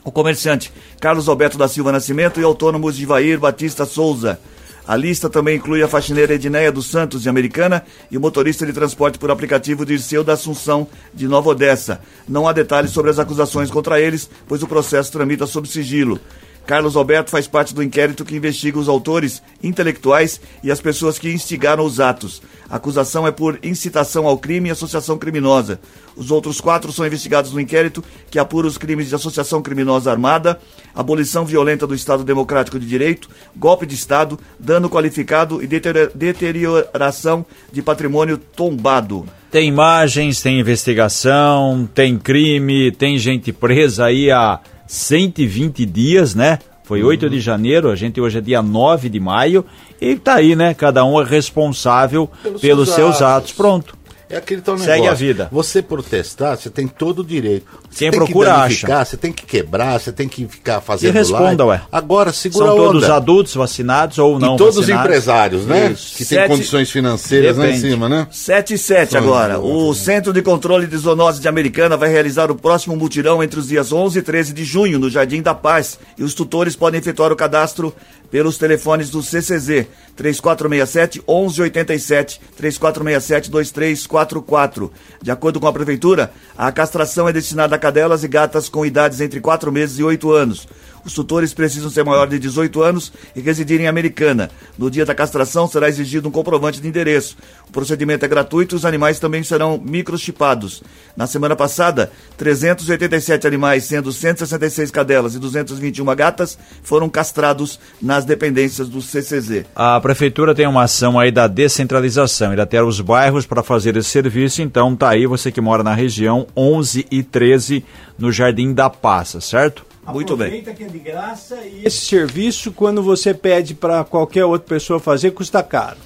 o 0.05 0.12
comerciante 0.12 0.73
Carlos 1.01 1.29
Alberto 1.29 1.57
da 1.57 1.67
Silva 1.67 1.90
Nascimento 1.90 2.38
e 2.38 2.45
o 2.45 2.47
autônomo 2.47 2.93
Givair 2.93 3.38
Batista 3.38 3.85
Souza. 3.87 4.38
A 4.87 4.97
lista 4.97 5.31
também 5.31 5.57
inclui 5.57 5.83
a 5.83 5.88
faxineira 5.88 6.35
Edneia 6.35 6.70
dos 6.70 6.90
Santos, 6.90 7.23
de 7.23 7.29
Americana, 7.29 7.83
e 8.11 8.18
o 8.18 8.20
motorista 8.20 8.66
de 8.66 8.73
transporte 8.73 9.18
por 9.18 9.31
aplicativo 9.31 9.87
Dirceu 9.87 10.23
da 10.23 10.35
Assunção, 10.35 10.87
de 11.12 11.27
Nova 11.27 11.51
Odessa. 11.51 12.01
Não 12.29 12.47
há 12.47 12.53
detalhes 12.53 12.90
sobre 12.90 13.11
as 13.11 13.18
acusações 13.18 13.70
contra 13.70 13.99
eles, 13.99 14.29
pois 14.47 14.62
o 14.62 14.66
processo 14.66 15.11
tramita 15.11 15.47
sob 15.47 15.66
sigilo. 15.66 16.20
Carlos 16.66 16.96
Alberto 16.96 17.31
faz 17.31 17.46
parte 17.46 17.74
do 17.74 17.83
inquérito 17.83 18.24
que 18.24 18.35
investiga 18.37 18.79
os 18.79 18.88
autores 18.88 19.42
intelectuais 19.62 20.40
e 20.62 20.70
as 20.70 20.81
pessoas 20.81 21.18
que 21.18 21.31
instigaram 21.31 21.85
os 21.85 22.00
atos. 22.00 22.40
A 22.70 22.77
acusação 22.77 23.27
é 23.27 23.31
por 23.31 23.59
incitação 23.62 24.27
ao 24.27 24.38
crime 24.38 24.68
e 24.68 24.72
associação 24.72 25.18
criminosa. 25.18 25.79
Os 26.16 26.31
outros 26.31 26.61
quatro 26.61 26.90
são 26.92 27.07
investigados 27.07 27.53
no 27.53 27.61
inquérito 27.61 28.03
que 28.31 28.38
apura 28.38 28.66
os 28.66 28.79
crimes 28.79 29.09
de 29.09 29.14
associação 29.14 29.61
criminosa 29.61 30.11
armada, 30.11 30.59
abolição 30.94 31.44
violenta 31.44 31.87
do 31.87 31.94
Estado 31.94 32.24
Democrático 32.24 32.79
de 32.79 32.87
Direito, 32.87 33.29
golpe 33.55 33.85
de 33.85 33.94
Estado, 33.94 34.38
dano 34.59 34.88
qualificado 34.88 35.62
e 35.62 35.66
deteriora- 35.66 36.11
deterioração 36.14 37.44
de 37.72 37.83
patrimônio 37.83 38.38
tombado. 38.38 39.27
Tem 39.50 39.68
imagens, 39.68 40.40
tem 40.40 40.59
investigação, 40.59 41.88
tem 41.94 42.18
crime, 42.18 42.90
tem 42.90 43.18
gente 43.18 43.53
presa 43.53 44.07
aí 44.07 44.31
há 44.31 44.59
120 44.87 45.85
dias, 45.87 46.35
né? 46.35 46.59
Foi 46.85 47.03
8 47.03 47.31
de 47.31 47.40
janeiro, 47.40 47.90
a 47.90 47.97
gente 47.97 48.20
hoje 48.20 48.38
é 48.38 48.40
dia 48.42 48.61
9 48.61 49.09
de 49.09 49.18
maio, 49.18 49.64
e 49.99 50.16
tá 50.16 50.35
aí, 50.35 50.55
né? 50.55 50.75
Cada 50.75 51.03
um 51.05 51.18
é 51.18 51.25
responsável 51.25 52.31
pelos, 52.42 52.61
Pelos 52.61 52.88
seus, 52.88 52.97
seus 52.97 53.23
atos. 53.23 53.23
atos. 53.23 53.53
Pronto. 53.53 53.97
É 54.35 54.38
aquele 54.38 54.61
tal 54.61 54.77
Segue 54.77 54.90
negócio. 55.03 55.11
a 55.12 55.14
vida. 55.14 55.49
Você 55.53 55.81
protestar, 55.81 56.57
você 56.57 56.68
tem 56.68 56.88
todo 56.88 57.20
o 57.20 57.25
direito. 57.25 57.66
Você 57.88 57.99
Quem 58.01 58.11
tem 58.11 58.18
procura, 58.18 58.51
que 58.53 58.57
danificar, 58.61 59.07
Você 59.07 59.16
tem 59.16 59.33
que 59.33 59.47
quebrar, 59.47 60.01
você 60.01 60.11
tem 60.11 60.29
que 60.29 60.44
ficar 60.49 60.81
fazendo 60.81 61.12
responda, 61.12 61.64
live. 61.64 61.83
ué. 61.83 61.88
Agora, 61.92 62.33
segura 62.33 62.66
São 62.66 62.77
todos 62.77 63.05
onda. 63.05 63.14
adultos 63.16 63.55
vacinados 63.55 64.18
ou 64.18 64.38
não 64.40 64.55
e 64.55 64.59
todos 64.59 64.77
os 64.77 64.88
empresários, 64.88 65.66
né? 65.66 65.92
Isso. 65.92 66.16
Que 66.16 66.25
têm 66.25 66.49
condições 66.49 66.90
financeiras 66.90 67.57
lá 67.57 67.64
em 67.68 67.75
Depende. 67.75 67.90
cima, 67.92 68.09
né? 68.09 68.27
7 68.31 68.75
e 68.75 68.79
7 68.79 69.12
Só 69.12 69.18
agora. 69.18 69.61
O 69.61 69.94
Centro 69.94 70.33
de 70.33 70.42
Controle 70.42 70.87
de 70.88 70.97
Zoonose 70.97 71.40
de 71.40 71.47
Americana 71.47 71.97
vai 71.97 72.11
realizar 72.11 72.51
o 72.51 72.57
próximo 72.57 72.97
mutirão 72.97 73.40
entre 73.42 73.61
os 73.61 73.68
dias 73.68 73.92
11 73.92 74.18
e 74.18 74.23
13 74.23 74.53
de 74.53 74.64
junho 74.64 74.99
no 74.99 75.09
Jardim 75.09 75.42
da 75.42 75.55
Paz. 75.55 75.99
E 76.18 76.25
os 76.25 76.35
tutores 76.35 76.75
podem 76.75 76.99
efetuar 76.99 77.31
o 77.31 77.37
cadastro 77.37 77.94
pelos 78.35 78.59
telefones 78.59 79.11
do 79.11 79.23
CCZ 79.23 79.87
3467 80.16 81.20
1187 81.20 82.40
3467 82.57 83.49
2344. 83.49 84.92
De 85.23 85.31
acordo 85.31 85.61
com 85.61 85.68
a 85.68 85.73
prefeitura, 85.73 86.33
a 86.59 86.73
castração 86.73 87.29
é 87.29 87.33
destinada 87.33 87.77
a 87.77 87.79
cadelas 87.79 88.25
e 88.25 88.29
gatas 88.29 88.68
com 88.68 88.85
idades 88.85 89.20
entre 89.20 89.38
4 89.38 89.70
meses 89.70 90.01
e 90.01 90.03
8 90.03 90.33
anos. 90.33 90.66
Os 91.05 91.12
tutores 91.12 91.53
precisam 91.53 91.90
ser 91.90 92.05
maior 92.05 92.27
de 92.27 92.38
18 92.38 92.83
anos 92.83 93.12
e 93.37 93.40
residir 93.40 93.81
em 93.81 93.87
Americana. 93.87 94.51
No 94.79 94.90
dia 94.90 95.05
da 95.05 95.14
castração 95.14 95.69
será 95.69 95.88
exigido 95.88 96.29
um 96.29 96.33
comprovante 96.33 96.81
de 96.81 96.88
endereço. 96.88 97.37
O 97.69 97.73
procedimento 97.73 98.25
é 98.25 98.29
gratuito 98.29 98.75
e 98.75 98.77
os 98.77 98.85
animais 98.85 99.19
também 99.19 99.43
serão 99.43 99.81
microchipados. 99.85 100.83
Na 101.17 101.27
semana 101.27 101.55
passada, 101.55 102.11
387 102.37 103.47
animais, 103.47 103.85
sendo 103.85 104.12
166 104.12 104.90
cadelas 104.90 105.35
e 105.35 105.38
221 105.38 106.05
gatas, 106.17 106.59
foram 106.83 107.09
castrados 107.09 107.79
nas 108.01 108.25
dependências 108.25 108.88
do 108.88 109.03
CCZ. 109.03 109.67
A 109.75 110.01
prefeitura 110.01 110.55
tem 110.55 110.67
uma 110.67 110.85
ação 110.85 111.19
aí 111.19 111.31
da 111.31 111.47
descentralização, 111.47 112.53
irá 112.53 112.67
ter 112.67 112.83
os 112.83 113.01
bairros 113.01 113.47
para 113.47 113.62
fazer 113.62 113.97
esse 113.97 114.11
serviço, 114.11 114.62
então 114.62 114.97
tá 114.97 115.11
aí 115.11 115.27
você 115.27 115.53
que 115.53 115.61
mora 115.61 115.83
na 115.83 115.95
região 115.95 116.47
11 116.57 117.07
e 117.11 117.23
13 117.23 117.85
no 118.19 118.33
Jardim 118.33 118.73
da 118.73 118.88
Passa, 118.88 119.40
certo? 119.40 119.93
Muito 120.12 120.37
bem. 120.37 120.62
Que 120.62 120.85
é 120.85 120.87
de 120.87 120.99
graça 120.99 121.57
e 121.57 121.85
esse 121.85 122.05
serviço, 122.05 122.73
quando 122.73 123.03
você 123.03 123.33
pede 123.33 123.75
para 123.75 124.05
qualquer 124.05 124.45
outra 124.45 124.69
pessoa 124.69 125.01
fazer, 125.01 125.31
custa 125.31 125.62
caro. 125.62 125.97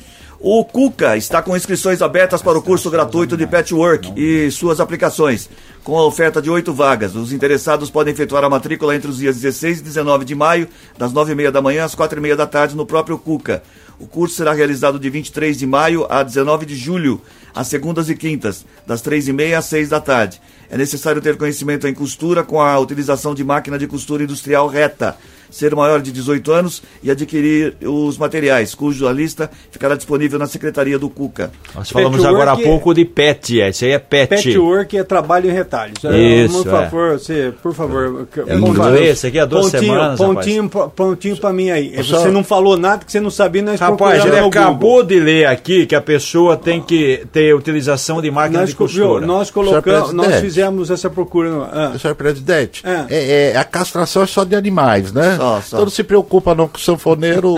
O 0.41 0.65
Cuca 0.65 1.17
está 1.17 1.43
com 1.43 1.57
inscrições 1.57 2.01
abertas 2.01 2.41
para 2.41 2.57
o 2.57 2.63
curso 2.63 2.89
gratuito 2.89 3.37
de 3.37 3.45
Patchwork 3.45 4.13
e 4.17 4.49
suas 4.53 4.79
aplicações, 4.79 5.51
com 5.83 5.99
a 5.99 6.07
oferta 6.07 6.41
de 6.41 6.49
oito 6.49 6.73
vagas. 6.73 7.17
Os 7.17 7.33
interessados 7.33 7.91
podem 7.91 8.15
efetuar 8.15 8.45
a 8.45 8.49
matrícula 8.49 8.95
entre 8.95 9.11
os 9.11 9.19
dias 9.19 9.35
16 9.35 9.81
e 9.81 9.83
19 9.83 10.25
de 10.25 10.37
maio, 10.37 10.69
das 10.97 11.13
9h30 11.13 11.51
da 11.51 11.61
manhã 11.61 11.85
às 11.85 11.97
4h30 11.97 12.37
da 12.37 12.47
tarde, 12.47 12.77
no 12.77 12.87
próprio 12.87 13.19
Cuca. 13.19 13.65
O 13.99 14.07
curso 14.07 14.37
será 14.37 14.53
realizado 14.53 14.97
de 14.97 15.11
23 15.11 15.59
de 15.59 15.67
maio 15.67 16.07
a 16.09 16.23
19 16.23 16.67
de 16.67 16.77
julho, 16.77 17.21
às 17.53 17.67
segundas 17.67 18.09
e 18.09 18.15
quintas, 18.15 18.65
das 18.87 19.03
3h30 19.03 19.59
às 19.59 19.65
6 19.65 19.89
da 19.89 20.01
tarde. 20.01 20.41
É 20.70 20.76
necessário 20.76 21.22
ter 21.22 21.37
conhecimento 21.37 21.87
em 21.88 21.94
costura 21.94 22.44
com 22.44 22.61
a 22.61 22.78
utilização 22.78 23.35
de 23.35 23.42
máquina 23.42 23.78
de 23.78 23.87
costura 23.87 24.24
industrial 24.24 24.68
reta 24.68 25.16
ser 25.51 25.75
maior 25.75 26.01
de 26.01 26.11
18 26.13 26.53
anos 26.53 26.83
e 27.03 27.11
adquirir 27.11 27.75
os 27.83 28.17
materiais, 28.19 28.75
cuja 28.75 29.11
lista 29.13 29.51
ficará 29.71 29.95
disponível 29.95 30.39
na 30.39 30.47
Secretaria 30.47 30.99
do 30.99 31.09
Cuca. 31.09 31.51
Nós 31.75 31.91
falamos 31.91 32.25
agora 32.25 32.53
há 32.53 32.57
pouco 32.57 32.93
de 32.95 33.05
PET, 33.05 33.59
esse 33.61 33.85
aí 33.87 33.93
é 33.93 33.99
PET. 33.99 34.29
Patchwork 34.29 34.97
é 34.97 35.05
trabalho 35.05 35.49
em 35.51 35.53
retalhos. 35.53 35.99
Isso, 36.05 36.63
Por 36.65 36.69
é. 36.69 36.71
favor, 36.71 37.13
você, 37.19 37.53
por 37.63 37.75
favor. 37.75 38.29
É 38.46 38.55
inglês, 38.57 39.11
esse 39.19 39.27
aqui 39.29 39.38
há 39.38 39.44
duas 39.44 39.71
pontinho, 39.71 39.92
semanas, 39.92 40.19
Pontinho, 40.19 40.69
pra- 40.69 40.88
pontinho 40.88 41.37
pra 41.37 41.53
mim 41.53 41.71
aí. 41.71 42.03
Só- 42.05 42.21
Você 42.21 42.29
não 42.29 42.42
falou 42.44 42.77
nada 42.77 43.05
que 43.05 43.11
você 43.13 43.21
não 43.21 43.31
sabia, 43.31 43.63
nós 43.63 43.81
Rapaz, 43.81 44.25
ele 44.25 44.38
acabou 44.38 44.90
Google. 44.90 45.05
de 45.05 45.21
ler 45.21 45.46
aqui 45.46 45.87
que 45.87 45.94
a 45.94 46.01
pessoa 46.01 46.57
tem 46.57 46.81
que 46.81 47.27
ter 47.33 47.55
utilização 47.55 48.21
de 48.21 48.31
máquina 48.31 48.61
Nós, 48.61 48.71
de 48.71 48.77
co- 48.77 48.87
viu, 48.87 49.03
costura. 49.07 49.27
nós 49.27 49.51
colocamos, 49.51 50.13
nós 50.13 50.40
fizemos 50.40 50.90
essa 50.90 51.09
procura. 51.09 51.51
no- 51.51 51.63
ah. 51.65 51.94
Senhor 51.99 52.15
presidente, 52.15 52.83
É. 52.87 53.05
é, 53.09 53.51
é, 53.53 53.57
a 53.57 53.65
castração 53.65 54.23
é 54.23 54.27
só 54.27 54.44
de 54.44 54.55
animais, 54.57 55.13
né? 55.13 55.38
Só, 55.39 55.61
só. 55.61 55.77
Então 55.77 55.81
não 55.87 55.91
se 55.91 56.05
preocupa 56.05 56.55
não 56.55 56.69
com 56.69 56.77
o 56.77 56.81
sanfoneiro, 56.81 57.55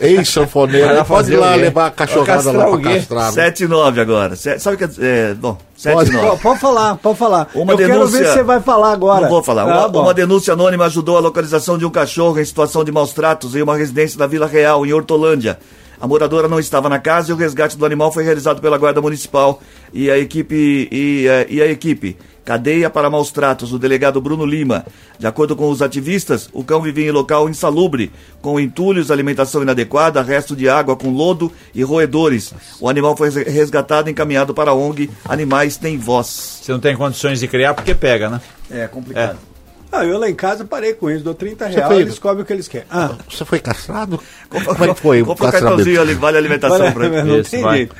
ex-sanfoneiro, 0.00 0.88
pode 0.96 1.06
fazer 1.08 1.34
ir 1.34 1.36
lá 1.38 1.54
levar 1.54 1.86
a 1.86 1.90
cachorrada 1.90 2.52
lá 2.52 2.66
pra 2.68 2.78
castrar. 2.80 3.26
né? 3.26 3.32
7 3.32 3.64
e 3.64 3.68
9 3.68 4.00
agora. 4.00 4.36
Se- 4.36 4.58
Sabe 4.58 4.76
o 4.76 4.88
que 4.88 5.00
é. 5.04 5.34
bom, 5.34 5.56
7 5.76 5.94
Pode. 5.94 6.10
e 6.10 6.12
Pô, 6.12 6.22
9. 6.22 6.42
Pode 6.42 6.60
falar, 6.60 6.96
pode 6.96 7.18
falar. 7.18 7.48
Uma 7.54 7.72
Eu 7.72 7.76
quero 7.78 7.92
denúncia- 7.94 8.18
ver 8.18 8.26
se 8.26 8.32
você 8.34 8.42
vai 8.42 8.60
falar 8.60 8.92
agora. 8.92 9.22
Não 9.22 9.28
vou 9.28 9.42
falar. 9.42 9.62
Ah, 9.62 9.86
uma, 9.86 10.00
uma 10.02 10.14
denúncia 10.14 10.52
anônima 10.54 10.84
ajudou 10.86 11.16
a 11.16 11.20
localização 11.20 11.76
de 11.78 11.84
um 11.84 11.90
cachorro 11.90 12.38
em 12.38 12.44
situação 12.44 12.84
de 12.84 12.92
maus 12.92 13.12
tratos 13.12 13.54
em 13.56 13.62
uma 13.62 13.76
residência 13.76 14.18
da 14.18 14.26
Vila 14.26 14.46
Real, 14.46 14.84
em 14.86 14.92
Hortolândia. 14.92 15.58
A 16.00 16.06
moradora 16.06 16.48
não 16.48 16.58
estava 16.58 16.88
na 16.88 16.98
casa 16.98 17.30
e 17.30 17.32
o 17.32 17.36
resgate 17.36 17.78
do 17.78 17.86
animal 17.86 18.12
foi 18.12 18.24
realizado 18.24 18.60
pela 18.60 18.76
Guarda 18.76 19.00
Municipal 19.00 19.60
e 19.92 20.10
a 20.10 20.18
equipe 20.18 20.88
e, 20.92 21.26
e 21.48 21.62
a 21.62 21.66
equipe 21.66 22.16
Cadeia 22.44 22.90
para 22.90 23.08
Maus 23.08 23.30
Tratos, 23.32 23.72
o 23.72 23.78
delegado 23.78 24.20
Bruno 24.20 24.44
Lima. 24.44 24.84
De 25.18 25.26
acordo 25.26 25.56
com 25.56 25.70
os 25.70 25.80
ativistas, 25.80 26.48
o 26.52 26.62
cão 26.62 26.82
vivia 26.82 27.06
em 27.06 27.10
local 27.10 27.48
insalubre, 27.48 28.12
com 28.42 28.60
entulhos, 28.60 29.10
alimentação 29.10 29.62
inadequada, 29.62 30.20
resto 30.22 30.54
de 30.54 30.68
água 30.68 30.94
com 30.94 31.10
lodo 31.10 31.50
e 31.74 31.82
roedores. 31.82 32.52
O 32.80 32.88
animal 32.88 33.16
foi 33.16 33.30
resgatado 33.30 34.10
e 34.10 34.12
encaminhado 34.12 34.52
para 34.52 34.72
a 34.72 34.74
ONG 34.74 35.08
Animais 35.26 35.76
Tem 35.78 35.96
Voz. 35.96 36.60
Você 36.62 36.70
não 36.72 36.80
tem 36.80 36.94
condições 36.96 37.40
de 37.40 37.48
criar 37.48 37.72
porque 37.72 37.94
pega, 37.94 38.28
né? 38.28 38.40
É 38.70 38.86
complicado. 38.86 39.38
Ah, 39.96 40.04
eu 40.04 40.18
lá 40.18 40.28
em 40.28 40.34
casa 40.34 40.64
parei 40.64 40.92
com 40.92 41.08
isso, 41.08 41.22
dou 41.22 41.34
30 41.34 41.68
reais, 41.68 41.86
foi- 41.86 42.02
eles 42.02 42.18
comem 42.18 42.42
o 42.42 42.44
que 42.44 42.52
eles 42.52 42.66
querem. 42.66 42.84
Ah, 42.90 43.12
Você 43.30 43.44
foi 43.44 43.60
castrado? 43.60 44.18
Como 44.50 44.84
é 44.84 44.88
que 44.92 45.00
foi 45.00 45.22
o 45.22 45.26
Compra 45.26 45.52
castramento? 45.52 45.76
cartãozinho 45.76 46.02
ali, 46.02 46.14
vale 46.14 46.36
alimentação 46.36 46.90
pra 46.92 47.06
ele. 47.06 47.22
não 47.22 47.38
Isso, 47.38 47.50
tem 47.52 47.62
vai. 47.62 47.76
jeito. 47.76 47.94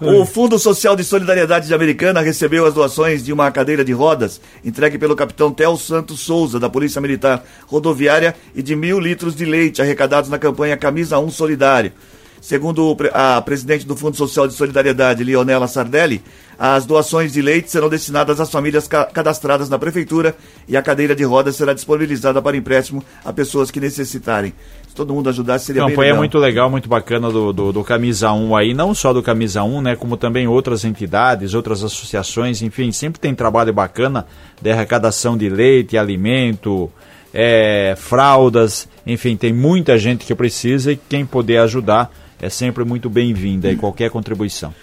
O 0.00 0.24
Fundo 0.24 0.58
Social 0.58 0.94
de 0.94 1.04
Solidariedade 1.04 1.66
de 1.66 1.74
Americana 1.74 2.20
recebeu 2.20 2.66
as 2.66 2.74
doações 2.74 3.24
de 3.24 3.32
uma 3.32 3.50
cadeira 3.50 3.84
de 3.84 3.92
rodas 3.92 4.40
entregue 4.64 4.98
pelo 4.98 5.16
capitão 5.16 5.52
Tel 5.52 5.76
Santos 5.76 6.20
Souza, 6.20 6.58
da 6.58 6.68
Polícia 6.68 7.00
Militar 7.00 7.44
Rodoviária, 7.66 8.34
e 8.54 8.62
de 8.62 8.74
mil 8.76 8.98
litros 8.98 9.34
de 9.34 9.44
leite 9.44 9.80
arrecadados 9.82 10.30
na 10.30 10.38
campanha 10.38 10.76
Camisa 10.76 11.18
1 11.18 11.30
Solidário. 11.30 11.92
Segundo 12.40 12.96
a 13.12 13.40
presidente 13.42 13.86
do 13.86 13.96
Fundo 13.96 14.16
Social 14.16 14.46
de 14.46 14.54
Solidariedade, 14.54 15.24
Leonela 15.24 15.66
Sardelli, 15.66 16.22
as 16.58 16.86
doações 16.86 17.32
de 17.32 17.42
leite 17.42 17.70
serão 17.70 17.88
destinadas 17.88 18.40
às 18.40 18.50
famílias 18.50 18.88
ca- 18.88 19.04
cadastradas 19.06 19.68
na 19.68 19.78
Prefeitura 19.78 20.34
e 20.66 20.76
a 20.76 20.82
cadeira 20.82 21.14
de 21.14 21.22
rodas 21.24 21.56
será 21.56 21.72
disponibilizada 21.72 22.40
para 22.42 22.56
empréstimo 22.56 23.02
a 23.24 23.32
pessoas 23.32 23.70
que 23.70 23.80
necessitarem. 23.80 24.52
Se 24.88 24.94
todo 24.94 25.12
mundo 25.14 25.28
ajudasse, 25.28 25.66
seria 25.66 25.82
A 25.82 25.86
bem 25.86 25.94
campanha 25.94 26.08
é 26.08 26.12
legal. 26.12 26.20
muito 26.22 26.38
legal, 26.38 26.70
muito 26.70 26.88
bacana 26.88 27.30
do, 27.30 27.52
do, 27.52 27.72
do 27.72 27.84
Camisa 27.84 28.32
1 28.32 28.56
aí, 28.56 28.74
não 28.74 28.92
só 28.94 29.12
do 29.12 29.22
Camisa 29.22 29.62
1, 29.62 29.80
né, 29.82 29.96
como 29.96 30.16
também 30.16 30.48
outras 30.48 30.84
entidades, 30.84 31.54
outras 31.54 31.84
associações, 31.84 32.62
enfim, 32.62 32.90
sempre 32.90 33.20
tem 33.20 33.34
trabalho 33.34 33.72
bacana 33.72 34.26
de 34.60 34.70
arrecadação 34.70 35.36
de 35.36 35.48
leite, 35.48 35.96
alimento, 35.98 36.90
é, 37.32 37.94
fraldas, 37.96 38.88
enfim, 39.06 39.36
tem 39.36 39.52
muita 39.52 39.96
gente 39.98 40.24
que 40.24 40.34
precisa 40.34 40.90
e 40.92 40.96
quem 40.96 41.24
puder 41.24 41.58
ajudar 41.58 42.10
é 42.40 42.48
sempre 42.48 42.84
muito 42.84 43.08
bem-vinda 43.10 43.70
e 43.70 43.76
qualquer 43.76 44.10
contribuição. 44.10 44.74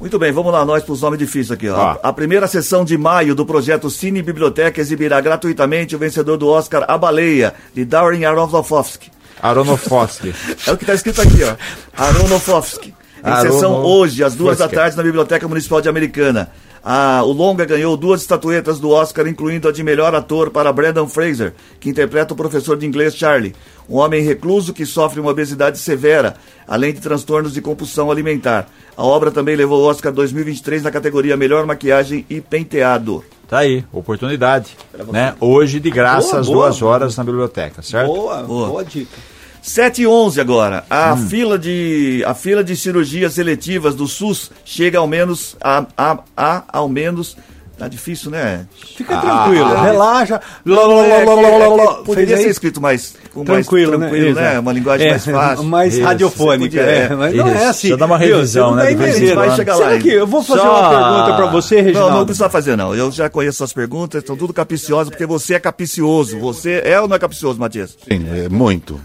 Muito 0.00 0.18
bem, 0.18 0.32
vamos 0.32 0.52
lá, 0.52 0.64
nós 0.64 0.82
para 0.82 0.92
os 0.92 1.00
nomes 1.00 1.18
difíceis 1.18 1.52
aqui. 1.52 1.68
Ó. 1.68 1.76
Ah. 1.76 1.98
A 2.02 2.12
primeira 2.12 2.46
sessão 2.48 2.84
de 2.84 2.98
maio 2.98 3.34
do 3.34 3.46
projeto 3.46 3.88
Cine 3.88 4.22
Biblioteca 4.22 4.80
exibirá 4.80 5.20
gratuitamente 5.20 5.94
o 5.94 5.98
vencedor 5.98 6.36
do 6.36 6.48
Oscar 6.48 6.84
A 6.88 6.98
Baleia, 6.98 7.54
de 7.72 7.84
Darren 7.84 8.24
Aronofsky. 8.24 9.10
Aronofsky. 9.40 10.34
É 10.66 10.72
o 10.72 10.76
que 10.76 10.82
está 10.84 10.94
escrito 10.94 11.22
aqui, 11.22 11.44
ó. 11.44 11.54
Aronofsky. 11.96 12.92
Em 13.24 13.30
Arono- 13.30 13.52
sessão 13.54 13.82
hoje, 13.82 14.22
às 14.22 14.34
duas 14.34 14.58
da 14.58 14.68
tarde, 14.68 14.96
na 14.96 15.02
Biblioteca 15.02 15.46
Municipal 15.48 15.80
de 15.80 15.88
Americana. 15.88 16.50
Ah, 16.86 17.22
o 17.24 17.32
longa 17.32 17.64
ganhou 17.64 17.96
duas 17.96 18.20
estatuetas 18.20 18.78
do 18.78 18.90
Oscar, 18.90 19.26
incluindo 19.26 19.66
a 19.66 19.72
de 19.72 19.82
melhor 19.82 20.14
ator 20.14 20.50
para 20.50 20.70
Brandon 20.70 21.08
Fraser, 21.08 21.54
que 21.80 21.88
interpreta 21.88 22.34
o 22.34 22.36
professor 22.36 22.76
de 22.76 22.84
inglês 22.84 23.16
Charlie, 23.16 23.54
um 23.88 23.96
homem 23.96 24.22
recluso 24.22 24.74
que 24.74 24.84
sofre 24.84 25.18
uma 25.18 25.30
obesidade 25.30 25.78
severa, 25.78 26.34
além 26.68 26.92
de 26.92 27.00
transtornos 27.00 27.54
de 27.54 27.62
compulsão 27.62 28.10
alimentar. 28.10 28.68
A 28.94 29.02
obra 29.02 29.30
também 29.30 29.56
levou 29.56 29.80
o 29.82 29.86
Oscar 29.88 30.12
2023 30.12 30.82
na 30.82 30.90
categoria 30.90 31.38
Melhor 31.38 31.64
Maquiagem 31.64 32.26
e 32.28 32.38
Penteado. 32.42 33.24
Tá 33.48 33.58
aí, 33.60 33.82
oportunidade. 33.90 34.76
Né? 35.10 35.34
Hoje, 35.40 35.80
de 35.80 35.90
graça, 35.90 36.28
Boa, 36.32 36.40
às 36.40 36.46
boa. 36.46 36.58
duas 36.66 36.82
horas 36.82 37.16
na 37.16 37.24
biblioteca, 37.24 37.80
certo? 37.80 38.08
Boa, 38.12 38.42
Boa. 38.42 38.68
boa 38.68 38.84
dica. 38.84 39.16
7 39.64 40.02
e 40.02 40.06
11 40.06 40.40
agora. 40.42 40.84
A, 40.90 41.14
Hum. 41.14 41.26
fila 41.26 41.58
de, 41.58 42.22
a 42.26 42.34
fila 42.34 42.62
de 42.62 42.76
cirurgias 42.76 43.38
eletivas 43.38 43.94
do 43.94 44.06
SUS 44.06 44.50
chega 44.62 44.98
ao 44.98 45.06
menos 45.06 45.56
a, 45.58 45.86
a, 45.96 46.18
a 46.36 46.62
ao 46.68 46.86
menos. 46.86 47.34
Tá 47.78 47.88
difícil, 47.88 48.30
né? 48.30 48.66
Fica 48.94 49.16
tranquilo, 49.18 49.64
ah. 49.64 49.82
relaxa. 49.82 50.40
Lá, 50.66 50.86
lá, 50.86 50.94
lá, 51.02 51.34
lá, 51.34 51.56
lá, 51.58 51.68
lá. 51.68 51.94
Poderia 52.04 52.36
ser 52.36 52.48
escrito 52.50 52.78
mais 52.80 53.16
com 53.34 53.44
Tranquilo, 53.44 53.98
mais 53.98 54.00
né? 54.00 54.08
tranquilo, 54.08 54.34
né? 54.34 54.42
Exato. 54.46 54.60
Uma 54.60 54.72
linguagem 54.72 55.06
É, 55.06 55.10
mais 55.10 55.24
fácil. 55.26 55.64
Mais 55.64 55.94
Isso. 55.94 56.02
radiofônica. 56.04 56.70
Você 56.70 56.78
podia- 56.78 56.92
é, 56.92 57.08
mas 57.14 57.34
não 57.34 57.48
é 57.48 57.54
Isso. 57.56 57.64
assim. 57.64 57.80
Deixa 57.88 57.94
eu 57.94 57.98
dar 57.98 58.06
uma 58.06 58.18
revisão, 58.18 58.70
não 58.70 58.76
né, 58.76 58.92
entendendo. 58.92 59.34
quando. 59.34 59.34
Vai 59.34 59.56
chegar 59.56 59.72
lá 59.76 59.78
Será 59.78 59.98
que 60.00 60.08
ainda. 60.10 60.20
eu 60.20 60.26
vou 60.26 60.42
fazer 60.42 60.60
Só- 60.60 60.80
uma 60.80 60.88
pergunta 60.90 61.36
pra 61.36 61.46
você, 61.50 61.76
Não, 61.76 61.82
Reginaldo? 61.84 62.16
não 62.16 62.24
precisa 62.24 62.48
fazer, 62.48 62.76
não. 62.76 62.94
Eu 62.94 63.10
já 63.10 63.28
conheço 63.28 63.58
suas 63.58 63.72
perguntas, 63.72 64.22
estão 64.22 64.36
tudo 64.36 64.52
capiciosas, 64.52 65.10
porque 65.10 65.26
você 65.26 65.54
é 65.54 65.58
capicioso. 65.60 66.38
Você 66.38 66.80
é 66.84 67.00
ou 67.00 67.08
não 67.08 67.16
é 67.16 67.18
capicioso, 67.18 67.58
Matias? 67.58 67.96
Sim, 68.08 68.24
é 68.44 68.48
muito. 68.48 69.00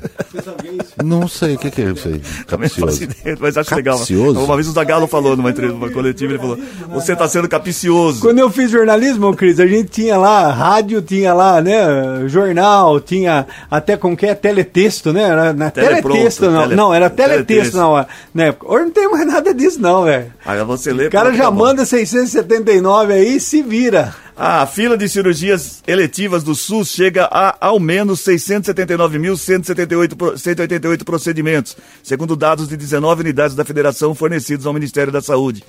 Não 1.03 1.27
sei, 1.27 1.55
o 1.55 1.57
que, 1.57 1.71
que 1.71 1.81
é 1.81 1.85
isso 1.91 2.07
aí? 2.07 2.21
Não 2.51 2.89
ideia, 2.89 3.37
mas 3.39 3.57
acho 3.57 3.75
legal. 3.75 3.97
Capcioso? 3.97 4.39
Uma 4.39 4.55
vez 4.55 4.67
o 4.67 4.71
Zagalo 4.71 5.07
falou 5.07 5.35
numa 5.35 5.49
entrevista, 5.49 5.79
numa 5.79 5.91
coletiva, 5.91 6.31
ele 6.33 6.39
falou: 6.39 6.57
Você 6.93 7.13
está 7.13 7.27
sendo 7.27 7.47
capicioso. 7.47 8.21
Quando 8.21 8.39
eu 8.39 8.49
fiz 8.49 8.69
jornalismo, 8.71 9.33
Cris, 9.35 9.59
a 9.59 9.65
gente 9.67 9.89
tinha 9.89 10.17
lá 10.17 10.51
rádio, 10.51 11.01
tinha 11.01 11.33
lá, 11.33 11.61
né, 11.61 12.23
jornal, 12.27 12.99
tinha 12.99 13.47
até 13.69 13.95
como 13.97 14.15
que 14.19 14.25
é 14.27 14.35
teletexto, 14.35 15.11
né? 15.13 15.23
Era, 15.23 15.53
Telepronto, 15.71 16.07
teletexto, 16.17 16.51
não, 16.51 16.61
tele- 16.63 16.75
não, 16.75 16.93
era 16.93 17.09
teletexto 17.09 17.45
teletexto. 17.47 17.77
na 17.77 17.87
hora, 17.87 18.07
na 18.33 18.43
época. 18.43 18.71
Hoje 18.73 18.83
não 18.85 18.91
tem 18.91 19.09
mais 19.09 19.25
nada 19.25 19.53
disso 19.53 19.81
não, 19.81 20.03
velho. 20.03 20.33
Aí 20.45 20.63
você 20.63 20.91
lê. 20.93 21.07
O 21.07 21.09
cara 21.11 21.33
já 21.33 21.49
bom. 21.49 21.57
manda 21.57 21.85
679 21.85 23.13
aí 23.13 23.37
e 23.37 23.39
se 23.39 23.61
vira. 23.63 24.13
A 24.35 24.65
fila 24.65 24.97
de 24.97 25.09
cirurgias 25.09 25.81
eletivas 25.87 26.43
do 26.43 26.55
SUS 26.55 26.89
chega 26.89 27.25
a 27.31 27.55
ao 27.59 27.79
menos 27.79 28.21
679.178 28.21 30.15
pro- 30.15 30.37
188 30.37 31.03
procedimentos, 31.05 31.75
segundo 32.03 32.35
dados 32.35 32.67
de 32.67 32.77
19 32.77 33.21
unidades 33.21 33.55
da 33.55 33.65
federação 33.65 34.13
fornecidos 34.15 34.65
ao 34.65 34.73
Ministério 34.73 35.11
da 35.11 35.21
Saúde. 35.21 35.63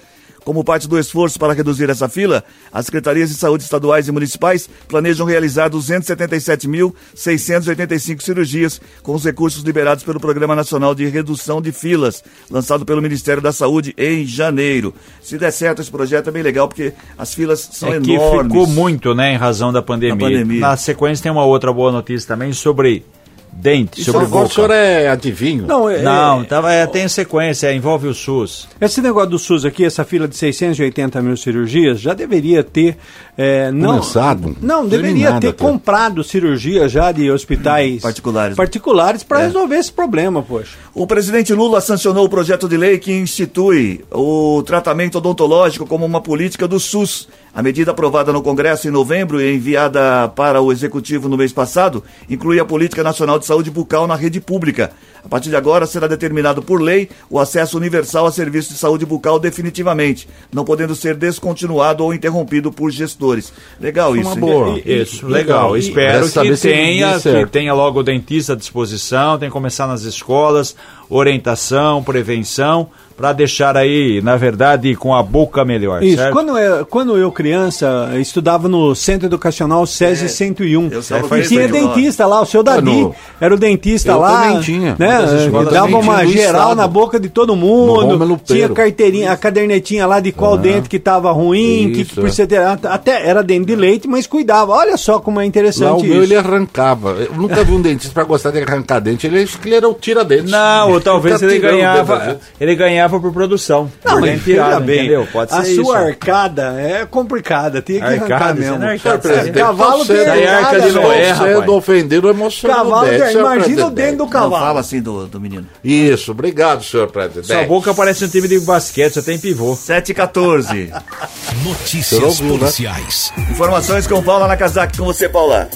Como 0.44 0.62
parte 0.64 0.88
do 0.88 0.98
esforço 0.98 1.38
para 1.38 1.52
reduzir 1.52 1.88
essa 1.90 2.08
fila, 2.08 2.42
as 2.72 2.86
secretarias 2.86 3.28
de 3.28 3.36
saúde 3.36 3.62
estaduais 3.64 4.08
e 4.08 4.12
municipais 4.12 4.70
planejam 4.88 5.26
realizar 5.26 5.68
277.685 5.70 8.22
cirurgias 8.22 8.80
com 9.02 9.14
os 9.14 9.22
recursos 9.24 9.62
liberados 9.62 10.02
pelo 10.02 10.18
Programa 10.18 10.56
Nacional 10.56 10.94
de 10.94 11.04
Redução 11.06 11.60
de 11.60 11.72
Filas, 11.72 12.24
lançado 12.50 12.86
pelo 12.86 13.02
Ministério 13.02 13.42
da 13.42 13.52
Saúde 13.52 13.94
em 13.96 14.26
janeiro. 14.26 14.94
Se 15.22 15.38
der 15.38 15.50
certo, 15.50 15.82
esse 15.82 15.90
projeto 15.90 16.28
é 16.28 16.32
bem 16.32 16.42
legal 16.42 16.68
porque 16.68 16.92
as 17.18 17.34
filas 17.34 17.68
são 17.72 17.92
é 17.92 18.00
que 18.00 18.12
enormes. 18.12 18.52
ficou 18.52 18.66
muito, 18.66 19.14
né, 19.14 19.34
em 19.34 19.36
razão 19.36 19.70
da 19.72 19.82
pandemia. 19.82 20.16
Da 20.16 20.24
pandemia. 20.24 20.60
Na 20.60 20.76
sequência 20.76 21.22
tem 21.22 21.32
uma 21.32 21.44
outra 21.44 21.72
boa 21.72 21.92
notícia 21.92 22.26
também 22.26 22.52
sobre 22.52 23.04
Dente, 23.52 24.00
Isso 24.00 24.12
sobre 24.12 24.26
agora 24.26 24.44
o 24.46 24.48
boca. 24.48 24.54
senhor 24.54 24.70
é 24.70 25.08
adivinho. 25.08 25.66
Não, 25.66 25.88
é, 25.88 26.00
Não, 26.00 26.44
tava, 26.44 26.72
é, 26.72 26.86
tem 26.86 27.06
sequência, 27.08 27.72
envolve 27.74 28.08
o 28.08 28.14
SUS. 28.14 28.66
Esse 28.80 29.02
negócio 29.02 29.30
do 29.30 29.38
SUS 29.38 29.64
aqui, 29.66 29.84
essa 29.84 30.02
fila 30.04 30.26
de 30.26 30.34
680 30.36 31.20
mil 31.20 31.36
cirurgias, 31.36 32.00
já 32.00 32.14
deveria 32.14 32.64
ter. 32.64 32.96
é, 33.36 33.70
não, 33.70 33.94
Começado? 33.94 34.56
Não, 34.62 34.86
deveria 34.86 35.32
ter 35.40 35.48
até. 35.48 35.52
comprado 35.64 36.22
cirurgia 36.24 36.88
já 36.88 37.12
de 37.12 37.30
hospitais 37.30 38.00
Particulares. 38.02 38.56
particulares 38.56 39.22
para 39.22 39.40
É. 39.42 39.46
resolver 39.46 39.76
esse 39.76 39.92
problema, 39.92 40.42
poxa. 40.42 40.76
O 40.94 41.06
presidente 41.06 41.52
Lula 41.52 41.80
sancionou 41.80 42.24
o 42.24 42.28
projeto 42.28 42.68
de 42.68 42.76
lei 42.76 42.98
que 42.98 43.12
institui 43.12 44.04
o 44.10 44.62
tratamento 44.64 45.18
odontológico 45.18 45.86
como 45.86 46.04
uma 46.06 46.20
política 46.20 46.66
do 46.68 46.78
SUS. 46.80 47.28
A 47.52 47.62
medida 47.62 47.90
aprovada 47.90 48.32
no 48.32 48.42
Congresso 48.42 48.86
em 48.86 48.92
novembro 48.92 49.40
e 49.40 49.54
enviada 49.54 50.28
para 50.28 50.60
o 50.60 50.70
Executivo 50.70 51.28
no 51.28 51.36
mês 51.36 51.52
passado 51.52 52.04
inclui 52.28 52.60
a 52.60 52.64
Política 52.64 53.02
Nacional 53.02 53.40
de 53.40 53.46
Saúde 53.46 53.72
Bucal 53.72 54.06
na 54.06 54.14
rede 54.14 54.40
pública. 54.40 54.92
A 55.24 55.28
partir 55.28 55.50
de 55.50 55.56
agora 55.56 55.86
será 55.86 56.06
determinado 56.06 56.62
por 56.62 56.80
lei 56.80 57.08
o 57.28 57.38
acesso 57.38 57.76
universal 57.76 58.26
a 58.26 58.32
serviços 58.32 58.72
de 58.72 58.78
saúde 58.78 59.04
bucal 59.06 59.38
definitivamente, 59.38 60.28
não 60.52 60.64
podendo 60.64 60.94
ser 60.94 61.14
descontinuado 61.14 62.02
ou 62.04 62.12
interrompido 62.14 62.72
por 62.72 62.90
gestores. 62.90 63.52
Legal 63.80 64.16
isso. 64.16 64.26
uma 64.28 64.34
hein? 64.34 64.40
boa. 64.40 64.78
Isso, 64.84 65.26
legal. 65.26 65.72
legal. 65.72 65.76
E- 65.76 65.80
Espero 65.80 66.28
que 66.30 66.56
tenha, 66.56 67.20
que 67.20 67.46
tenha 67.46 67.74
logo 67.74 68.00
o 68.00 68.02
dentista 68.02 68.52
à 68.54 68.56
disposição, 68.56 69.38
tem 69.38 69.48
que 69.48 69.52
começar 69.52 69.86
nas 69.86 70.02
escolas, 70.02 70.74
orientação, 71.08 72.02
prevenção, 72.02 72.88
para 73.16 73.34
deixar 73.34 73.76
aí, 73.76 74.22
na 74.22 74.34
verdade, 74.36 74.94
com 74.96 75.14
a 75.14 75.22
boca 75.22 75.62
melhor, 75.62 76.02
Isso, 76.02 76.16
certo? 76.16 76.32
quando 76.32 76.56
eu, 76.56 76.86
quando 76.86 77.18
eu 77.18 77.30
criança 77.30 78.12
estudava 78.18 78.66
no 78.66 78.94
Centro 78.94 79.26
Educacional 79.26 79.84
SESI 79.86 80.26
101. 80.30 80.88
eu 80.90 81.00
estava 81.00 81.38
e 81.38 81.42
tinha 81.46 81.68
dentista 81.68 82.26
lá, 82.26 82.40
o 82.40 82.46
seu 82.46 82.62
Dadi 82.62 82.86
no- 82.86 83.14
era 83.38 83.54
o 83.54 83.58
dentista 83.58 84.12
Eu 84.12 84.20
lá. 84.20 84.40
também 84.42 84.60
tinha. 84.62 84.96
Né, 84.98 85.09
Escolas 85.44 85.72
dava 85.72 85.98
uma 85.98 86.24
geral 86.26 86.74
na 86.74 86.86
boca 86.86 87.18
de 87.18 87.28
todo 87.28 87.54
mundo. 87.56 88.38
Tinha 88.44 88.68
carteirinha, 88.68 89.32
a 89.32 89.36
cadernetinha 89.36 90.06
lá 90.06 90.20
de 90.20 90.32
qual 90.32 90.56
dente 90.56 90.88
que 90.88 90.96
estava 90.96 91.30
ruim, 91.32 91.92
que, 91.94 92.00
Isso, 92.02 92.20
que 92.20 92.42
é. 92.42 92.46
ter. 92.46 92.60
Até 92.60 93.26
era 93.26 93.42
dente 93.42 93.66
de 93.66 93.76
leite, 93.76 94.08
mas 94.08 94.26
cuidava. 94.26 94.72
Olha 94.72 94.96
só 94.96 95.18
como 95.18 95.40
é 95.40 95.42
Lá 95.42 95.46
interessante 95.46 96.02
o 96.02 96.04
meu 96.04 96.22
isso. 96.22 96.32
ele 96.32 96.36
arrancava. 96.36 97.10
Eu 97.12 97.34
nunca 97.34 97.62
vi 97.64 97.72
um 97.72 97.80
dentista 97.80 98.12
pra 98.12 98.24
gostar 98.24 98.50
de 98.50 98.58
arrancar 98.62 99.00
dente. 99.00 99.26
Ele 99.26 99.46
que 99.46 99.74
era 99.74 99.88
o 99.88 99.94
tira-dentes. 99.94 100.50
Não, 100.50 100.92
ou 100.92 101.00
talvez 101.00 101.40
ele 101.42 101.58
o 101.58 101.60
ganhava, 101.60 102.38
ele 102.60 102.74
ganhava 102.74 103.18
por 103.20 103.32
produção. 103.32 103.90
Não, 104.04 104.12
Por 104.12 104.20
mas 104.20 104.30
dente 104.32 104.44
tirado, 104.44 104.84
bem, 104.84 105.00
entendeu? 105.00 105.26
Pode 105.32 105.50
ser 105.50 105.56
a 105.58 105.62
isso. 105.68 105.84
sua 105.84 105.98
arcada 105.98 106.74
é 106.80 107.06
complicada, 107.06 107.82
tinha 107.82 107.98
que 108.00 108.04
arrancar 108.04 108.32
Arcada, 108.34 108.54
mesmo. 108.54 108.70
isso 108.70 108.78
não 108.78 108.88
é 108.88 108.92
arcada, 108.92 109.50
Cavalo 109.52 110.04
é 110.08 110.46
arcada 110.46 110.56
arcada, 110.56 110.80
de 110.80 110.92
Noé, 110.92 111.20
velho. 111.20 111.34
rapaz. 111.34 111.56
Cedo 111.56 111.74
ofender 111.74 112.24
o 112.24 112.28
emocional 112.30 112.84
Cavalo, 112.84 113.08
dente, 113.08 113.36
imagina 113.36 113.86
o 113.86 113.90
dente 113.90 114.16
do 114.16 114.26
cavalo. 114.26 114.64
fala 114.64 114.80
assim 114.80 114.99
do, 115.00 115.26
do 115.26 115.40
menino. 115.40 115.66
Isso, 115.82 116.32
obrigado, 116.32 116.82
senhor 116.82 117.10
presidente. 117.10 117.46
Sua 117.46 117.64
boca 117.64 117.94
parece 117.94 118.24
um 118.24 118.28
time 118.28 118.48
de 118.48 118.60
basquete, 118.60 119.14
só 119.14 119.22
tem 119.22 119.38
pivô. 119.38 119.74
7 119.74 120.10
e 120.10 120.14
14. 120.14 120.92
Notícias 121.64 122.22
ouviu, 122.22 122.54
né? 122.54 122.58
policiais. 122.58 123.32
Informações 123.50 124.06
com 124.06 124.22
Paula 124.22 124.46
Nakazaki. 124.46 124.98
Com 124.98 125.04
você, 125.04 125.28
Paula. 125.28 125.68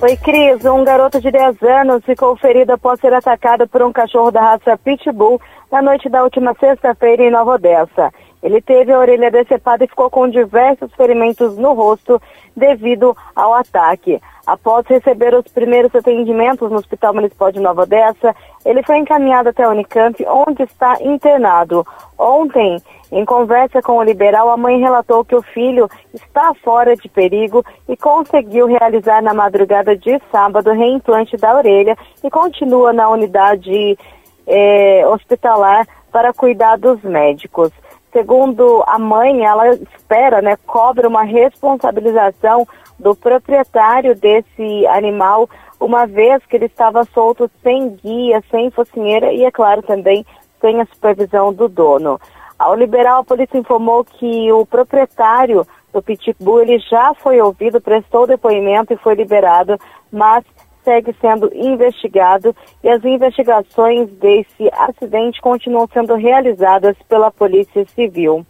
Oi, 0.00 0.16
Cris. 0.18 0.64
Um 0.64 0.84
garoto 0.84 1.20
de 1.20 1.30
10 1.30 1.62
anos 1.62 2.04
ficou 2.04 2.36
ferido 2.36 2.72
após 2.72 3.00
ser 3.00 3.14
atacado 3.14 3.66
por 3.66 3.82
um 3.82 3.92
cachorro 3.92 4.30
da 4.30 4.40
raça 4.40 4.76
Pitbull 4.76 5.40
na 5.72 5.80
noite 5.80 6.08
da 6.08 6.22
última 6.22 6.54
sexta-feira 6.60 7.22
em 7.22 7.30
Nova 7.30 7.52
Odessa. 7.52 8.12
Ele 8.42 8.60
teve 8.60 8.92
a 8.92 8.98
orelha 8.98 9.30
decepada 9.30 9.84
e 9.84 9.88
ficou 9.88 10.10
com 10.10 10.28
diversos 10.28 10.92
ferimentos 10.94 11.56
no 11.56 11.72
rosto 11.72 12.20
devido 12.54 13.16
ao 13.34 13.54
ataque. 13.54 14.20
Após 14.46 14.86
receber 14.86 15.34
os 15.34 15.48
primeiros 15.48 15.92
atendimentos 15.92 16.70
no 16.70 16.78
Hospital 16.78 17.14
Municipal 17.14 17.50
de 17.50 17.58
Nova 17.58 17.82
Odessa, 17.82 18.34
ele 18.64 18.80
foi 18.84 18.98
encaminhado 18.98 19.48
até 19.48 19.64
a 19.64 19.70
Unicamp, 19.70 20.24
onde 20.28 20.62
está 20.62 20.98
internado. 21.00 21.84
Ontem, 22.16 22.80
em 23.10 23.24
conversa 23.24 23.82
com 23.82 23.98
o 23.98 24.02
liberal, 24.04 24.48
a 24.50 24.56
mãe 24.56 24.78
relatou 24.78 25.24
que 25.24 25.34
o 25.34 25.42
filho 25.42 25.90
está 26.14 26.54
fora 26.62 26.94
de 26.94 27.08
perigo 27.08 27.64
e 27.88 27.96
conseguiu 27.96 28.66
realizar 28.66 29.20
na 29.20 29.34
madrugada 29.34 29.96
de 29.96 30.20
sábado 30.30 30.70
reimplante 30.70 31.36
da 31.36 31.56
orelha 31.56 31.98
e 32.22 32.30
continua 32.30 32.92
na 32.92 33.08
unidade 33.08 33.98
eh, 34.46 35.04
hospitalar 35.08 35.88
para 36.12 36.32
cuidados 36.32 37.02
médicos. 37.02 37.72
Segundo 38.12 38.82
a 38.86 38.98
mãe, 38.98 39.44
ela 39.44 39.68
espera, 39.74 40.40
né, 40.40 40.56
cobra 40.66 41.06
uma 41.06 41.22
responsabilização 41.22 42.66
do 42.98 43.14
proprietário 43.14 44.14
desse 44.14 44.86
animal, 44.86 45.48
uma 45.80 46.06
vez 46.06 46.44
que 46.46 46.56
ele 46.56 46.66
estava 46.66 47.04
solto 47.04 47.50
sem 47.62 47.90
guia, 47.90 48.42
sem 48.50 48.70
focinheira 48.70 49.32
e, 49.32 49.44
é 49.44 49.50
claro, 49.50 49.82
também 49.82 50.24
sem 50.60 50.80
a 50.80 50.86
supervisão 50.86 51.52
do 51.52 51.68
dono. 51.68 52.18
Ao 52.58 52.74
liberal, 52.74 53.20
a 53.20 53.24
polícia 53.24 53.58
informou 53.58 54.04
que 54.04 54.50
o 54.50 54.64
proprietário 54.64 55.66
do 55.92 56.02
Pitbull 56.02 56.62
ele 56.62 56.78
já 56.78 57.14
foi 57.14 57.40
ouvido, 57.40 57.80
prestou 57.80 58.26
depoimento 58.26 58.92
e 58.92 58.96
foi 58.96 59.14
liberado, 59.14 59.78
mas 60.10 60.44
segue 60.82 61.14
sendo 61.20 61.50
investigado 61.52 62.54
e 62.82 62.88
as 62.88 63.04
investigações 63.04 64.08
desse 64.12 64.70
acidente 64.72 65.40
continuam 65.40 65.88
sendo 65.92 66.14
realizadas 66.14 66.96
pela 67.08 67.30
Polícia 67.30 67.84
Civil. 67.94 68.46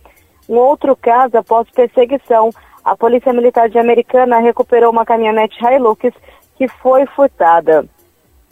Um 0.48 0.56
outro 0.56 0.94
caso, 0.94 1.36
após 1.38 1.68
perseguição, 1.70 2.50
a 2.86 2.96
Polícia 2.96 3.32
Militar 3.32 3.68
de 3.68 3.80
Americana 3.80 4.38
recuperou 4.38 4.92
uma 4.92 5.04
caminhonete 5.04 5.58
Hilux 5.60 6.14
que 6.54 6.68
foi 6.68 7.04
furtada. 7.04 7.84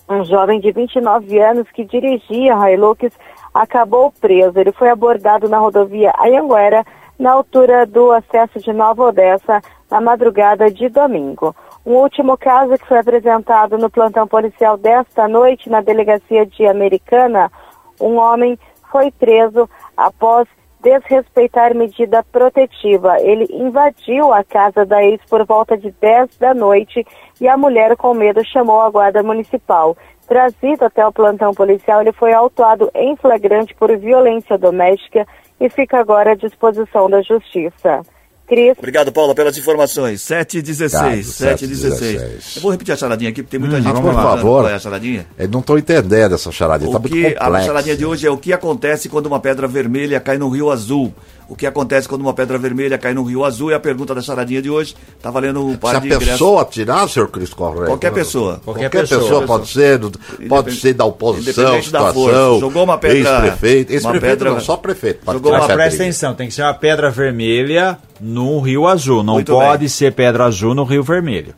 Um 0.09 0.24
jovem 0.24 0.59
de 0.59 0.72
29 0.72 1.39
anos 1.39 1.70
que 1.70 1.85
dirigia 1.85 2.57
a 2.59 2.72
Hilux 2.72 3.12
acabou 3.55 4.12
preso. 4.20 4.59
Ele 4.59 4.72
foi 4.72 4.91
abordado 4.91 5.49
na 5.49 5.59
rodovia 5.59 6.12
Anhanguera, 6.18 6.85
na 7.16 7.30
altura 7.30 7.87
do 7.87 8.11
acesso 8.11 8.59
de 8.59 8.72
Nova 8.72 9.05
Odessa, 9.05 9.62
na 9.89 10.01
madrugada 10.01 10.68
de 10.68 10.89
domingo. 10.89 11.55
Um 11.87 11.93
último 11.93 12.37
caso 12.37 12.76
que 12.76 12.89
foi 12.89 12.99
apresentado 12.99 13.78
no 13.78 13.89
plantão 13.89 14.26
policial 14.26 14.76
desta 14.76 15.28
noite 15.28 15.70
na 15.70 15.80
delegacia 15.80 16.45
de 16.45 16.66
Americana, 16.66 17.53
um 18.01 18.16
homem 18.16 18.59
foi 18.91 19.12
preso 19.12 19.70
após 19.97 20.49
desrespeitar 20.85 21.74
medida 21.74 22.22
protetiva. 22.22 23.18
Ele 23.20 23.47
invadiu 23.51 24.32
a 24.32 24.45
casa 24.45 24.85
da 24.85 25.03
ex 25.03 25.20
por 25.28 25.45
volta 25.47 25.76
de 25.76 25.91
10 25.91 26.37
da 26.39 26.53
noite 26.55 27.05
e 27.41 27.49
a 27.49 27.57
mulher, 27.57 27.97
com 27.97 28.12
medo, 28.12 28.45
chamou 28.45 28.82
a 28.82 28.91
guarda 28.91 29.22
municipal. 29.22 29.97
Trazido 30.28 30.85
até 30.85 31.07
o 31.07 31.12
plantão 31.12 31.53
policial, 31.53 32.03
ele 32.03 32.12
foi 32.12 32.32
autuado 32.32 32.91
em 32.95 33.16
flagrante 33.16 33.74
por 33.74 33.97
violência 33.97 34.57
doméstica 34.59 35.26
e 35.59 35.68
fica 35.68 35.99
agora 35.99 36.32
à 36.32 36.35
disposição 36.35 37.09
da 37.09 37.22
justiça. 37.22 38.03
Cris. 38.47 38.74
Obrigado, 38.78 39.11
Paula, 39.11 39.34
pelas 39.34 39.57
informações. 39.57 40.20
7 40.20 40.59
e 40.59 40.62
16. 40.62 41.03
Obrigado, 41.03 41.24
7 41.24 41.30
e 41.30 41.59
7 41.59 41.64
e 41.64 41.66
16. 41.68 42.12
16. 42.20 42.57
Eu 42.57 42.62
vou 42.62 42.70
repetir 42.70 42.92
a 42.92 42.97
charadinha 42.97 43.30
aqui, 43.30 43.42
porque 43.42 43.57
tem 43.57 43.61
muita 43.61 43.80
gente 43.80 43.92
mas 43.92 44.01
por 44.01 44.22
favor. 44.22 44.70
é 44.70 44.74
a 44.74 44.78
charadinha. 44.78 45.26
Eu 45.38 45.49
não 45.49 45.61
estou 45.61 45.78
entendendo 45.78 46.34
essa 46.34 46.53
charadinha, 46.53 46.90
tá 46.92 46.99
O 46.99 47.01
muito 47.01 47.14
que, 47.14 47.26
a 47.26 47.45
complexa. 47.45 47.66
charadinha 47.66 47.97
de 47.97 48.05
hoje 48.05 48.26
é 48.26 48.30
o 48.30 48.36
que 48.36 48.53
acontece 48.53 49.09
quando 49.09 49.26
uma 49.26 49.40
pedra 49.40 49.66
vermelha 49.66 50.20
cai 50.20 50.36
no 50.36 50.49
Rio 50.51 50.70
Azul. 50.70 51.14
O 51.47 51.55
que 51.55 51.66
acontece 51.66 52.09
quando 52.09 52.22
uma 52.22 52.32
pedra 52.32 52.57
vermelha 52.57 52.97
cai 52.97 53.12
no 53.12 53.22
Rio 53.22 53.45
Azul 53.45 53.70
é 53.70 53.74
a 53.74 53.80
pergunta 53.80 54.14
da 54.14 54.22
charadinha 54.22 54.62
de 54.62 54.70
hoje. 54.70 54.97
Tá 55.20 55.30
valendo 55.30 55.62
um 55.64 55.72
Se 55.72 55.76
par 55.78 55.97
a 55.97 55.99
de 55.99 56.07
ingressos. 56.07 56.28
pessoa 56.30 56.64
tirar, 56.64 57.07
senhor 57.09 57.28
Cris 57.28 57.53
Correia. 57.53 57.86
Qualquer 57.86 58.12
pessoa. 58.12 58.61
Qualquer, 58.64 58.84
Qualquer 58.90 59.01
pessoa, 59.03 59.20
pessoa. 59.22 59.47
pode 59.47 59.68
ser, 59.68 60.01
pode 60.49 60.72
ser 60.76 60.95
da 60.95 61.05
oposição, 61.05 61.64
independente 61.64 61.90
da 61.92 61.99
situação, 62.01 62.14
força. 62.14 62.61
Jogou 62.61 62.84
uma 62.84 62.97
pedra- 62.97 63.18
ex-prefeito, 63.18 63.92
ex-prefeito 63.92 64.22
pedra- 64.38 64.51
não, 64.53 64.61
só 64.61 64.76
prefeito. 64.78 65.20
Jogou 65.30 65.53
uma 65.53 65.66
presta 65.66 65.76
briga. 65.88 65.95
atenção, 66.03 66.34
tem 66.34 66.49
que 66.49 66.55
ser 66.55 66.62
uma 66.62 66.74
pedra 66.74 67.11
vermelha 67.11 67.99
no 68.18 68.59
Rio 68.61 68.86
Azul. 68.86 69.22
Não 69.22 69.34
Muito 69.34 69.53
pode 69.53 69.80
bem. 69.80 69.88
ser 69.88 70.12
pedra 70.14 70.45
azul 70.47 70.74
no 70.74 70.84
Rio 70.84 71.03
Vermelho. 71.03 71.55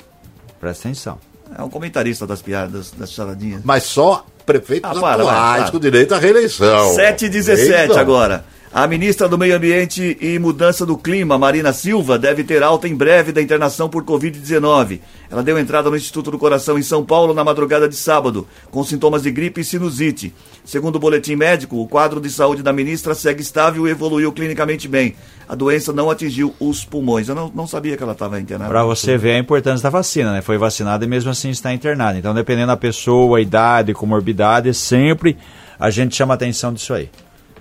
Presta 0.61 0.89
atenção. 0.89 1.19
É 1.57 1.63
um 1.63 1.71
comentarista 1.71 2.27
das 2.27 2.43
piadas, 2.43 2.91
das 2.99 3.13
charadinhas. 3.13 3.61
Mas 3.65 3.85
só 3.85 4.27
prefeitos 4.45 4.91
Ah, 4.91 5.01
para, 5.01 5.23
atuais, 5.23 5.63
para. 5.63 5.71
com 5.73 5.79
direito 5.79 6.13
à 6.15 6.19
reeleição. 6.19 6.95
7 6.95 7.27
e 7.27 7.29
17 7.29 7.71
Eleição. 7.73 7.99
agora. 7.99 8.45
A 8.77 8.87
ministra 8.87 9.27
do 9.27 9.39
Meio 9.39 9.57
Ambiente 9.57 10.19
e 10.21 10.39
Mudança 10.39 10.85
do 10.85 10.99
Clima, 10.99 11.39
Marina 11.39 11.73
Silva, 11.73 12.19
deve 12.19 12.45
ter 12.45 12.63
alta 12.63 12.87
em 12.87 12.95
breve 12.95 13.33
da 13.33 13.41
internação 13.41 13.89
por 13.89 14.05
Covid-19. 14.05 15.01
Ela 15.31 15.43
deu 15.43 15.59
entrada 15.59 15.89
no 15.89 15.97
Instituto 15.97 16.31
do 16.31 16.39
Coração 16.39 16.79
em 16.79 16.83
São 16.83 17.03
Paulo 17.03 17.33
na 17.33 17.43
madrugada 17.43 17.89
de 17.89 17.97
sábado, 17.97 18.47
com 18.71 18.85
sintomas 18.85 19.23
de 19.23 19.31
gripe 19.31 19.63
e 19.63 19.65
sinusite. 19.65 20.35
Segundo 20.63 20.97
o 20.97 20.99
boletim 20.99 21.37
médico, 21.37 21.81
o 21.81 21.89
quadro 21.89 22.21
de 22.21 22.29
saúde 22.29 22.63
da 22.63 22.71
ministra 22.71 23.15
segue 23.15 23.41
estável 23.41 23.89
e 23.89 23.91
evoluiu 23.93 24.31
clinicamente 24.31 24.87
bem. 24.87 25.17
A 25.49 25.55
doença 25.55 25.91
não 25.91 26.11
atingiu 26.11 26.55
os 26.61 26.85
pulmões. 26.85 27.31
Eu 27.31 27.35
não, 27.35 27.51
não 27.55 27.67
sabia 27.67 27.97
que 27.97 28.03
ela 28.03 28.13
estava 28.13 28.39
internada. 28.39 28.71
Para 28.71 28.85
você 28.85 29.17
ver 29.17 29.37
a 29.37 29.39
importância 29.39 29.85
da 29.85 29.89
vacina, 29.89 30.35
né? 30.35 30.43
Foi 30.43 30.59
vacinada 30.59 31.03
e 31.03 31.09
mesmo 31.09 31.31
assim 31.31 31.49
está 31.49 31.73
internada. 31.73 32.19
Então, 32.19 32.35
dependendo 32.35 32.67
da 32.67 32.77
pessoa, 32.77 33.41
idade, 33.41 33.95
comorbidade, 33.95 34.75
sempre 34.75 35.35
a 35.81 35.89
gente 35.89 36.15
chama 36.15 36.35
atenção 36.35 36.75
disso 36.75 36.93
aí. 36.93 37.09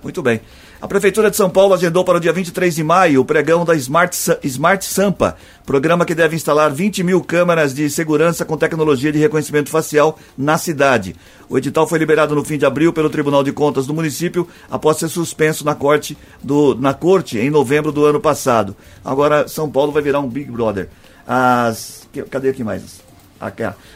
Muito 0.02 0.22
bem. 0.22 0.42
A 0.86 0.88
Prefeitura 0.88 1.28
de 1.28 1.36
São 1.36 1.50
Paulo 1.50 1.74
agendou 1.74 2.04
para 2.04 2.16
o 2.16 2.20
dia 2.20 2.32
23 2.32 2.72
de 2.76 2.84
maio 2.84 3.20
o 3.20 3.24
pregão 3.24 3.64
da 3.64 3.74
Smart, 3.74 4.16
Smart 4.44 4.84
Sampa, 4.84 5.36
programa 5.66 6.04
que 6.04 6.14
deve 6.14 6.36
instalar 6.36 6.72
20 6.72 7.02
mil 7.02 7.20
câmeras 7.24 7.74
de 7.74 7.90
segurança 7.90 8.44
com 8.44 8.56
tecnologia 8.56 9.10
de 9.10 9.18
reconhecimento 9.18 9.68
facial 9.68 10.16
na 10.38 10.56
cidade. 10.56 11.16
O 11.48 11.58
edital 11.58 11.88
foi 11.88 11.98
liberado 11.98 12.36
no 12.36 12.44
fim 12.44 12.56
de 12.56 12.64
abril 12.64 12.92
pelo 12.92 13.10
Tribunal 13.10 13.42
de 13.42 13.50
Contas 13.50 13.84
do 13.84 13.92
município, 13.94 14.46
após 14.70 14.98
ser 14.98 15.08
suspenso 15.08 15.64
na 15.64 15.74
corte, 15.74 16.16
do, 16.40 16.76
na 16.76 16.94
corte 16.94 17.36
em 17.36 17.50
novembro 17.50 17.90
do 17.90 18.04
ano 18.04 18.20
passado. 18.20 18.76
Agora, 19.04 19.48
São 19.48 19.68
Paulo 19.68 19.90
vai 19.90 20.04
virar 20.04 20.20
um 20.20 20.28
Big 20.28 20.48
Brother. 20.52 20.88
As, 21.26 22.08
cadê 22.30 22.50
aqui 22.50 22.62
mais? 22.62 23.05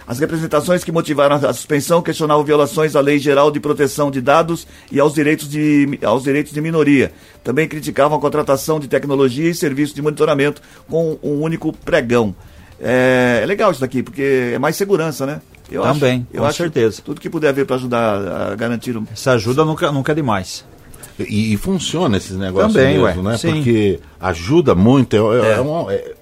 As 0.06 0.18
representações 0.18 0.84
que 0.84 0.92
motivaram 0.92 1.36
a 1.36 1.52
suspensão 1.52 2.02
questionavam 2.02 2.44
violações 2.44 2.94
à 2.94 3.00
Lei 3.00 3.18
Geral 3.18 3.50
de 3.50 3.58
Proteção 3.60 4.10
de 4.10 4.20
Dados 4.20 4.66
e 4.92 5.00
aos 5.00 5.14
direitos 5.14 5.48
de, 5.48 5.98
aos 6.04 6.22
direitos 6.24 6.52
de 6.52 6.60
minoria. 6.60 7.12
Também 7.42 7.66
criticavam 7.66 8.18
a 8.18 8.20
contratação 8.20 8.78
de 8.78 8.86
tecnologia 8.88 9.48
e 9.50 9.54
serviço 9.54 9.94
de 9.94 10.02
monitoramento 10.02 10.60
com 10.88 11.18
um 11.22 11.40
único 11.40 11.72
pregão. 11.72 12.34
É, 12.80 13.40
é 13.42 13.46
legal 13.46 13.70
isso 13.70 13.80
daqui, 13.80 14.02
porque 14.02 14.52
é 14.54 14.58
mais 14.58 14.76
segurança, 14.76 15.26
né? 15.26 15.40
Eu 15.70 15.82
Também, 15.82 16.26
acho, 16.30 16.36
eu 16.36 16.40
com 16.42 16.46
acho 16.48 16.56
certeza. 16.58 17.02
Tudo 17.04 17.20
que 17.20 17.30
puder 17.30 17.52
ver 17.52 17.64
para 17.64 17.76
ajudar 17.76 18.50
a 18.50 18.54
garantir 18.56 18.96
o. 18.96 19.06
Essa 19.12 19.32
ajuda 19.32 19.64
nunca, 19.64 19.92
nunca 19.92 20.12
é 20.12 20.14
demais. 20.14 20.64
E, 21.18 21.52
e 21.52 21.56
funciona 21.56 22.16
esses 22.16 22.36
negócios 22.36 22.72
Também, 22.72 22.98
mesmo, 22.98 23.22
ué, 23.22 23.32
né? 23.32 23.38
sim. 23.38 23.52
Porque 23.52 24.00
ajuda 24.18 24.74
muito. 24.74 25.14
É, 25.16 25.18
é- 25.18 25.50
É. 25.50 25.52
é 25.56 25.60
um- 25.60 25.90
é- 25.90 26.12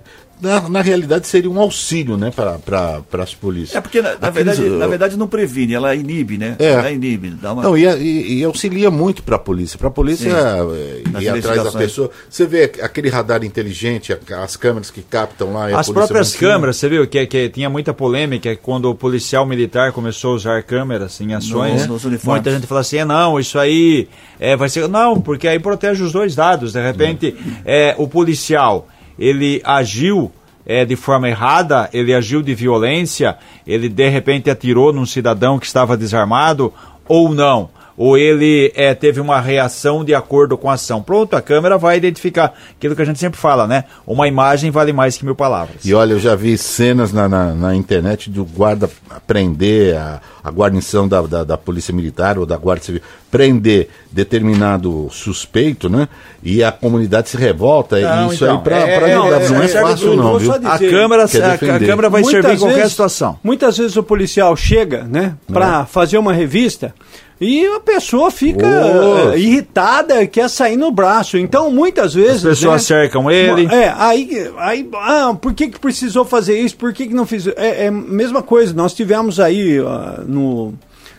na, 0.41 0.69
na 0.69 0.81
realidade 0.83 1.27
seria 1.27 1.51
um 1.51 1.59
auxílio, 1.61 2.17
né, 2.17 2.31
para 2.31 3.01
as 3.23 3.35
polícias. 3.35 3.77
É 3.77 3.81
porque, 3.81 4.01
na, 4.03 4.11
na 4.17 4.29
Aqueles, 4.29 4.57
verdade, 4.59 4.63
uh, 4.63 4.79
na 4.79 4.87
verdade, 4.87 5.17
não 5.17 5.27
previne, 5.29 5.75
ela 5.75 5.95
inibe, 5.95 6.39
né? 6.39 6.57
É. 6.59 6.73
Ela 6.73 6.91
inibe. 6.91 7.31
Dá 7.31 7.53
uma... 7.53 7.63
Não, 7.63 7.77
e, 7.77 7.85
e- 7.85 8.39
e 8.41 8.45
auxilia 8.45 8.91
muito 8.91 9.23
para 9.23 9.37
a 9.37 9.39
polícia. 9.39 9.79
Para 9.79 9.89
a 9.89 9.91
polícia 9.91 10.31
Sim. 10.31 11.11
Nas 11.13 11.23
ir 11.23 11.29
atrás 11.31 11.63
da 11.65 11.73
pessoa. 11.73 12.11
Você 12.29 12.47
vê 12.47 12.65
aquele 12.83 13.09
radar 13.09 13.45
inteligente, 13.45 14.17
as 14.43 14.57
câmeras 14.57 14.91
que 14.91 15.03
captam 15.03 15.53
lá. 15.53 15.71
e 15.71 15.75
As 15.75 15.89
próprias 15.91 16.33
mantinha. 16.33 16.51
câmeras, 16.53 16.77
você 16.77 16.89
viu 16.89 17.07
que, 17.07 17.27
que 17.27 17.49
tinha 17.49 17.69
muita 17.71 17.93
polêmica 17.95 18.55
quando 18.57 18.91
o 18.91 18.95
policial 18.95 19.45
militar 19.47 19.93
começou 19.93 20.33
a 20.33 20.35
usar 20.35 20.63
câmeras 20.63 21.21
em 21.21 21.35
ações. 21.35 21.87
No- 21.87 21.95
uniformes. 21.95 22.25
muita 22.25 22.51
gente 22.51 22.67
falou 22.67 22.81
assim: 22.81 22.99
"É, 22.99 23.05
não, 23.05 23.39
isso 23.41 23.59
aí 23.59 24.09
é, 24.39 24.57
vai 24.57 24.69
ser. 24.69 24.89
Não, 24.89 25.21
porque 25.21 25.47
aí 25.49 25.59
protege 25.59 26.03
os 26.03 26.13
dois 26.13 26.35
dados. 26.35 26.73
De 26.73 26.81
repente, 26.83 27.35
é, 27.65 27.95
o 27.99 28.07
policial 28.09 28.87
ele 29.19 29.61
agiu 29.65 30.31
é, 30.65 30.85
de 30.85 30.95
forma 30.97 31.29
errada, 31.29 31.89
ele 31.93 32.15
agiu 32.15 32.43
de 32.43 32.55
violência, 32.55 33.39
ele 33.67 33.89
de 33.89 34.09
repente 34.09 34.51
atirou 34.51 34.93
num 34.93 35.07
cidadão 35.07 35.59
que 35.59 35.67
estava 35.67 35.97
desarmado 35.97 36.73
ou 37.09 37.33
não. 37.35 37.71
Ou 37.99 38.17
ele 38.17 38.73
é, 38.77 38.95
teve 38.95 39.21
uma 39.21 39.41
reação 39.41 40.05
de 40.05 40.15
acordo 40.15 40.57
com 40.57 40.71
a 40.71 40.75
ação. 40.75 41.03
Pronto, 41.03 41.35
a 41.35 41.43
câmera 41.43 41.77
vai 41.77 41.97
identificar 41.97 42.55
aquilo 42.71 42.95
que 42.95 43.03
a 43.03 43.05
gente 43.05 43.19
sempre 43.19 43.41
fala, 43.41 43.67
né? 43.67 43.85
Uma 44.07 44.29
imagem 44.29 44.71
vale 44.71 44.93
mais 44.93 45.17
que 45.17 45.25
mil 45.25 45.35
palavras. 45.35 45.85
E 45.85 45.93
olha, 45.93 46.13
eu 46.13 46.21
já 46.21 46.37
vi 46.37 46.57
cenas 46.57 47.13
na, 47.13 47.29
na, 47.29 47.53
na 47.57 47.75
internet 47.75 48.31
do 48.31 48.45
guarda 48.45 48.89
prender 49.27 49.97
a, 49.97 50.21
a 50.45 50.49
guarnição 50.49 51.09
da, 51.09 51.21
da, 51.23 51.43
da 51.43 51.59
Polícia 51.59 51.93
Militar 51.93 52.39
ou 52.39 52.47
da 52.47 52.57
Guarda 52.57 52.85
Civil, 52.85 53.03
prender 53.33 53.89
determinado 54.13 55.09
suspeito, 55.11 55.89
né? 55.89 56.09
E 56.41 56.63
a 56.63 56.71
comunidade 56.71 57.29
se 57.31 57.37
revolta. 57.37 57.99
Não, 57.99 58.31
e 58.31 58.35
isso 58.35 58.45
então, 58.45 58.59
aí 58.59 58.63
para 58.63 58.77
é- 58.77 58.91
é- 58.91 59.15
ajudar 59.15 59.43
é- 59.43 59.49
não 59.49 59.61
é, 59.61 59.65
é- 59.65 59.69
fácil, 59.69 60.17
não, 60.17 60.39
viu? 60.39 60.53
A 60.53 60.79
câmera, 60.79 61.23
a, 61.23 61.25
a 61.25 62.09
vai 62.09 62.23
servir 62.23 62.55
em 62.55 62.59
qualquer 62.59 62.77
vezes, 62.77 62.93
situação. 62.93 63.41
Muitas 63.43 63.77
vezes 63.77 63.97
o 63.97 64.05
policial 64.05 64.55
chega, 64.57 65.03
né, 65.03 65.35
para 65.53 65.85
fazer 65.85 66.17
uma 66.17 66.33
revista 66.33 66.95
e 67.41 67.67
a 67.67 67.81
pessoa 67.81 68.31
fica 68.31 68.67
Ô. 68.67 69.31
eh, 69.33 69.39
irritada, 69.39 70.27
quer 70.27 70.51
sair 70.51 70.77
no 70.77 70.91
braço. 70.91 71.39
Então, 71.39 71.71
muitas 71.71 72.15
vezes. 72.15 72.45
As 72.45 72.59
pessoas 72.59 72.83
né, 72.83 72.97
cercam 72.97 73.31
ele. 73.31 73.67
É, 73.73 73.95
aí, 73.97 74.51
aí 74.59 74.89
ah, 74.95 75.37
por 75.41 75.55
que, 75.55 75.69
que 75.69 75.79
precisou 75.79 76.25
fazer 76.25 76.59
isso? 76.59 76.77
Por 76.77 76.93
que, 76.93 77.07
que 77.07 77.15
não 77.15 77.27
fiz? 77.27 77.47
É, 77.47 77.85
é 77.85 77.89
a 77.89 77.93
mesma 77.93 78.43
coisa. 78.43 78.75
Nós 78.75 78.93
tivemos 78.93 79.39
aí 79.39 79.79
ah, 79.79 80.23
no. 80.27 80.75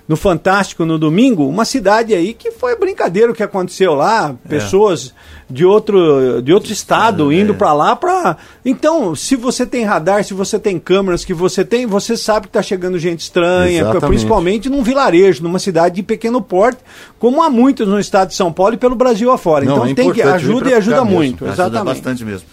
No 0.10 0.18
Fantástico, 0.18 0.86
no 0.86 0.97
domingo, 0.97 1.47
uma 1.47 1.64
cidade 1.64 2.16
aí 2.16 2.34
que 2.34 2.49
foi 2.49 2.76
brincadeira 2.76 3.32
o 3.32 3.36
que 3.36 3.43
aconteceu 3.43 3.93
lá, 3.93 4.36
pessoas 4.49 5.14
de 5.47 5.64
outro, 5.64 6.41
de 6.41 6.51
outro 6.51 6.74
estado 6.74 7.32
indo 7.32 7.53
pra 7.53 7.74
lá 7.74 7.95
para 7.95 8.36
Então, 8.66 9.14
se 9.16 9.36
você 9.36 9.68
tem 9.68 9.86
radar, 9.86 10.24
se 10.24 10.34
você 10.34 10.57
tem 10.57 10.80
câmeras 10.80 11.24
que 11.24 11.32
você 11.32 11.64
tem, 11.64 11.86
você 11.86 12.18
sabe 12.18 12.47
que 12.47 12.53
tá 12.53 12.62
chegando 12.64 12.97
gente 12.97 13.20
estranha, 13.20 13.82
Exatamente. 13.82 14.07
principalmente 14.07 14.68
num 14.68 14.82
vilarejo, 14.82 15.43
numa 15.43 15.60
cidade 15.60 15.97
de 15.97 16.01
pequeno 16.03 16.41
porte, 16.41 16.80
como 17.20 17.43
há 17.43 17.49
muitos 17.49 17.88
no 17.88 17.99
estado 17.99 18.30
de 18.30 18.36
São 18.36 18.51
Paulo 18.51 18.74
e 18.74 18.78
pelo 18.78 18.95
Brasil 18.95 19.32
afora. 19.32 19.64
Não, 19.64 19.74
então 19.76 19.86
é 19.86 19.93
tem 19.93 20.12
que 20.12 20.24
ajuda 20.24 20.72
e 20.72 20.74
ajuda 20.74 21.05
mesmo. 21.05 21.18
muito, 21.20 21.45
Ajuda 21.45 21.53
exatamente. 21.68 21.86
bastante 21.86 22.26
mesmo. 22.26 22.47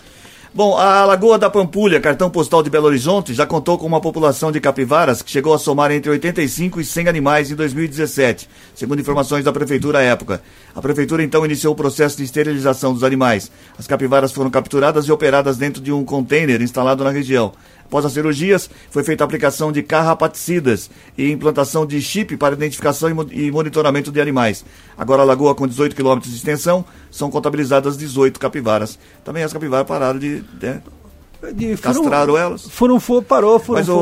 Bom, 0.57 0.74
a 0.74 1.04
Lagoa 1.04 1.38
da 1.38 1.50
Pampulha, 1.50 2.00
cartão 2.00 2.30
postal 2.30 2.62
de 2.62 2.70
Belo 2.70 2.86
Horizonte, 2.86 3.34
já 3.34 3.44
contou 3.44 3.76
com 3.76 3.84
uma 3.84 4.00
população 4.00 4.50
de 4.50 4.59
capivaras 4.59 5.20
que 5.20 5.30
chegou 5.30 5.52
a 5.52 5.59
somar 5.59 5.92
entre 5.92 6.11
85 6.11 6.80
e 6.80 6.84
100 6.84 7.09
animais 7.09 7.50
em 7.50 7.54
2017, 7.54 8.48
segundo 8.74 8.98
informações 8.98 9.44
da 9.44 9.52
prefeitura 9.52 9.98
à 9.98 10.02
época. 10.02 10.40
A 10.74 10.80
prefeitura 10.80 11.22
então 11.22 11.44
iniciou 11.44 11.74
o 11.74 11.76
processo 11.76 12.16
de 12.16 12.22
esterilização 12.22 12.94
dos 12.94 13.04
animais. 13.04 13.52
As 13.78 13.86
capivaras 13.86 14.32
foram 14.32 14.48
capturadas 14.48 15.04
e 15.04 15.12
operadas 15.12 15.59
dentro 15.59 15.82
de 15.82 15.92
um 15.92 16.02
container 16.02 16.62
instalado 16.62 17.04
na 17.04 17.11
região. 17.11 17.52
Após 17.87 18.05
as 18.05 18.12
cirurgias, 18.12 18.68
foi 18.91 19.05
feita 19.05 19.22
a 19.22 19.26
aplicação 19.26 19.70
de 19.70 19.80
carrapaticidas 19.82 20.91
e 21.16 21.30
implantação 21.30 21.87
de 21.87 22.03
chip 22.03 22.37
para 22.37 22.55
identificação 22.55 23.09
e 23.09 23.14
mo- 23.14 23.26
monitoramento 23.53 24.11
de 24.11 24.20
animais. 24.20 24.64
Agora 24.99 25.22
a 25.22 25.24
lagoa 25.24 25.55
com 25.55 25.66
18 25.68 25.95
quilômetros 25.95 26.32
de 26.32 26.37
extensão, 26.39 26.84
são 27.11 27.30
contabilizadas 27.30 27.97
18 27.97 28.41
capivaras. 28.41 28.99
Também 29.24 29.45
as 29.45 29.53
capivaras 29.53 29.87
pararam 29.87 30.18
de... 30.18 30.43
né, 30.61 30.82
De 31.55 31.76
Castraram 31.76 32.36
elas. 32.36 32.66
Furunfu 32.68 33.22
parou, 33.22 33.62
Mas 33.68 33.86
Furunfu. 33.86 33.92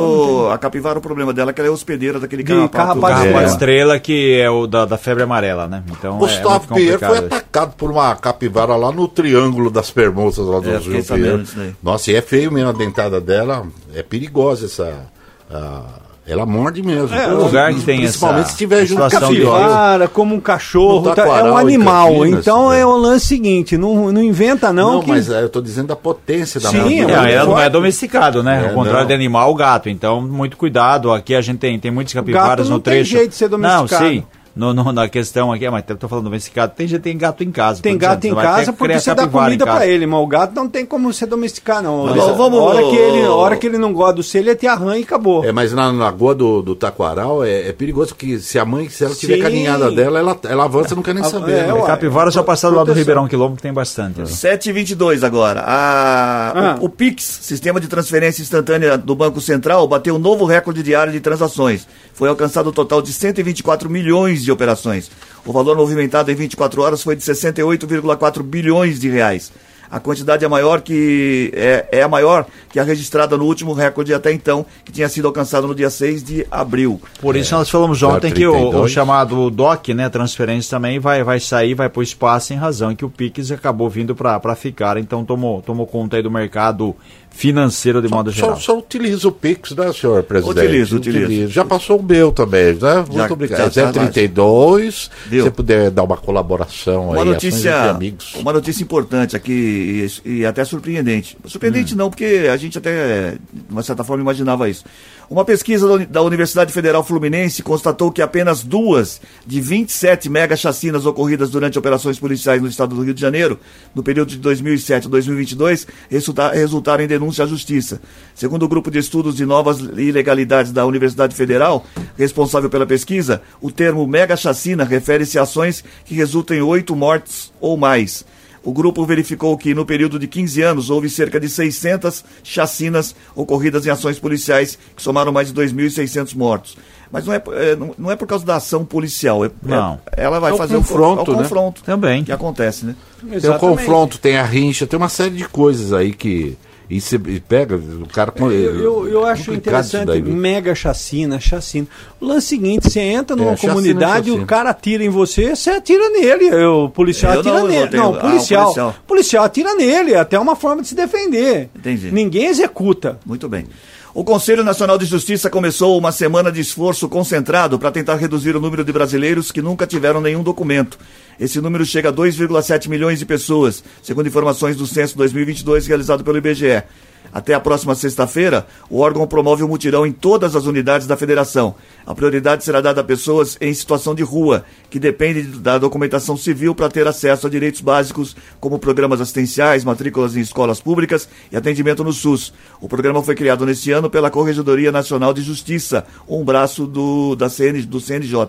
o, 0.46 0.50
a 0.50 0.58
capivara, 0.58 0.98
o 0.98 1.02
problema 1.02 1.32
dela 1.32 1.50
é 1.50 1.54
que 1.54 1.60
ela 1.60 1.68
é 1.68 1.72
hospedeira 1.72 2.18
daquele 2.20 2.42
De 2.42 2.52
carrapato. 2.68 3.00
carrapato. 3.00 3.26
É. 3.26 3.44
estrela, 3.46 3.98
que 3.98 4.38
é 4.40 4.48
o 4.50 4.66
da, 4.66 4.84
da 4.84 4.96
febre 4.98 5.22
amarela, 5.24 5.66
né? 5.66 5.82
Então, 5.90 6.16
é 6.16 6.18
Gustavo 6.18 6.50
muito 6.70 6.74
Pinheiro 6.74 6.98
foi 6.98 7.18
atacado 7.18 7.74
por 7.76 7.90
uma 7.90 8.14
capivara 8.16 8.76
lá 8.76 8.90
no 8.92 9.06
Triângulo 9.08 9.70
das 9.70 9.90
Permoças, 9.90 10.46
lá 10.46 10.60
do 10.60 10.70
É, 10.70 10.78
Rio 10.78 11.04
daí. 11.08 11.74
Nossa, 11.82 12.10
e 12.10 12.14
é 12.16 12.22
feio 12.22 12.50
mesmo 12.52 12.70
a 12.70 12.72
dentada 12.72 13.20
dela, 13.20 13.66
é 13.94 14.02
perigosa 14.02 14.66
essa. 14.66 15.06
a- 15.50 16.03
ela 16.26 16.46
morde 16.46 16.82
mesmo. 16.82 17.14
É, 17.14 17.26
lugar 17.26 17.74
que 17.74 17.82
tem 17.82 17.98
Principalmente 17.98 18.42
essa 18.44 18.52
se 18.52 18.56
tiver 18.56 18.86
junto 18.86 19.02
com. 19.02 19.10
Capivara, 19.10 20.08
como 20.08 20.34
um 20.34 20.40
cachorro, 20.40 21.08
No 21.10 21.14
tá- 21.14 21.22
é 21.26 21.42
um 21.44 21.56
animal. 21.56 22.14
Campinas, 22.14 22.40
então 22.40 22.72
é. 22.72 22.80
é 22.80 22.86
o 22.86 22.96
lance 22.96 23.26
seguinte, 23.26 23.76
não, 23.76 24.10
não 24.10 24.22
inventa 24.22 24.72
não, 24.72 24.94
Não, 24.94 25.00
que 25.02 25.08
mas 25.10 25.28
é, 25.30 25.42
eu 25.42 25.48
tô 25.50 25.60
dizendo 25.60 25.88
da 25.88 25.96
potência 25.96 26.58
da 26.58 26.70
Sim, 26.70 26.78
mordida. 26.78 27.12
é 27.12 27.16
Não, 27.16 27.24
ela 27.26 27.44
não 27.44 27.60
é 27.60 27.68
domesticado, 27.68 28.42
né? 28.42 28.62
É, 28.64 28.68
Ao 28.68 28.74
contrário 28.74 29.00
não. 29.02 29.06
de 29.08 29.12
animal, 29.14 29.50
o 29.50 29.54
gato. 29.54 29.88
Então, 29.90 30.22
muito 30.22 30.56
cuidado. 30.56 31.12
Aqui 31.12 31.34
a 31.34 31.40
gente 31.42 31.58
tem, 31.58 31.78
tem 31.78 31.90
muitos 31.90 32.14
capivaras 32.14 32.68
não 32.68 32.76
no 32.76 32.82
tem 32.82 32.94
trecho. 32.94 33.10
jeito 33.10 33.30
de 33.30 33.36
ser 33.36 33.48
domesticado. 33.48 34.02
Não, 34.04 34.10
sim. 34.10 34.24
No, 34.56 34.72
no- 34.72 34.92
na 34.92 35.08
questão 35.08 35.52
aqui, 35.52 35.68
mas 35.68 35.82
eu 35.88 35.96
tô 35.96 36.06
falando 36.08 36.24
domesticado. 36.26 36.72
Tem 36.76 36.86
gente 36.86 37.00
tem 37.02 37.18
gato 37.18 37.42
em 37.42 37.50
casa. 37.50 37.82
tem 37.82 37.98
gato 37.98 38.24
em 38.24 38.34
casa 38.34 38.72
que 38.72 38.78
porque 38.78 38.98
você 39.00 39.12
dá 39.14 39.26
comida 39.26 39.64
pra 39.64 39.86
ele, 39.86 40.06
mas 40.06 40.20
o 40.20 40.26
gato 40.26 40.54
não 40.54 40.68
tem 40.68 40.86
como 40.86 41.12
você 41.12 41.26
domesticar 41.26 41.82
não. 41.82 42.06
Mas, 42.06 42.18
a, 42.22 42.32
vamos- 42.32 42.60
hora 42.60 42.82
que 42.82 42.94
ele, 42.96 43.22
a 43.24 43.32
hora 43.34 43.56
que 43.56 43.66
ele 43.66 43.78
não 43.78 43.92
gosta 43.92 44.14
do 44.14 44.22
selo, 44.22 44.48
ele 44.48 44.54
te 44.56 44.66
arranha 44.66 45.00
e 45.00 45.02
acabou. 45.02 45.44
É, 45.44 45.50
mas 45.50 45.72
na 45.72 45.90
lagoa 45.90 46.34
do, 46.34 46.62
do 46.62 46.74
Taquaral 46.76 47.44
é, 47.44 47.68
é 47.68 47.72
perigoso, 47.72 48.14
porque 48.14 48.38
se 48.38 48.58
a 48.58 48.64
mãe, 48.64 48.88
se 48.88 49.04
ela 49.04 49.14
tiver 49.14 49.36
Sim. 49.36 49.94
dela, 49.96 50.18
ela, 50.20 50.38
ela 50.44 50.64
avança 50.64 50.92
e 50.92 50.96
não 50.96 51.02
quer 51.02 51.14
nem 51.14 51.24
Ah, 51.24 51.28
saber. 51.28 51.52
é, 51.52 51.66
né? 51.72 51.82
Capivara 51.84 52.30
só 52.30 52.42
passar 52.42 52.70
do 52.70 52.76
lado 52.76 52.86
do. 52.86 52.92
Ribeirão 52.92 53.26
Quilombo, 53.26 53.56
que 53.56 53.62
tem 53.62 53.72
bastante. 53.72 54.20
né? 54.20 54.26
7h22 54.26 55.24
agora. 55.24 55.60
A- 55.60 56.52
Ah. 56.54 56.78
o, 56.80 56.84
o 56.84 56.88
Pix, 56.88 57.24
Sistema 57.42 57.80
de 57.80 57.88
Transferência 57.88 58.40
Instantânea 58.42 58.96
do 58.96 59.14
Banco 59.16 59.40
Central, 59.40 59.86
bateu 59.88 60.14
um 60.14 60.18
novo 60.18 60.44
recorde 60.44 60.82
diário 60.82 61.12
de 61.12 61.20
transações. 61.20 61.86
Foi 62.12 62.28
alcançado 62.28 62.68
o 62.68 62.72
total 62.72 63.02
de 63.02 63.12
124 63.12 63.90
milhões 63.90 64.43
de 64.44 64.52
operações. 64.52 65.10
O 65.44 65.52
valor 65.52 65.76
movimentado 65.76 66.30
em 66.30 66.34
24 66.34 66.82
horas 66.82 67.02
foi 67.02 67.16
de 67.16 67.22
68,4 67.22 68.42
bilhões 68.42 68.98
de 68.98 69.08
reais. 69.08 69.52
A 69.94 70.00
quantidade 70.00 70.44
é 70.44 70.48
maior 70.48 70.80
que 70.80 71.52
é, 71.54 71.86
é 71.92 72.02
a 72.02 72.08
maior 72.08 72.46
que 72.68 72.80
a 72.80 72.82
registrada 72.82 73.36
no 73.36 73.44
último 73.44 73.72
recorde 73.72 74.12
até 74.12 74.32
então, 74.32 74.66
que 74.84 74.90
tinha 74.90 75.08
sido 75.08 75.28
alcançado 75.28 75.68
no 75.68 75.74
dia 75.74 75.88
6 75.88 76.24
de 76.24 76.46
abril. 76.50 77.00
Por 77.20 77.36
isso 77.36 77.54
nós 77.54 77.70
falamos 77.70 78.02
ontem 78.02 78.32
que 78.32 78.44
o, 78.44 78.50
o 78.50 78.60
32. 78.60 78.90
chamado 78.90 79.50
DOC, 79.50 79.94
né, 79.94 80.08
transferência 80.08 80.68
também 80.68 80.98
vai, 80.98 81.22
vai 81.22 81.38
sair, 81.38 81.74
vai 81.74 81.88
para 81.88 82.00
o 82.00 82.02
espaço 82.02 82.52
em 82.52 82.56
razão 82.56 82.96
que 82.96 83.04
o 83.04 83.08
Pix 83.08 83.52
acabou 83.52 83.88
vindo 83.88 84.16
para 84.16 84.56
ficar, 84.56 84.96
então 84.96 85.24
tomou, 85.24 85.62
tomou 85.62 85.86
conta 85.86 86.16
aí 86.16 86.22
do 86.24 86.30
mercado 86.30 86.96
financeiro 87.36 88.00
de 88.00 88.08
modo 88.08 88.30
Só, 88.32 88.36
geral. 88.46 88.60
só 88.60 88.78
utiliza 88.78 89.26
o 89.28 89.32
Pix, 89.32 89.72
né, 89.72 89.92
senhor 89.92 90.22
presidente? 90.22 90.58
Utilizo, 90.60 90.96
utilizo. 90.96 91.52
Já 91.52 91.64
passou 91.64 91.98
o 91.98 92.02
meu 92.02 92.30
também, 92.32 92.74
né? 92.74 92.78
Já- 92.80 93.04
Muito 93.18 93.32
obrigado. 93.32 93.72
já- 93.72 93.82
já- 93.86 93.92
032, 93.92 95.10
se 95.28 95.40
você 95.40 95.50
puder 95.50 95.90
dar 95.90 96.04
uma 96.04 96.16
colaboração 96.16 97.10
Uma 97.10 97.18
aí, 97.22 97.24
notícia, 97.28 97.90
amigos. 97.90 98.34
uma 98.36 98.52
notícia 98.52 98.82
importante 98.82 99.34
aqui 99.36 100.08
e, 100.24 100.38
e 100.38 100.46
até 100.46 100.64
surpreendente. 100.64 101.36
Surpreendente 101.44 101.94
não, 101.96 102.08
porque 102.08 102.48
a 102.50 102.56
gente 102.56 102.78
até, 102.78 103.32
de 103.52 103.64
uma 103.68 103.82
certa 103.82 104.04
forma, 104.04 104.22
imaginava 104.22 104.68
isso. 104.70 104.84
Uma 105.30 105.44
pesquisa 105.44 105.86
da 105.88 105.94
Uni- 105.94 106.06
da 106.06 106.22
Universidade 106.22 106.72
Federal 106.72 107.02
Fluminense 107.02 107.62
constatou 107.62 108.12
que 108.12 108.20
apenas 108.20 108.62
duas 108.62 109.20
de 109.46 109.60
27 109.60 110.28
mega 110.28 110.54
chacinas 110.56 111.06
ocorridas 111.06 111.50
durante 111.50 111.78
operações 111.78 112.18
policiais 112.18 112.60
no 112.60 112.68
estado 112.68 112.94
do 112.94 113.02
Rio 113.02 113.14
de 113.14 113.20
Janeiro, 113.20 113.58
no 113.94 114.02
período 114.02 114.28
de 114.28 114.38
2007 114.38 115.06
a 115.06 115.10
2022, 115.10 115.86
resulta- 116.10 116.50
resultaram 116.52 117.02
em 117.04 117.06
denúncia 117.08 117.44
à 117.44 117.46
Justiça. 117.46 118.00
Segundo 118.34 118.64
o 118.64 118.68
grupo 118.68 118.90
de 118.90 118.98
estudos 118.98 119.34
de 119.34 119.46
novas 119.46 119.80
ilegalidades 119.80 120.72
da 120.72 120.84
Universidade 120.84 121.34
Federal, 121.34 121.84
responsável 122.18 122.68
pela 122.68 122.86
pesquisa, 122.86 123.40
o 123.60 123.70
termo 123.70 124.06
mega 124.06 124.36
chacina 124.36 124.84
refere-se 124.84 125.38
a 125.38 125.42
ações 125.42 125.82
que 126.04 126.14
resultam 126.14 126.56
em 126.56 126.60
oito 126.62 126.94
mortes 126.94 127.50
ou 127.60 127.76
mais. 127.76 128.24
O 128.64 128.72
grupo 128.72 129.04
verificou 129.04 129.56
que, 129.58 129.74
no 129.74 129.84
período 129.84 130.18
de 130.18 130.26
15 130.26 130.62
anos, 130.62 130.88
houve 130.90 131.10
cerca 131.10 131.38
de 131.38 131.48
600 131.48 132.24
chacinas 132.42 133.14
ocorridas 133.36 133.86
em 133.86 133.90
ações 133.90 134.18
policiais, 134.18 134.78
que 134.96 135.02
somaram 135.02 135.30
mais 135.32 135.52
de 135.52 135.54
2.600 135.54 136.34
mortos. 136.34 136.76
Mas 137.12 137.26
não 137.26 137.34
é, 137.34 137.42
é, 137.52 137.76
não, 137.76 138.10
é 138.10 138.16
por 138.16 138.26
causa 138.26 138.44
da 138.44 138.56
ação 138.56 138.84
policial. 138.84 139.44
É, 139.44 139.50
Não. 139.62 140.00
é- 140.16 140.22
ela 140.24 140.40
vai 140.40 140.50
É 140.50 140.54
o 140.54 140.56
fazer 140.56 140.76
confronto, 140.76 141.30
o, 141.30 141.34
é 141.34 141.36
o 141.36 141.36
né? 141.38 141.42
confronto 141.44 141.82
Também. 141.84 142.24
que 142.24 142.32
acontece, 142.32 142.86
né? 142.86 142.96
Tem 143.40 143.50
o 143.50 143.58
confronto, 143.58 144.18
tem 144.18 144.36
a 144.36 144.42
rincha, 144.44 144.86
tem 144.86 144.96
uma 144.96 145.08
série 145.08 145.36
de 145.36 145.44
coisas 145.48 145.92
aí 145.92 146.12
que. 146.12 146.56
E 146.88 147.00
você 147.00 147.18
pega, 147.18 147.76
o 147.76 148.06
cara. 148.06 148.30
com- 148.30 148.50
Eu, 148.52 148.78
eu, 148.78 149.08
eu 149.08 149.24
acho 149.24 149.54
interessante, 149.54 150.06
daí, 150.06 150.20
mega 150.22 150.74
chacina, 150.74 151.40
chacina. 151.40 151.86
O 152.20 152.26
lance 152.26 152.48
seguinte, 152.48 152.90
você 152.90 153.00
entra 153.00 153.34
numa 153.34 153.52
É, 153.52 153.56
comunidade, 153.56 154.26
chacina. 154.28 154.42
o 154.42 154.46
cara 154.46 154.70
atira 154.70 155.02
em 155.02 155.08
você, 155.08 155.56
você 155.56 155.70
atira 155.70 156.08
nele. 156.10 156.54
O 156.66 156.90
policial 156.90 157.32
Eu 157.34 157.40
atira 157.40 157.58
não, 157.60 157.66
nele. 157.68 157.96
não 157.96 158.04
ah, 158.04 158.08
o 158.08 158.20
policial, 158.20 158.64
policial. 158.64 158.94
policial 159.06 159.44
atira 159.44 159.74
nele, 159.74 160.12
é 160.12 160.18
até 160.18 160.38
uma 160.38 160.54
forma 160.54 160.82
de 160.82 160.88
se 160.88 160.94
defender. 160.94 161.70
Entendi. 161.74 162.10
Ninguém 162.12 162.46
executa. 162.46 163.18
Muito 163.24 163.48
bem. 163.48 163.66
O 164.12 164.22
Conselho 164.22 164.62
Nacional 164.62 164.96
de 164.96 165.06
Justiça 165.06 165.50
começou 165.50 165.98
uma 165.98 166.12
semana 166.12 166.52
de 166.52 166.60
esforço 166.60 167.08
concentrado 167.08 167.78
para 167.80 167.90
tentar 167.90 168.14
reduzir 168.14 168.54
o 168.54 168.60
número 168.60 168.84
de 168.84 168.92
brasileiros 168.92 169.50
que 169.50 169.60
nunca 169.60 169.86
tiveram 169.88 170.20
nenhum 170.20 170.42
documento. 170.42 170.96
Esse 171.38 171.60
número 171.60 171.84
chega 171.84 172.08
a 172.08 172.12
2,7 172.12 172.88
milhões 172.88 173.18
de 173.18 173.26
pessoas, 173.26 173.82
segundo 174.02 174.28
informações 174.28 174.76
do 174.76 174.86
censo 174.86 175.16
2022 175.16 175.86
realizado 175.86 176.22
pelo 176.24 176.38
IBGE. 176.38 176.84
Até 177.32 177.54
a 177.54 177.58
próxima 177.58 177.94
sexta-feira, 177.94 178.66
o 178.88 179.00
órgão 179.00 179.26
promove 179.26 179.64
um 179.64 179.68
mutirão 179.68 180.06
em 180.06 180.12
todas 180.12 180.54
as 180.54 180.66
unidades 180.66 181.06
da 181.06 181.16
federação. 181.16 181.74
A 182.06 182.14
prioridade 182.14 182.62
será 182.62 182.80
dada 182.80 183.00
a 183.00 183.04
pessoas 183.04 183.56
em 183.60 183.72
situação 183.74 184.14
de 184.14 184.22
rua, 184.22 184.64
que 184.88 185.00
dependem 185.00 185.50
da 185.60 185.76
documentação 185.78 186.36
civil 186.36 186.74
para 186.74 186.88
ter 186.88 187.06
acesso 187.08 187.46
a 187.46 187.50
direitos 187.50 187.80
básicos, 187.80 188.36
como 188.60 188.78
programas 188.78 189.20
assistenciais, 189.20 189.84
matrículas 189.84 190.36
em 190.36 190.40
escolas 190.40 190.80
públicas 190.80 191.28
e 191.50 191.56
atendimento 191.56 192.04
no 192.04 192.12
SUS. 192.12 192.52
O 192.80 192.88
programa 192.88 193.22
foi 193.22 193.34
criado 193.34 193.66
neste 193.66 193.90
ano 193.90 194.08
pela 194.08 194.30
Corregedoria 194.30 194.92
Nacional 194.92 195.34
de 195.34 195.42
Justiça, 195.42 196.06
um 196.28 196.44
braço 196.44 196.86
do, 196.86 197.34
da 197.34 197.48
CN, 197.48 197.82
do 197.82 198.00
CNJ, 198.00 198.48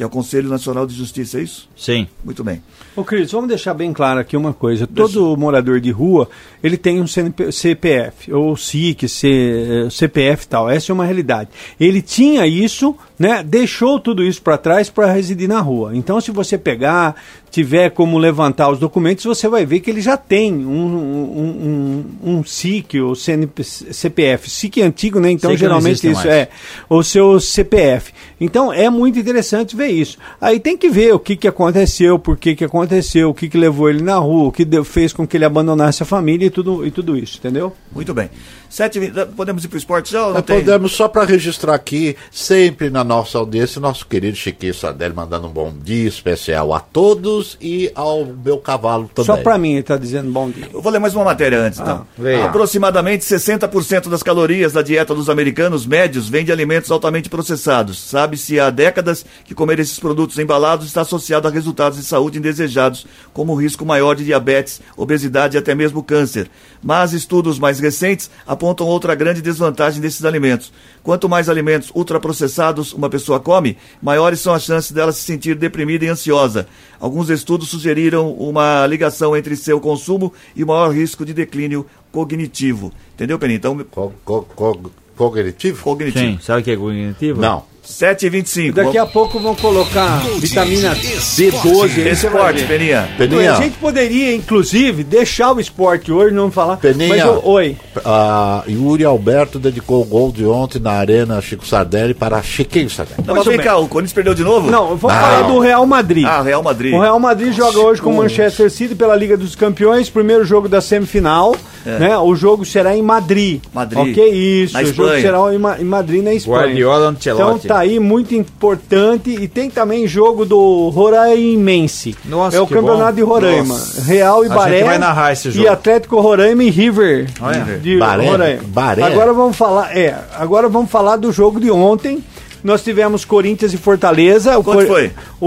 que 0.00 0.04
é 0.04 0.06
o 0.06 0.08
Conselho 0.08 0.48
Nacional 0.48 0.86
de 0.86 0.94
Justiça, 0.94 1.38
é 1.38 1.42
isso? 1.42 1.68
Sim. 1.76 2.08
Muito 2.24 2.42
bem. 2.42 2.62
Ô 2.96 3.04
Cris, 3.04 3.30
vamos 3.32 3.48
deixar 3.48 3.74
bem 3.74 3.92
claro 3.92 4.18
aqui 4.18 4.34
uma 4.34 4.54
coisa. 4.54 4.86
Todo 4.86 5.36
morador 5.36 5.78
de 5.78 5.90
rua, 5.90 6.26
ele 6.64 6.78
tem 6.78 7.02
um 7.02 7.06
CNP 7.06 7.52
CPF, 7.52 8.32
ou 8.32 8.56
SIC, 8.56 9.06
C, 9.06 9.28
eh, 9.28 9.90
CPF 9.90 10.44
e 10.44 10.48
tal. 10.48 10.70
Essa 10.70 10.90
é 10.90 10.94
uma 10.94 11.04
realidade. 11.04 11.50
Ele 11.78 12.00
tinha 12.00 12.46
isso, 12.46 12.96
né? 13.18 13.42
Deixou 13.42 14.00
tudo 14.00 14.24
isso 14.24 14.40
para 14.40 14.56
trás 14.56 14.88
para 14.88 15.12
residir 15.12 15.46
na 15.46 15.60
rua. 15.60 15.94
Então, 15.94 16.18
se 16.18 16.30
você 16.30 16.56
pegar, 16.56 17.14
tiver 17.50 17.90
como 17.90 18.16
levantar 18.16 18.70
os 18.70 18.78
documentos, 18.78 19.26
você 19.26 19.48
vai 19.48 19.66
ver 19.66 19.80
que 19.80 19.90
ele 19.90 20.00
já 20.00 20.16
tem 20.16 20.64
um, 20.64 20.96
um, 20.96 22.04
um, 22.24 22.36
um 22.38 22.44
SIC, 22.44 22.94
ou 23.00 23.14
CNP, 23.14 23.62
CPF. 23.62 24.48
SIC 24.48 24.78
é 24.78 24.84
antigo, 24.84 25.20
né? 25.20 25.30
Então, 25.30 25.54
geralmente 25.54 26.08
isso 26.08 26.24
mais. 26.24 26.26
é 26.26 26.48
o 26.88 27.02
seu 27.02 27.38
CPF. 27.38 28.12
Então 28.40 28.72
é 28.72 28.88
muito 28.88 29.18
interessante 29.18 29.76
ver 29.76 29.89
isso. 29.90 30.16
Aí 30.40 30.58
tem 30.60 30.76
que 30.76 30.88
ver 30.88 31.12
o 31.14 31.18
que, 31.18 31.36
que 31.36 31.46
aconteceu, 31.48 32.18
por 32.18 32.36
que, 32.36 32.54
que 32.54 32.64
aconteceu, 32.64 33.30
o 33.30 33.34
que, 33.34 33.48
que 33.48 33.58
levou 33.58 33.90
ele 33.90 34.02
na 34.02 34.16
rua, 34.16 34.48
o 34.48 34.52
que 34.52 34.64
deu- 34.64 34.84
fez 34.84 35.12
com 35.12 35.26
que 35.26 35.36
ele 35.36 35.44
abandonasse 35.44 36.02
a 36.02 36.06
família 36.06 36.46
e 36.46 36.50
tudo, 36.50 36.86
e 36.86 36.90
tudo 36.90 37.16
isso, 37.16 37.38
entendeu? 37.38 37.72
Muito 37.94 38.14
bem. 38.14 38.30
Sete, 38.70 38.98
e 38.98 39.00
vinte- 39.00 39.26
podemos 39.36 39.64
ir 39.64 39.68
para 39.68 39.74
o 39.74 39.78
esporte 39.78 40.12
já 40.12 40.28
ou 40.28 40.40
tem? 40.40 40.58
podemos, 40.60 40.92
só 40.92 41.08
para 41.08 41.24
registrar 41.24 41.74
aqui, 41.74 42.16
sempre 42.30 42.88
na 42.88 43.02
nossa 43.02 43.36
audiência, 43.36 43.80
nosso 43.80 44.06
querido 44.06 44.36
Chiquinho 44.36 44.72
Sardelli 44.72 45.12
mandando 45.12 45.48
um 45.48 45.50
bom 45.50 45.74
dia 45.82 46.08
especial 46.08 46.72
a 46.72 46.78
todos 46.78 47.58
e 47.60 47.90
ao 47.96 48.24
meu 48.24 48.58
cavalo 48.58 49.10
também. 49.12 49.26
Só 49.26 49.36
pra 49.38 49.58
mim 49.58 49.72
ele 49.72 49.82
tá 49.82 49.96
dizendo 49.96 50.30
bom 50.30 50.48
dia. 50.48 50.68
Eu 50.72 50.80
vou 50.80 50.92
ler 50.92 51.00
mais 51.00 51.16
uma 51.16 51.24
matéria 51.24 51.58
antes, 51.58 51.80
então. 51.80 52.06
leia. 52.16 52.44
Aproximadamente 52.44 53.24
60% 53.24 54.08
das 54.08 54.22
calorias 54.22 54.72
da 54.72 54.82
dieta 54.82 55.16
dos 55.16 55.28
americanos 55.28 55.84
médios 55.84 56.28
vem 56.28 56.44
de 56.44 56.52
alimentos 56.52 56.92
altamente 56.92 57.28
processados. 57.28 57.98
Sabe-se 57.98 58.60
há 58.60 58.70
décadas 58.70 59.26
que 59.44 59.52
comer 59.52 59.80
esses 59.80 59.98
produtos 59.98 60.38
embalados 60.38 60.86
está 60.86 61.00
associado 61.00 61.48
a 61.48 61.50
resultados 61.50 61.98
de 61.98 62.04
saúde 62.04 62.38
indesejados, 62.38 63.04
como 63.32 63.52
o 63.52 63.56
risco 63.56 63.84
maior 63.84 64.14
de 64.14 64.24
diabetes, 64.24 64.80
obesidade 64.96 65.56
e 65.56 65.58
até 65.58 65.74
mesmo 65.74 66.04
câncer. 66.04 66.48
Mas 66.80 67.12
estudos 67.12 67.58
mais 67.58 67.80
recentes 67.80 68.30
apontam 68.46 68.59
outra 68.66 69.14
grande 69.14 69.40
desvantagem 69.42 70.00
desses 70.00 70.24
alimentos. 70.24 70.72
Quanto 71.02 71.28
mais 71.28 71.48
alimentos 71.48 71.90
ultraprocessados 71.94 72.92
uma 72.92 73.08
pessoa 73.08 73.40
come, 73.40 73.76
maiores 74.02 74.40
são 74.40 74.52
as 74.54 74.62
chances 74.62 74.92
dela 74.92 75.12
se 75.12 75.22
sentir 75.22 75.54
deprimida 75.54 76.04
e 76.04 76.08
ansiosa. 76.08 76.66
Alguns 76.98 77.30
estudos 77.30 77.68
sugeriram 77.68 78.32
uma 78.32 78.86
ligação 78.86 79.36
entre 79.36 79.56
seu 79.56 79.80
consumo 79.80 80.32
e 80.54 80.62
o 80.62 80.66
maior 80.66 80.90
risco 80.94 81.24
de 81.24 81.32
declínio 81.32 81.86
cognitivo. 82.12 82.92
Entendeu, 83.14 83.38
Peninha? 83.38 83.56
Então, 83.56 83.78
Co- 83.90 84.12
co- 84.24 84.42
co- 84.54 84.90
Cognitivo? 85.16 85.82
cognitivo. 85.82 86.24
Sim. 86.24 86.38
Sabe 86.40 86.60
o 86.62 86.64
que 86.64 86.70
é 86.70 86.76
cognitivo? 86.76 87.40
Não. 87.40 87.69
7 87.90 88.26
e 88.26 88.30
25 88.30 88.76
Daqui 88.76 88.96
a 88.98 89.06
pouco 89.06 89.38
vão 89.38 89.54
colocar 89.54 90.18
vitamina 90.38 90.94
B12 90.94 92.06
aí, 92.06 92.14
você 92.16 92.28
vai 92.28 92.40
Esporte. 92.52 92.64
Peninha. 92.64 93.08
Peninha, 93.18 93.52
A 93.52 93.60
gente 93.60 93.76
poderia, 93.78 94.34
inclusive, 94.34 95.02
deixar 95.04 95.52
o 95.52 95.60
esporte 95.60 96.12
hoje, 96.12 96.34
não 96.34 96.50
falar. 96.50 96.76
Peninha. 96.76 97.26
Mas, 97.26 97.40
oi. 97.44 97.76
a 98.04 98.62
Yuri 98.68 99.04
Alberto 99.04 99.58
dedicou 99.58 100.02
o 100.02 100.04
gol 100.04 100.32
de 100.32 100.44
ontem 100.46 100.78
na 100.78 100.92
Arena 100.92 101.40
Chico 101.40 101.66
Sardelli 101.66 102.14
para 102.14 102.40
Chiquinho 102.42 102.88
Sardelli. 102.90 103.22
Não, 103.26 103.34
mas 103.34 103.44
vem 103.46 103.58
cá, 103.58 103.76
o 103.76 103.88
Corinthians 103.88 104.12
perdeu 104.12 104.34
de 104.34 104.42
novo? 104.42 104.70
Não, 104.70 104.96
vamos 104.96 105.02
Não. 105.02 105.08
falar 105.10 105.42
do 105.42 105.58
Real 105.58 105.86
Madrid. 105.86 106.24
Ah, 106.26 106.42
Real 106.42 106.62
Madrid. 106.62 106.94
O 106.94 107.00
Real 107.00 107.18
Madrid 107.18 107.52
joga 107.52 107.78
hoje 107.80 108.00
com 108.00 108.10
o 108.10 108.16
Manchester 108.16 108.70
City 108.70 108.94
pela 108.94 109.14
Liga 109.16 109.36
dos 109.36 109.54
Campeões, 109.54 110.08
primeiro 110.08 110.44
jogo 110.44 110.68
da 110.68 110.80
semifinal. 110.80 111.54
Né? 111.84 112.16
O 112.18 112.34
jogo 112.34 112.64
será 112.64 112.94
em 112.94 113.00
Madrid. 113.02 113.62
É. 113.64 113.68
Madrid. 113.72 113.98
Ok, 114.10 114.28
isso. 114.64 114.74
Na 114.74 114.80
o 114.80 114.86
jogo 114.86 115.02
Espanha. 115.04 115.22
será 115.22 115.54
em, 115.54 115.58
Ma- 115.58 115.80
em 115.80 115.84
Madrid, 115.84 116.22
na 116.22 116.34
Espanha. 116.34 116.66
Guardiola, 116.66 117.08
Ancelotti. 117.08 117.42
Então 117.42 117.58
tá 117.76 117.79
aí 117.80 117.98
muito 117.98 118.34
importante. 118.34 119.30
E 119.30 119.48
tem 119.48 119.68
também 119.70 120.06
jogo 120.06 120.44
do 120.44 120.88
Roraimense. 120.90 122.16
Nossa, 122.24 122.56
é 122.56 122.60
o 122.60 122.66
que 122.66 122.74
campeonato 122.74 123.10
bom. 123.10 123.16
de 123.16 123.22
Roraima. 123.22 123.74
Nossa. 123.74 124.02
Real 124.02 124.44
e 124.44 124.46
A 124.50 124.54
Baré. 124.54 124.84
vai 124.84 124.98
narrar 124.98 125.32
esse 125.32 125.48
E 125.48 125.52
jogo. 125.52 125.68
Atlético 125.68 126.20
Roraima 126.20 126.62
e 126.64 126.70
River. 126.70 127.28
Olha. 127.40 127.78
De 127.78 127.98
Baré? 127.98 128.28
Roraima. 128.30 128.62
Baré? 128.66 129.02
Agora 129.02 129.32
vamos 129.32 129.56
falar. 129.56 129.96
É, 129.96 130.14
agora 130.36 130.68
vamos 130.68 130.90
falar 130.90 131.16
do 131.16 131.32
jogo 131.32 131.60
de 131.60 131.70
ontem. 131.70 132.22
Nós 132.62 132.82
tivemos 132.82 133.24
Corinthians 133.24 133.72
e 133.72 133.76
Fortaleza. 133.76 134.58
O 134.58 134.62
Quanto 134.64 134.78
Cor- 134.78 134.86
foi? 134.86 135.12
O, 135.40 135.46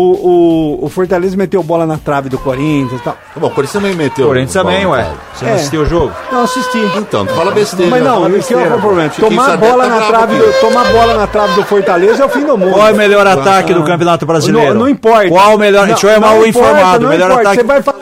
o, 0.81 0.85
o 0.85 0.89
Fortaleza 0.89 1.37
meteu 1.37 1.61
bola 1.61 1.85
na 1.85 1.97
trave 1.97 2.29
do 2.29 2.37
Corinthians 2.37 2.99
e 2.99 3.03
tal. 3.03 3.13
Tá 3.13 3.39
bom, 3.39 3.47
o 3.47 3.51
Corinthians 3.51 3.73
também 3.83 3.95
meteu. 3.95 4.25
O 4.25 4.27
Corinthians 4.29 4.53
também, 4.53 4.85
bola, 4.85 4.97
ué. 4.97 5.11
Você 5.33 5.45
não 5.45 5.51
É. 5.51 5.55
assistiu 5.55 5.81
o 5.81 5.85
jogo? 5.85 6.11
Não 6.31 6.43
assisti. 6.43 6.79
Então, 6.97 7.25
tu 7.25 7.33
fala 7.33 7.51
besteira. 7.51 7.89
Mas 7.91 8.03
não, 8.03 8.13
fala 8.23 8.29
o 8.37 8.39
que 8.43 8.53
é 8.53 8.57
o 8.57 8.79
problema? 8.81 9.09
Tomar 9.09 9.57
bola 9.57 9.83
tá 9.83 9.89
na 9.89 10.01
trave, 10.07 10.37
do, 10.37 10.53
tomar 10.59 10.91
bola 10.91 11.13
na 11.15 11.27
trave 11.27 11.53
do 11.55 11.63
Fortaleza 11.63 12.23
é 12.23 12.25
o 12.25 12.29
fim 12.29 12.45
do 12.45 12.57
mundo. 12.57 12.73
Qual 12.73 12.87
é 12.87 12.91
o 12.91 12.95
melhor 12.97 13.27
ataque 13.27 13.73
do 13.73 13.83
Campeonato 13.83 14.25
Brasileiro? 14.25 14.73
Não, 14.73 14.81
não 14.81 14.89
importa. 14.89 15.29
Qual 15.29 15.55
o 15.55 15.57
melhor? 15.59 15.81
Não, 15.87 15.87
Deixa 15.93 16.07
eu 16.07 16.19
não 16.19 16.39
o 16.39 16.45
importa, 16.47 16.49
informado. 16.71 16.99
não 17.01 17.07
O 17.07 17.11
melhor 17.11 17.27
importa. 17.31 17.49
ataque. 17.49 17.61
Você 17.61 17.67
vai 17.67 17.81
falar. 17.81 17.99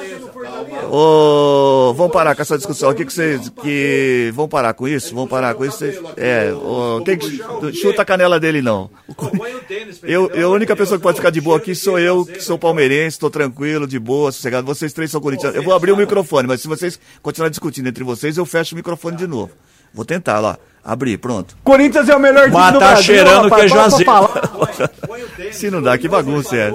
Ô, 0.93 1.93
vamos 1.93 2.11
parar 2.11 2.35
com 2.35 2.41
essa 2.41 2.57
discussão 2.57 2.89
aqui 2.89 3.05
que 3.05 3.13
vocês 3.13 3.47
que 3.61 4.29
vão 4.33 4.45
parar 4.47 4.73
com 4.73 4.85
isso, 4.87 5.15
vão 5.15 5.25
parar 5.25 5.55
com 5.55 5.63
isso. 5.63 5.77
vocês- 5.77 5.97
É, 6.17 6.51
ô, 6.53 7.01
tem 7.05 7.17
que 7.17 7.41
chuta 7.73 8.01
a 8.01 8.05
canela 8.05 8.39
dele 8.39 8.61
não. 8.61 8.89
Eu, 10.03 10.29
eu 10.31 10.49
a 10.51 10.55
única 10.55 10.75
pessoa 10.75 10.97
que 10.97 11.03
pode 11.03 11.17
ficar 11.17 11.29
de 11.29 11.39
boa 11.39 11.57
aqui 11.57 11.73
sou 11.73 11.97
eu, 11.97 12.25
que 12.25 12.41
sou 12.43 12.57
palmeirense, 12.57 13.15
estou 13.15 13.29
tranquilo, 13.29 13.87
de 13.87 13.97
boa, 13.99 14.31
sossegado. 14.31 14.65
Vocês 14.67 14.91
três 14.91 15.09
são 15.09 15.21
corintianos. 15.21 15.55
Eu 15.55 15.63
vou 15.63 15.73
abrir 15.73 15.91
o 15.91 15.97
microfone, 15.97 16.47
mas 16.47 16.61
se 16.61 16.67
vocês 16.67 16.99
continuarem 17.21 17.51
discutindo 17.51 17.87
entre 17.87 18.03
vocês, 18.03 18.37
eu 18.37 18.45
fecho 18.45 18.73
o 18.73 18.77
microfone 18.77 19.15
de 19.15 19.27
novo. 19.27 19.51
Vou 19.93 20.03
tentar 20.05 20.39
lá, 20.39 20.57
abrir, 20.83 21.17
pronto. 21.17 21.55
Corinthians 21.63 22.09
é 22.09 22.15
o 22.15 22.19
melhor 22.19 22.43
time 22.45 22.53
Mas 22.57 22.73
do 22.73 22.79
tá 22.79 22.85
Brasil. 22.87 23.03
cheirando 23.03 23.43
rapaz, 23.49 23.71
que 23.97 25.43
é. 25.47 25.51
Se 25.51 25.69
não 25.71 25.81
dá, 25.81 25.97
que 25.97 26.07
bagunça 26.07 26.55
é. 26.55 26.71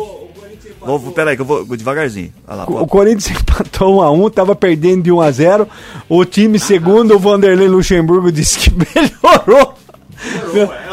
Vou, 0.86 1.12
peraí, 1.12 1.36
que 1.36 1.42
eu 1.42 1.46
vou 1.46 1.64
devagarzinho. 1.76 2.32
Lá, 2.46 2.64
O. 2.68 2.86
Corinthians 2.86 3.30
empatou 3.40 3.98
1 3.98 4.02
a 4.02 4.10
1 4.10 4.30
tava 4.30 4.54
perdendo 4.54 5.02
de 5.02 5.12
1 5.12 5.20
a 5.20 5.30
0 5.30 5.68
O 6.08 6.24
time 6.24 6.58
segundo, 6.58 7.14
o 7.14 7.18
Vanderlei 7.18 7.68
Luxemburgo 7.68 8.30
disse 8.32 8.58
que 8.58 8.70
melhorou. 8.72 9.74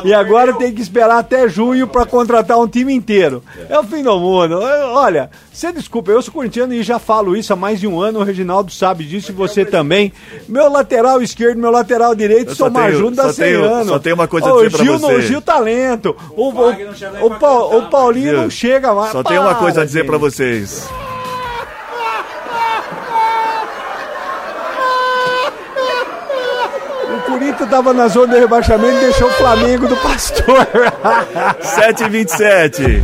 E 0.04 0.14
agora 0.14 0.54
tem 0.54 0.74
que 0.74 0.82
esperar 0.82 1.18
até 1.20 1.48
junho 1.48 1.88
para 1.88 2.06
contratar 2.06 2.60
um 2.60 2.68
time 2.68 2.94
inteiro. 2.94 3.44
É 3.70 3.80
o 3.80 3.84
fim 3.84 4.04
do 4.04 4.20
mundo. 4.20 4.60
Olha, 4.60 5.30
você 5.52 5.72
desculpa, 5.72 6.12
eu 6.12 6.22
sou 6.22 6.34
corintiano 6.34 6.74
e 6.74 6.84
já 6.84 7.00
falo 7.00 7.36
isso 7.38 7.54
há 7.54 7.56
mais 7.56 7.80
de 7.80 7.88
um 7.88 8.00
ano. 8.02 8.20
O 8.20 8.24
Reginaldo 8.24 8.72
sabe 8.72 9.04
disso 9.06 9.32
e 9.32 9.34
você 9.36 9.64
também. 9.66 10.12
Meu 10.48 10.70
lateral 10.72 11.22
esquerdo, 11.22 11.58
meu 11.60 11.72
lateral 11.72 12.14
direito, 12.16 12.54
sou 12.56 12.70
Marjuno 12.70 13.16
da 13.16 13.32
Serrano. 13.34 13.86
só 13.86 14.00
tenho 14.00 14.16
uma 14.16 14.28
coisa 14.28 14.48
a 14.50 14.54
Ô, 14.54 14.58
dizer 14.58 14.72
pra 14.72 14.84
Gil, 14.86 15.00
você. 15.00 15.14
não- 15.14 15.22
Gil 15.22 15.42
talento. 15.42 16.16
O, 16.36 16.50
o, 16.50 17.26
o, 17.28 17.30
pra 17.40 17.52
o 17.54 17.90
Paulinho 17.90 18.34
não 18.44 18.50
chega 18.50 18.94
mais. 18.94 19.12
Só 19.12 19.24
tem 19.24 19.40
uma 19.40 19.56
coisa 19.56 19.72
a 19.72 19.74
Para, 19.82 19.86
dizer 19.86 20.06
pra 20.06 20.18
gente. 20.18 20.22
vocês. 20.22 20.90
Corinthians 27.34 27.70
tava 27.70 27.94
na 27.94 28.08
zona 28.08 28.36
de 28.36 28.40
rebaixamento 28.40 28.98
e 28.98 29.00
deixou 29.00 29.28
o 29.28 29.32
Flamengo 29.34 29.88
do 29.88 29.98
Pastor. 29.98 30.68
7h27. 31.62 33.02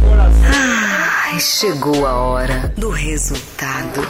Ai, 1.26 1.40
chegou 1.40 2.06
a 2.06 2.14
hora 2.14 2.72
do 2.78 2.90
resultado 2.90 4.08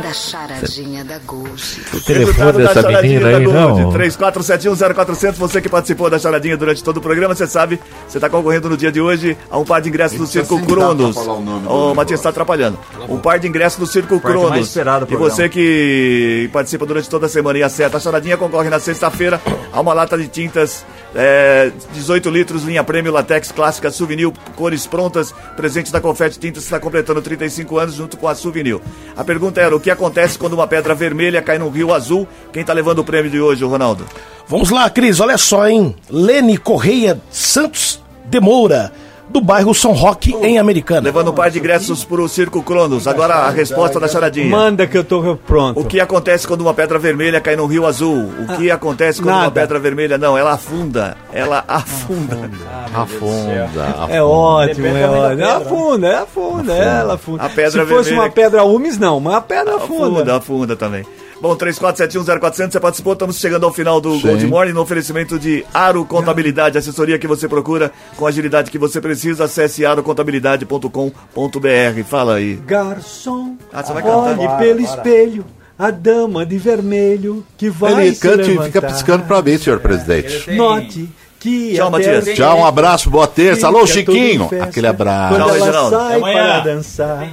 da 0.00 0.12
charadinha 0.12 1.04
da 1.04 1.18
Gold. 1.18 1.82
O 1.92 2.00
telefone 2.00 2.52
dessa 2.52 2.82
charadinha 2.82 3.20
menina 3.20 3.30
da 3.30 3.36
aí, 3.38 3.44
Gold, 3.44 3.80
não. 3.82 3.92
34710400, 3.92 5.32
você 5.34 5.60
que 5.60 5.68
participou 5.68 6.08
da 6.08 6.18
charadinha 6.18 6.56
durante 6.56 6.82
todo 6.82 6.96
o 6.96 7.00
programa, 7.00 7.34
você 7.34 7.46
sabe, 7.46 7.80
você 8.08 8.18
está 8.18 8.30
concorrendo 8.30 8.68
no 8.68 8.76
dia 8.76 8.90
de 8.90 9.00
hoje 9.00 9.36
a 9.50 9.58
um 9.58 9.64
par 9.64 9.80
de 9.80 9.88
ingressos 9.88 10.18
do 10.18 10.26
Circo 10.26 10.60
Cronos. 10.64 11.16
Ô. 11.16 11.94
Matias 11.94 12.20
está 12.20 12.30
atrapalhando. 12.30 12.78
Um 13.08 13.18
par 13.18 13.38
de 13.38 13.48
ingressos 13.48 13.78
do 13.78 13.86
Circo 13.86 14.18
Cronos. 14.20 14.74
E 15.08 15.16
você 15.16 15.48
que 15.48 16.48
participa 16.52 16.86
durante 16.86 17.08
toda 17.08 17.26
a 17.26 17.28
semana 17.28 17.58
e 17.58 17.62
acerta 17.62 17.96
a 17.96 18.00
charadinha, 18.00 18.36
concorre 18.36 18.70
na 18.70 18.80
sexta-feira 18.80 19.40
a 19.72 19.80
uma 19.80 19.92
lata 19.92 20.16
de 20.16 20.28
tintas, 20.28 20.84
é, 21.14 21.70
18 21.92 22.30
litros, 22.30 22.62
linha 22.64 22.82
prêmio, 22.82 23.12
latex 23.12 23.52
clássica, 23.52 23.90
souvenir, 23.90 24.30
cores 24.56 24.86
prontas, 24.86 25.34
presente 25.56 25.92
da 25.92 26.00
Confete 26.00 26.38
Tintas, 26.38 26.64
está 26.64 26.80
completando 26.80 27.20
35 27.20 27.78
anos 27.78 27.94
junto 27.94 28.16
com 28.16 28.28
a 28.28 28.34
souvenir. 28.34 28.80
A 29.16 29.24
pergunta 29.24 29.60
era, 29.60 29.74
o 29.74 29.80
que 29.80 29.90
acontece 29.90 30.38
quando 30.38 30.54
uma 30.54 30.66
pedra 30.66 30.94
vermelha 30.94 31.42
cai 31.42 31.58
num 31.58 31.70
rio 31.70 31.92
azul? 31.92 32.26
Quem 32.52 32.62
está 32.62 32.72
levando 32.72 33.00
o 33.00 33.04
prêmio 33.04 33.30
de 33.30 33.40
hoje, 33.40 33.64
Ronaldo? 33.64 34.06
Vamos 34.48 34.70
lá, 34.70 34.88
Cris, 34.90 35.20
olha 35.20 35.38
só, 35.38 35.68
hein? 35.68 35.94
Lene 36.10 36.58
Correia 36.58 37.20
Santos 37.30 38.02
de 38.24 38.40
Moura, 38.40 38.92
do 39.32 39.40
bairro 39.40 39.74
São 39.74 39.92
Roque, 39.92 40.34
em 40.42 40.58
Americana. 40.58 41.00
Levando 41.00 41.30
um 41.30 41.34
par 41.34 41.50
de 41.50 41.58
ingressos 41.58 42.04
para 42.04 42.20
o 42.20 42.28
Circo 42.28 42.62
Cronos. 42.62 43.06
Agora 43.08 43.34
a 43.34 43.50
resposta 43.50 43.98
da 43.98 44.06
charadinha. 44.06 44.46
Manda 44.50 44.86
que 44.86 44.96
eu 44.96 45.02
tô 45.02 45.36
pronto. 45.46 45.80
O 45.80 45.84
que 45.84 45.98
acontece 45.98 46.46
quando 46.46 46.60
uma 46.60 46.74
pedra 46.74 46.98
vermelha 46.98 47.40
cai 47.40 47.56
no 47.56 47.66
rio 47.66 47.86
azul? 47.86 48.30
O 48.40 48.56
que 48.56 48.70
acontece 48.70 49.20
quando 49.20 49.34
uma 49.34 49.42
nada. 49.44 49.60
pedra 49.60 49.78
vermelha... 49.78 50.18
Não, 50.18 50.36
ela 50.36 50.52
afunda. 50.52 51.16
Ela 51.32 51.64
afunda. 51.66 52.50
Afunda, 52.94 53.64
afunda. 53.96 54.12
É 54.14 54.22
ótimo, 54.22 54.86
é 54.86 55.08
ótimo. 55.08 55.36
pedra, 55.38 55.44
É 55.44 55.50
afunda, 55.52 56.06
é 56.08 56.16
afunda, 56.16 56.72
é, 56.72 56.98
ela 57.00 57.14
afunda. 57.14 57.42
A 57.42 57.48
pedra 57.48 57.70
Se 57.70 57.78
fosse 57.78 57.86
vermelha- 58.10 58.14
uma 58.20 58.30
pedra 58.30 58.64
umes, 58.64 58.98
não, 58.98 59.18
mas 59.18 59.34
a 59.34 59.40
pedra 59.40 59.76
afunda. 59.76 60.04
Afunda, 60.18 60.36
afunda 60.36 60.76
também. 60.76 61.04
Bom, 61.42 61.56
34710400, 61.56 62.70
você 62.70 62.78
participou, 62.78 63.14
estamos 63.14 63.36
chegando 63.36 63.66
ao 63.66 63.72
final 63.72 64.00
do 64.00 64.16
Gold 64.20 64.46
Morning, 64.46 64.72
no 64.72 64.80
oferecimento 64.80 65.40
de 65.40 65.64
Aro 65.74 66.04
Contabilidade, 66.04 66.78
assessoria 66.78 67.18
que 67.18 67.26
você 67.26 67.48
procura 67.48 67.90
com 68.16 68.24
a 68.24 68.28
agilidade 68.28 68.70
que 68.70 68.78
você 68.78 69.00
precisa, 69.00 69.42
acesse 69.44 69.84
arocontabilidade.com.br. 69.84 72.04
Fala 72.06 72.36
aí. 72.36 72.54
Garçom, 72.64 73.56
Ah, 73.72 73.82
você 73.82 73.92
vai 73.92 74.02
cantar? 74.04 74.38
olhe 74.38 74.48
pelo 74.58 74.80
espelho, 74.82 75.44
a 75.76 75.90
dama 75.90 76.46
de 76.46 76.58
vermelho 76.58 77.44
que 77.58 77.68
vai 77.68 78.06
Ele 78.06 78.14
canta 78.16 78.42
e 78.42 78.58
fica 78.62 78.80
piscando 78.82 79.24
pra 79.24 79.42
mim, 79.42 79.58
senhor 79.58 79.80
presidente. 79.80 80.48
Note 80.52 81.10
que 81.40 81.74
Tchau, 81.74 81.90
Matias. 81.90 82.24
Tchau, 82.36 82.58
um 82.60 82.64
abraço, 82.64 83.10
boa 83.10 83.26
terça. 83.26 83.66
Alô, 83.66 83.84
Chiquinho. 83.84 84.48
Aquele 84.60 84.86
abraço. 84.86 85.34
Quando 85.34 85.46
Tchau, 85.46 85.56
ela 85.56 85.64
Reginaldo. 85.66 85.96
sai 85.96 86.06
Até 86.06 86.14
amanhã. 86.18 86.36
para 86.44 86.60
dançar. 86.60 87.28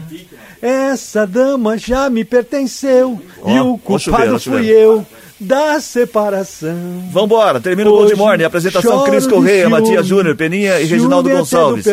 Essa 0.62 1.26
dama 1.26 1.78
já 1.78 2.10
me 2.10 2.26
pertenceu 2.26 3.20
e 3.46 3.60
Ó, 3.60 3.72
o 3.72 3.78
culpado 3.78 4.40
fui 4.40 4.68
eu 4.68 5.06
da 5.40 5.80
separação. 5.80 6.76
Vambora, 7.12 7.62
termina 7.62 7.90
o 7.90 7.94
Gold 7.94 8.16
Morning. 8.16 8.44
Apresentação 8.44 9.06
Cris 9.06 9.26
Correia, 9.26 9.70
Matias 9.70 10.06
Júnior, 10.06 10.36
Peninha 10.36 10.82
e 10.82 10.86
Reginaldo 10.86 11.30
Gonçalves. 11.30 11.86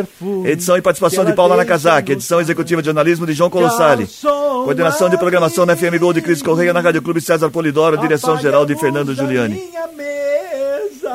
Edição 0.44 0.76
e 0.76 0.82
participação 0.82 1.24
de 1.24 1.32
Paula 1.32 1.56
Nakazaki. 1.56 2.12
Edição 2.12 2.40
executiva 2.40 2.82
de 2.82 2.86
jornalismo 2.86 3.24
de 3.24 3.34
João 3.34 3.48
Colossali. 3.48 4.08
Coordenação 4.20 5.08
de 5.08 5.16
programação 5.16 5.64
na 5.64 5.76
FM 5.76 5.96
Gold 6.00 6.20
de 6.20 6.26
Cris 6.26 6.42
Correia, 6.42 6.72
na 6.72 6.80
Rádio 6.80 7.02
Clube 7.02 7.20
César 7.20 7.48
Polidoro, 7.50 7.96
direção 7.98 8.36
geral 8.36 8.66
de 8.66 8.74
Fernando 8.76 9.14
Giuliani. 9.14 9.62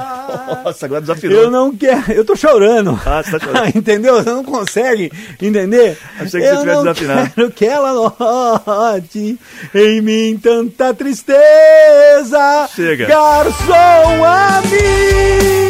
Nossa, 0.63 0.85
agora 0.85 1.01
desafinou. 1.01 1.37
Eu 1.41 1.51
não 1.51 1.75
quero, 1.75 2.11
eu 2.11 2.25
tô 2.25 2.35
chorando. 2.35 2.99
Ah, 3.05 3.21
você 3.23 3.31
tá 3.31 3.39
chorando. 3.45 3.75
Entendeu? 3.75 4.15
Você 4.15 4.29
não 4.29 4.43
consegue 4.43 5.11
entender? 5.41 5.97
Achei 6.19 6.41
que 6.41 6.47
você 6.47 6.51
eu 6.53 6.59
tivesse 6.59 6.65
não 6.65 6.83
desafinado. 6.83 7.31
quero 7.35 7.51
que 7.51 7.65
ela 7.65 7.93
note 7.93 9.39
em 9.73 10.01
mim 10.01 10.39
tanta 10.41 10.93
tristeza. 10.93 12.69
Chega. 12.75 13.07
Garçom 13.07 14.23
amigo. 14.23 15.61